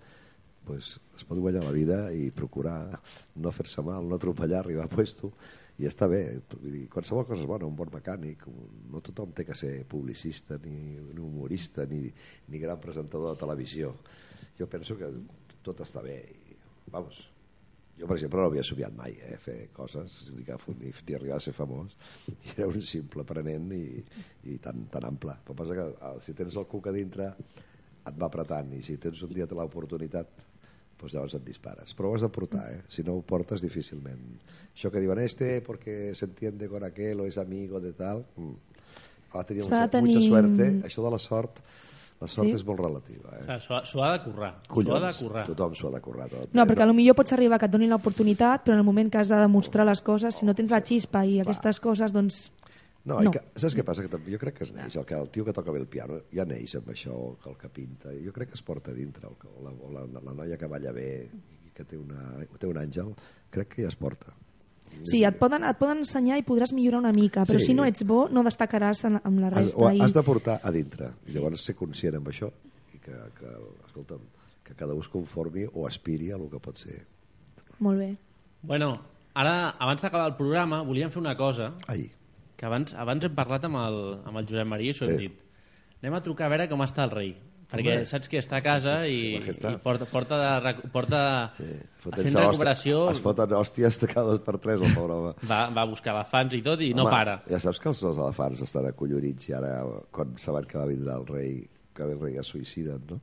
[0.65, 2.99] pues, es pot guanyar la vida i procurar
[3.35, 5.33] no fer-se mal, no atropellar, arribar a puesto
[5.75, 6.21] i està bé,
[6.63, 10.55] dir, qualsevol cosa és bona, un bon mecànic, un, no tothom té que ser publicista,
[10.63, 12.05] ni, ni humorista, ni,
[12.47, 13.91] ni gran presentador de televisió.
[14.55, 15.11] Jo penso que
[15.65, 16.15] tot està bé.
[16.47, 16.55] I,
[16.93, 17.19] vamos,
[17.97, 20.47] jo, per exemple, no havia somiat mai, eh, fer coses, ni,
[20.79, 21.95] ni, ni arribar a ser famós.
[22.31, 23.85] I era un simple aprenent i,
[24.51, 25.35] i tan, tan ample.
[25.43, 27.33] Però passa que eh, si tens el cuc a dintre
[28.05, 30.43] et va apretant i si tens un dia l'oportunitat
[31.05, 31.93] doncs llavors et dispares.
[31.95, 32.81] Però ho has de portar, eh?
[32.89, 34.39] Si no ho portes, difícilment.
[34.75, 38.25] Això que diuen, este porque se entiende con aquel o es amigo de tal...
[38.35, 38.55] Mm.
[39.35, 40.65] Ha de tenir S'ha mucha, de tenir- mucha suerte.
[40.87, 41.57] Això de la sort,
[42.21, 42.53] la sort Sí?
[42.55, 43.57] és molt relativa, eh?
[43.59, 44.53] S'ho ha- de currar.
[44.63, 45.45] S'ho ha de Collons, currar.
[45.49, 46.53] tothom s'ho ha de currar tot.
[46.53, 46.65] No, eh?
[46.65, 49.35] perquè potser pots arribar que et donin l'oportunitat, però en el moment que has de
[49.35, 52.51] demostrar les coses, si no tens la xispa i aquestes coses, doncs...
[53.05, 53.31] No, No.
[53.31, 54.01] Que, saps què passa?
[54.01, 55.87] Que també- jo crec que es neix, el, que, el tio que toca bé el
[55.87, 58.95] piano ja neix amb això, que el que pinta, jo crec que es porta a
[58.95, 61.29] dintre, el, o la, o la, la noia que balla bé,
[61.67, 63.13] i que té, una, té un àngel,
[63.51, 64.33] crec que ja es porta.
[65.03, 67.65] Sí, et poden, et poden ensenyar i podràs millorar una mica, però Sí.
[67.67, 69.77] si no ets bo, no destacaràs en, amb la Has, resta.
[69.77, 69.99] o i...
[70.01, 72.49] has de portar a dintre, i llavors ser conscient amb això,
[72.95, 73.51] i que, que,
[73.87, 74.21] escolta'm,
[74.63, 77.05] que cada un es conformi o aspiri a el que pot ser.
[77.79, 78.15] Molt bé.
[78.63, 78.93] Bueno,
[79.35, 82.09] ara, abans d'acabar el programa, volíem fer una cosa, Ai,
[82.55, 85.27] que abans, abans hem parlat amb el, amb el Josep Maria i s'ho hem Sí.
[85.27, 85.41] dit.
[86.01, 87.35] Anem a trucar a veure com està el rei.
[87.65, 88.05] Perquè Home.
[88.05, 89.39] saps que està a casa i, i
[89.81, 91.21] porta, porta, de, porta
[91.57, 91.63] sí,
[92.13, 95.31] fent recuperació, Es foten hòsties cada dos per tres, el pobre home.
[95.49, 97.33] va, va a buscar elefants i tot i no Home, para.
[97.49, 99.79] Ja saps que els, els elefants estan acollonits i ara,
[100.13, 103.19] quan saben que va vindre el rei, que el rei es suïciden, no?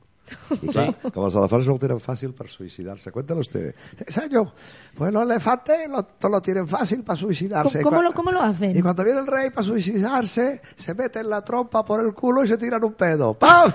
[0.61, 3.11] Y claro, como los elefantes no lo tienen fácil para suicidarse.
[3.11, 3.75] Cuéntalo usted.
[4.07, 4.51] Señor,
[4.95, 7.81] pues los elefantes lo, lo tienen fácil para suicidarse.
[7.81, 8.75] ¿Cómo, cómo lo, ¿Cómo lo hacen?
[8.75, 12.43] Y cuando viene el rey para suicidarse, se mete en la trompa por el culo
[12.43, 13.33] y se tiran un pedo.
[13.33, 13.71] ¡Pam!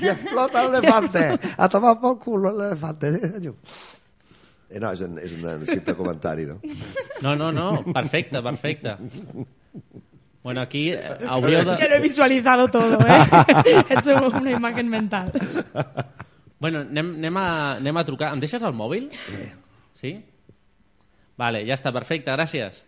[0.00, 1.38] Y explota el elefante.
[1.56, 3.12] A tomar por culo el elefante.
[3.12, 3.54] Sí, senyor.
[4.70, 6.58] Eh, No, és un, és un simple comentari, no?
[7.22, 8.96] No, no, no, perfecte, perfecte.
[10.42, 10.92] Bueno, aquí
[11.28, 11.76] hauríeu de...
[11.76, 13.24] Ya lo he visualizado todo, ¿eh?
[13.90, 15.32] He hecho una imagen mental.
[16.60, 18.32] Bueno, anem, anem, a, anem a trucar.
[18.34, 19.10] Em deixes el mòbil?
[19.98, 20.14] Sí?
[21.38, 22.84] Vale, ja està, perfecte, gràcies.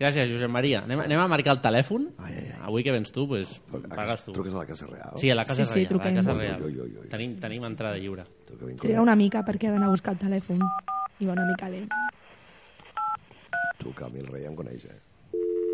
[0.00, 0.84] Gràcies, Josep Maria.
[0.86, 2.06] Anem, anem a marcar el telèfon.
[2.64, 3.58] Avui que vens tu, pues,
[3.90, 4.32] pagues tu.
[4.36, 5.16] Truques a la Casa Real?
[5.20, 5.86] Sí, a la Casa Sí, sí, Reial.
[5.86, 6.14] a truquem.
[6.14, 6.62] la Casa Ui, Reial.
[6.62, 7.08] ui, ui, ui.
[7.10, 8.24] Tenim, tenim entrada lliure.
[8.80, 10.62] Triga una mica perquè ha d'anar a buscar el telèfon.
[11.20, 11.90] I va una mica lent.
[13.80, 14.98] Tu, que a mi el rei em coneix, eh?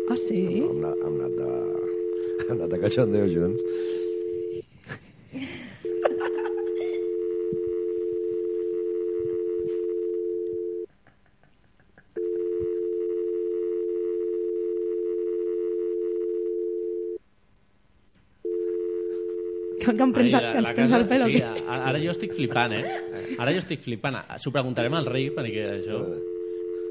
[0.09, 0.41] Ah, sí?
[0.63, 1.51] Hem anat, hem anat de...
[2.47, 3.63] Hem anat de cachondeo junts.
[19.79, 21.27] Que, em prensa, Ai, que ens casa- el pelo.
[21.29, 23.35] Sí, ara jo estic flipant, eh?
[23.39, 24.17] Ara jo estic flipant.
[24.41, 26.01] S'ho preguntarem al rei, perquè això...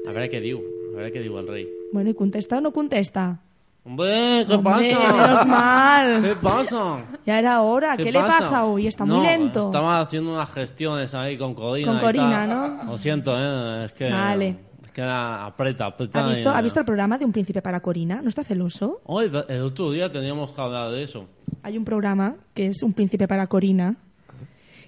[0.07, 0.61] A veure què diu.
[0.93, 1.67] A veure què diu el rei.
[1.93, 3.39] Bueno, ¿y contesta o no contesta?
[3.85, 5.13] Hombre, ¿qué Hombre, pasa?
[5.13, 6.21] menos mal.
[6.23, 7.05] ¿Qué pasa?
[7.25, 7.95] Ya era hora.
[7.95, 8.87] ¿Qué, le pasa hoy?
[8.87, 9.61] Está muy lento.
[9.67, 11.87] Estaba haciendo unas gestiones ahí con Corina.
[11.87, 12.77] Con y Corina, tal.
[12.85, 12.91] ¿no?
[12.91, 13.85] Lo siento, ¿eh?
[13.85, 14.09] Es que...
[14.11, 14.57] Vale.
[14.83, 16.25] Es que aprieta, aprieta.
[16.25, 18.21] ¿Ha visto, y- ¿Ha visto el programa de Un Príncipe para Corina?
[18.21, 18.99] ¿No está celoso?
[19.05, 21.25] Hoy, el otro día teníamos que hablar de eso.
[21.63, 23.95] Hay un programa que es Un Príncipe para Corina,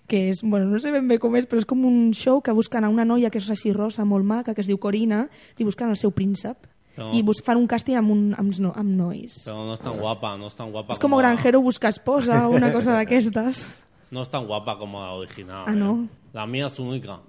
[0.09, 2.55] que és, bueno, no sé ben bé com és, però és com un show que
[2.55, 5.67] busquen a una noia que és així rosa, molt maca, que es diu Corina, i
[5.67, 6.67] busquen el seu príncep.
[6.99, 7.13] No.
[7.15, 9.37] I bus fan un càsting amb, un, amb, no, amb nois.
[9.45, 12.57] Pero no es tan guapa, no es tan guapa És com Granjero busca esposa o
[12.57, 13.67] una cosa d'aquestes.
[14.09, 15.65] No es tan guapa como la original.
[15.67, 15.75] Ah, ¿eh?
[15.75, 16.07] no.
[16.33, 17.19] La mía es única.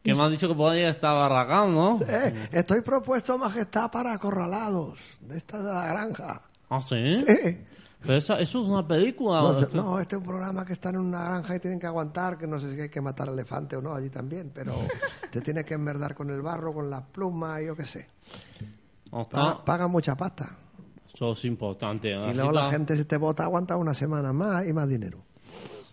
[0.00, 1.98] Que me han dicho que podría estar barracán, ¿no?
[2.06, 4.96] Eh, estoy propuesto, majestad, para acorralados.
[5.20, 6.42] De esta de la granja.
[6.68, 7.24] ¿Ah, sí?
[7.26, 7.58] Sí.
[8.02, 9.42] Pero eso, eso es una película.
[9.42, 12.38] No, no, este es un programa que están en una granja y tienen que aguantar,
[12.38, 14.72] que no sé si hay que matar elefante o no allí también, pero
[15.30, 18.08] te tienes que enmerdar con el barro, con las plumas, yo qué sé.
[19.64, 20.56] Pagan mucha pasta.
[21.12, 22.10] Eso es importante.
[22.10, 25.18] Y luego la gente si te vota aguanta una semana más y más dinero.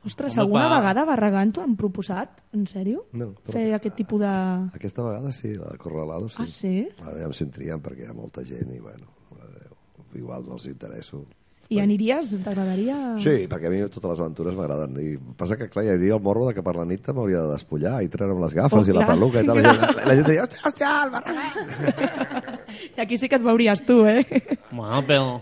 [0.06, 2.30] Ostres, Home, alguna pa- vegada Barragán t'ho han proposat?
[2.54, 3.08] En sèrio?
[3.18, 4.30] No, Fer aquest tipus de...
[4.78, 6.40] Aquesta vegada sí, la d'Acorralados sí.
[6.40, 6.76] Ah, sí?
[7.04, 9.76] Ara ja em sentirien perquè hi ha molta gent i, bueno, mare de Déu,
[10.22, 11.26] igual no els interesso.
[11.70, 12.30] I aniries?
[12.46, 12.96] T'agradaria...
[13.20, 14.94] Sí, perquè a mi totes les aventures m'agraden.
[15.04, 17.50] I passa que, clar, hi hauria el morro de que per la nit m'hauria de
[17.58, 19.18] despullar i treure'm les gafes Oh, i la clar.
[19.18, 19.60] peluca i tal.
[19.62, 22.60] La gent, la gent diria, hòstia, hòstia, el Barragán!
[22.98, 24.24] I aquí sí que et veuries tu, eh?
[24.72, 25.42] Bueno, pero,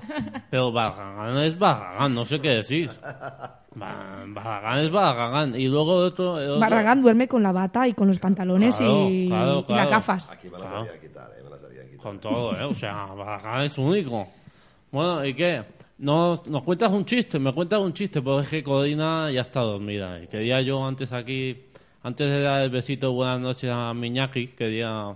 [0.50, 2.98] pero Barragán es Barragán, no sé qué decís.
[3.76, 5.54] Ba- Barragán es Barragán.
[5.60, 6.34] Y luego otro...
[6.34, 9.82] otro- Barragán duerme con la bata y con los pantalones Claro, y, claro, y claro.
[9.84, 10.32] las gafas.
[10.32, 12.02] Aquí me las harían quitar, eh, me las harían quitar.
[12.04, 12.64] Con todo, ¿eh?
[12.64, 14.28] O sea, Barragán es único.
[14.92, 15.64] Bueno, ¿y qué?
[15.98, 19.62] Nos, nos cuentas un chiste, me cuentas un chiste, porque es que Codina ya está
[19.62, 20.22] dormida.
[20.22, 21.58] Y quería yo antes aquí,
[22.04, 25.16] antes de dar el besito buenas noches a Miñaki, quería,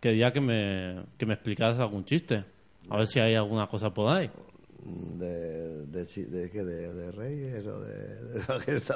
[0.00, 2.44] quería que me, que me explicaras algún chiste.
[2.90, 4.28] A ver si hay alguna cosa por ahí.
[4.84, 7.98] De, de, chi- de, qué, de, de reyes o de,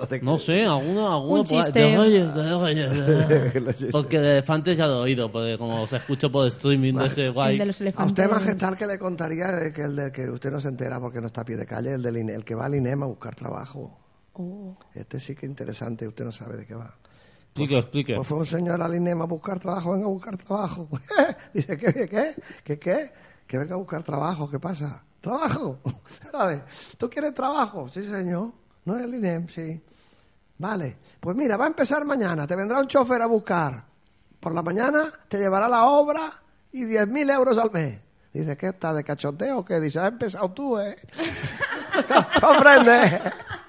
[0.09, 1.73] de No sé, alguno, alguno Un por.
[1.73, 3.07] De reyes, de reyes.
[3.55, 3.93] de- Los chistes.
[3.93, 7.29] Porque de elefantes ya lo he oído, porque como se escucha por streaming de ese
[7.31, 7.59] guay.
[7.59, 10.61] de los A usted, majestad, que le contaría de que el de que usted no
[10.61, 12.67] se entera porque no está a pie de calle, el, del INE- el que va
[12.67, 13.99] al INEM a buscar trabajo.
[14.35, 14.77] Oh.
[14.95, 16.95] Este sí que es interesante, usted no sabe de qué va.
[17.41, 18.15] Explique, explique.
[18.15, 20.89] Pues fue un señor al INEM a buscar trabajo, venga a buscar trabajo.
[21.53, 22.35] Dice, ¿qué, qué, qué?
[22.65, 23.11] ¿Qué, qué?
[23.47, 25.05] Que venga a buscar trabajo, ¿qué pasa?
[25.23, 25.79] ¿Trabajo?
[26.33, 26.63] Vale,
[26.99, 27.89] ¿tú quieres trabajo?
[27.91, 28.51] Sí, señor.
[28.85, 29.81] No es el INEM, sí.
[30.59, 33.85] Vale, pues mira, va a empezar mañana, te vendrá un chofer a buscar.
[34.41, 36.31] Por la mañana te llevará la obra
[36.73, 38.03] y 10.000 euros al mes.
[38.33, 39.79] Dice, ¿qué está de cachondeo qué?
[39.81, 40.97] Dice, has empezado tú, ¿eh?
[42.41, 43.21] ¿Comprendes?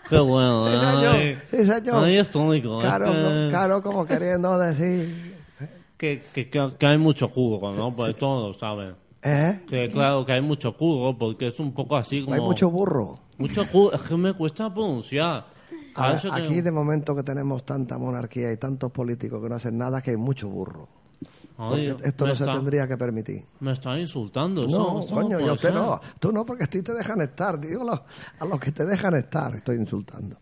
[0.10, 1.16] Qué bueno, Sí, señor.
[1.16, 1.42] ay.
[1.52, 2.04] Sí, señor.
[2.04, 2.82] Ay, es único.
[2.82, 5.38] es Claro, co- claro, como queriendo decir...
[5.98, 7.96] que, que, que, hay mucho curro, ¿no?
[7.96, 8.96] Pues todos lo saben.
[9.24, 9.62] ¿Eh?
[9.68, 12.34] Que claro que hay mucho curro, porque es un poco así como...
[12.36, 13.20] Hay mucho burro.
[13.38, 15.46] Mucho curro, es que me cuesta pronunciar.
[15.96, 19.48] A ver, Parece que- aquí de momento que tenemos tanta monarquía y tantos políticos que
[19.50, 20.88] no hacen nada, que hay mucho burro.
[21.58, 23.46] Ay, esto no se está- tendría que permitir.
[23.60, 24.66] Me están insultando.
[24.66, 26.00] eso- No, eso coño, yo usted no.
[26.20, 27.60] Tú no, porque a ti te dejan estar.
[27.62, 28.02] Digo los-
[28.40, 30.36] a los que te dejan estar, estoy insultando.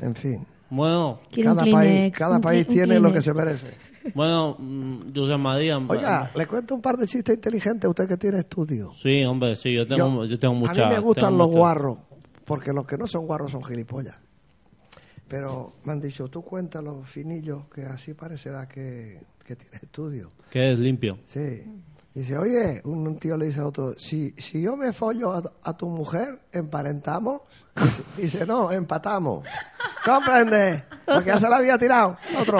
[0.00, 0.44] En fin.
[0.70, 3.74] Bueno, Cada país, cada país tiene lo que se merece.
[4.14, 5.78] Bueno, mm, José María...
[5.78, 8.92] Oiga, le cuento un par de chistes inteligentes a usted que tiene estudio.
[8.94, 10.86] Sí, hombre, sí, yo tengo, yo, tengo mucha...
[10.86, 11.98] a mí me gustan los mucha- guarros,
[12.44, 14.14] porque los que no son guarros son gilipollas.
[15.28, 20.30] pero me han dicho, tú cuéntalo, finillo, que así parecerá que, que tiene estudio.
[20.50, 21.18] Que es limpio.
[21.26, 21.62] Sí.
[22.14, 25.42] Dice, oye, un, un tío le dice a otro, si, si yo me follo a,
[25.62, 27.42] a tu mujer, ¿emparentamos?
[27.76, 29.44] Dice, dice, no, empatamos.
[30.04, 30.82] ¿Comprende?
[31.04, 32.16] Porque ya se la había tirado.
[32.40, 32.58] Otro.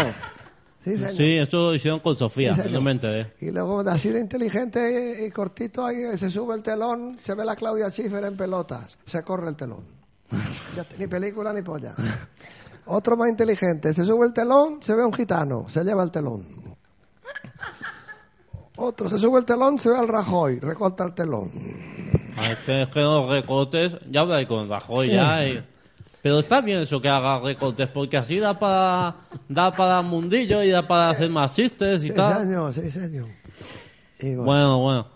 [0.97, 3.35] Sí, esto lo hicieron con Sofía, no me enteré.
[3.41, 7.45] Y luego, así de inteligente y, y cortito, ahí se sube el telón, se ve
[7.45, 9.85] la Claudia Schiffer en pelotas, se corre el telón.
[10.77, 11.95] Ya, ni película ni polla.
[12.87, 16.47] Otro más inteligente, se sube el telón, se ve un gitano, se lleva el telón.
[18.77, 21.51] Otro, se sube el telón, se ve al Rajoy, recorta el telón.
[22.37, 25.13] Ah, Es que, que los recortes, ya hablaré con Rajoy Sí.
[25.15, 25.47] ya.
[25.49, 25.65] y-
[26.23, 29.15] Pero está bien eso que haga recortes, porque así da para
[29.49, 32.43] da para mundillo y da para hacer más chistes y Sí, tal.
[32.45, 33.29] senyor, sí, senyor.
[34.21, 35.07] I bueno, Bueno, bueno.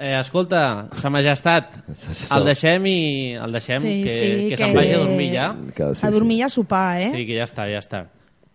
[0.00, 4.74] Eh, escolta, sa majestat, el deixem i el deixem Sí, que, sí, que, que- se'n
[4.76, 5.48] vagi a dormir ja.
[6.06, 7.10] a dormir i a sopar, eh?
[7.10, 8.04] Sí, que ja està, ja està.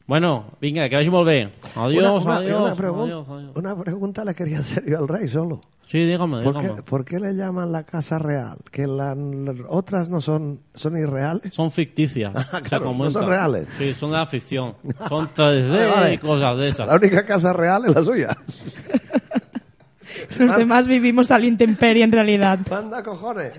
[0.06, 1.54] Bueno, vinga, que vagi molt bé.
[1.76, 3.52] Adiós, una, una, adiós, una, pregun- adiós, adiós.
[3.56, 5.62] una pregunta le quería hacer yo al rey solo.
[5.88, 6.76] Sí, dígame, ¿Por dígame.
[6.76, 8.58] qué, por qué le llaman la casa real?
[8.72, 11.54] ¿Que la- las otras no son, son irreales?
[11.54, 12.34] Son ficticias.
[12.52, 13.68] Ah, claro, no son reales.
[13.78, 14.76] Sí, son de la ficción.
[15.08, 16.14] Son 3D Vale, vale.
[16.16, 16.88] y cosas de esas.
[16.88, 18.38] La única casa real es la suya.
[20.38, 22.60] Los demás vivimos a la intemperie en realidad.
[22.70, 23.54] Manda cojones.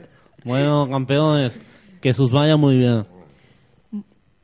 [0.44, 1.58] Bueno, campeones,
[2.00, 3.06] que sus vaya muy bien.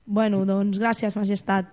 [0.07, 1.67] Bueno, doncs gràcies, majestat.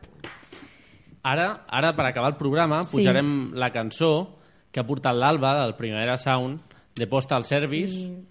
[1.28, 2.98] Ara, ara per acabar el programa, Sí.
[2.98, 4.38] pujarem la cançó
[4.72, 6.62] que ha portat l'Alba del Primavera Sound
[6.96, 8.26] de Postal Service Sí.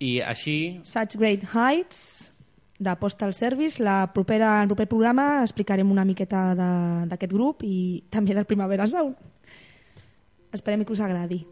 [0.00, 2.32] i així Such Great Heights
[2.78, 3.82] de Postal Service.
[3.82, 8.86] La propera, el proper programa explicarem una miqueta de- d'aquest grup i també del Primavera
[8.86, 9.16] Sound.
[10.52, 11.46] Esperem que us agradi.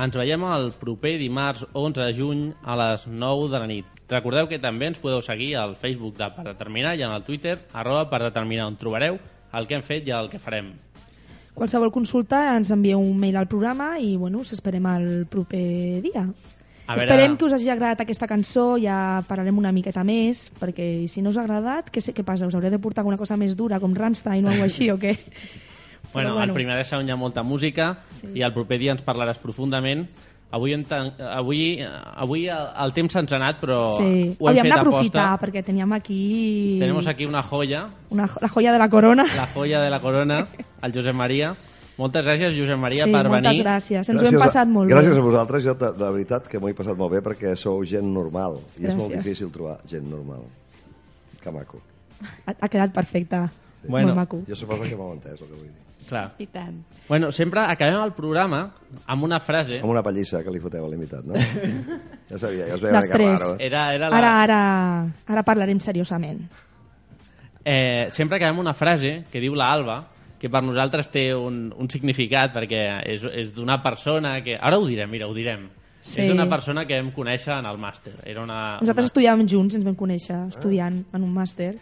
[0.00, 3.86] Ens veiem el proper dimarts 11 de juny a les 9 de la nit.
[4.10, 7.56] Recordeu que també ens podeu seguir al Facebook de Per Determinar i en el Twitter
[7.72, 9.18] arroba Per Determinar on trobareu
[9.52, 10.72] el que hem fet i el que farem.
[11.54, 16.22] Qualsevol consulta ens envieu un mail al programa i bueno, us esperem el proper dia.
[16.86, 21.06] A veure- Esperem que us hagi agradat aquesta cançó, ja parlarem una miqueta més, perquè
[21.08, 22.46] si no us ha agradat, què, sé, què passa?
[22.50, 25.14] Us hauré de portar alguna cosa més dura, com Rammstein o alguna així, o què?
[26.12, 26.42] Bueno, bueno.
[26.42, 28.26] al primer sound hi ha molta música Sí.
[28.34, 30.08] i el proper dia ens parlaràs profundament.
[30.52, 31.78] Avui, en tan- avui,
[32.16, 35.38] avui el, el temps se'ns ha anat, però Sí, ho hem havíem fet aposta.
[35.38, 39.24] perquè teníem aquí, Tenemos aquí una joya, una, la joia de la corona.
[39.36, 40.48] la joya de la corona,
[40.82, 41.54] el Josep Maria.
[41.96, 43.62] Moltes gràcies, Josep Maria, sí, per moltes venir.
[43.64, 44.08] gràcies.
[44.08, 45.18] Ens ho hem passat molt gràcies bé.
[45.20, 48.10] a vosaltres, jo de, de veritat que m'ho he passat molt bé perquè sou gent
[48.12, 49.22] normal i és molt Gràcies.
[49.22, 50.40] difícil trobar gent normal.
[51.40, 51.78] Que maco.
[52.46, 53.48] Ha, ha quedat perfecte.
[53.86, 54.08] Bueno.
[54.08, 54.42] Molt maco.
[54.48, 55.76] Jo suposo que m'heu entès el que vull dir.
[56.00, 56.30] Clar.
[56.40, 56.78] I tant.
[57.08, 58.62] Bueno, sempre acabem el programa
[59.06, 59.80] amb una frase.
[59.82, 61.34] Amb una pallissa que li foteu a l'imitat, no?
[62.30, 63.40] ja sabia, ja us veia Després.
[63.40, 63.50] que raro.
[63.58, 63.66] eh?
[63.66, 64.16] Era, era la...
[64.18, 64.60] Ara, ara,
[65.28, 66.40] ara parlarem seriosament.
[67.64, 69.98] Eh, sempre acabem una frase que diu la Alba,
[70.40, 74.56] que per nosaltres té un, un significat, perquè és, és d'una persona que...
[74.56, 75.68] Ara ho direm, mira, ho direm.
[76.00, 76.22] Sí.
[76.22, 78.14] És d'una persona que vam conèixer en el màster.
[78.24, 79.10] Era una, Nosaltres una...
[79.12, 81.74] estudiàvem junts, ens vam conèixer estudiant en un màster.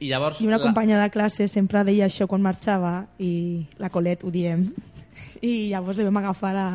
[0.00, 0.40] I llavors...
[0.40, 4.30] I una la- companya de classe sempre deia això quan marxava i la Colet ho
[4.32, 4.66] diem.
[5.44, 6.66] I llavors li vam agafar la,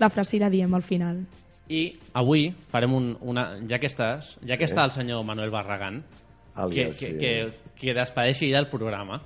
[0.00, 1.20] la frase i la diem al final.
[1.72, 1.84] I
[2.18, 3.48] avui farem un, una...
[3.68, 4.72] Ja que estàs, ja que Sí.
[4.74, 6.02] està el senyor Manuel Barragán,
[6.54, 7.18] Àlies, que, que, sí.
[7.18, 9.22] que, que despedeixi ja el programa,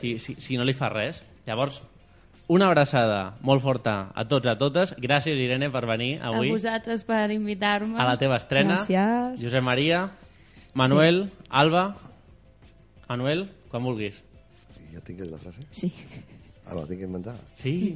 [0.00, 1.18] si, si, si no li fa res.
[1.46, 1.82] Llavors,
[2.48, 4.94] una abraçada molt forta a tots i a totes.
[5.02, 7.98] Gràcies, Irene, per venir avui A vosaltres per invitar-me.
[7.98, 8.78] a la teva estrena.
[8.80, 9.42] Gràcies.
[9.42, 10.08] Josep Maria,
[10.74, 11.88] Manuel, Alba...
[13.08, 14.16] Manuel, quan vulguis.
[14.82, 15.62] I jo tinc la frase?
[15.70, 15.92] Sí.
[16.66, 17.36] Ara la tinc que inventar?
[17.60, 17.94] Sí,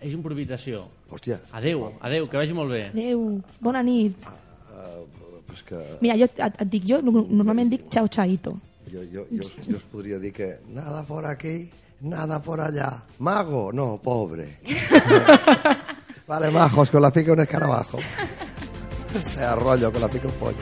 [0.00, 0.86] és improvisació.
[1.12, 1.38] Hòstia.
[1.52, 2.86] Adeu, adeu, que vagi molt bé.
[2.94, 3.26] Adéu,
[3.60, 4.16] bona nit.
[4.72, 5.04] Uh,
[5.46, 8.56] pues que Mira, jo et, et dic, jo normalment dic chao chaito.
[8.92, 13.02] jo, jo, jo, jo us podria dir que nada por aquí, nada por allá.
[13.18, 14.58] Mago, no, pobre.
[16.26, 17.98] vale, majos, con la pica un escarabajo.
[19.34, 20.56] Se arrolla con la pica pollo.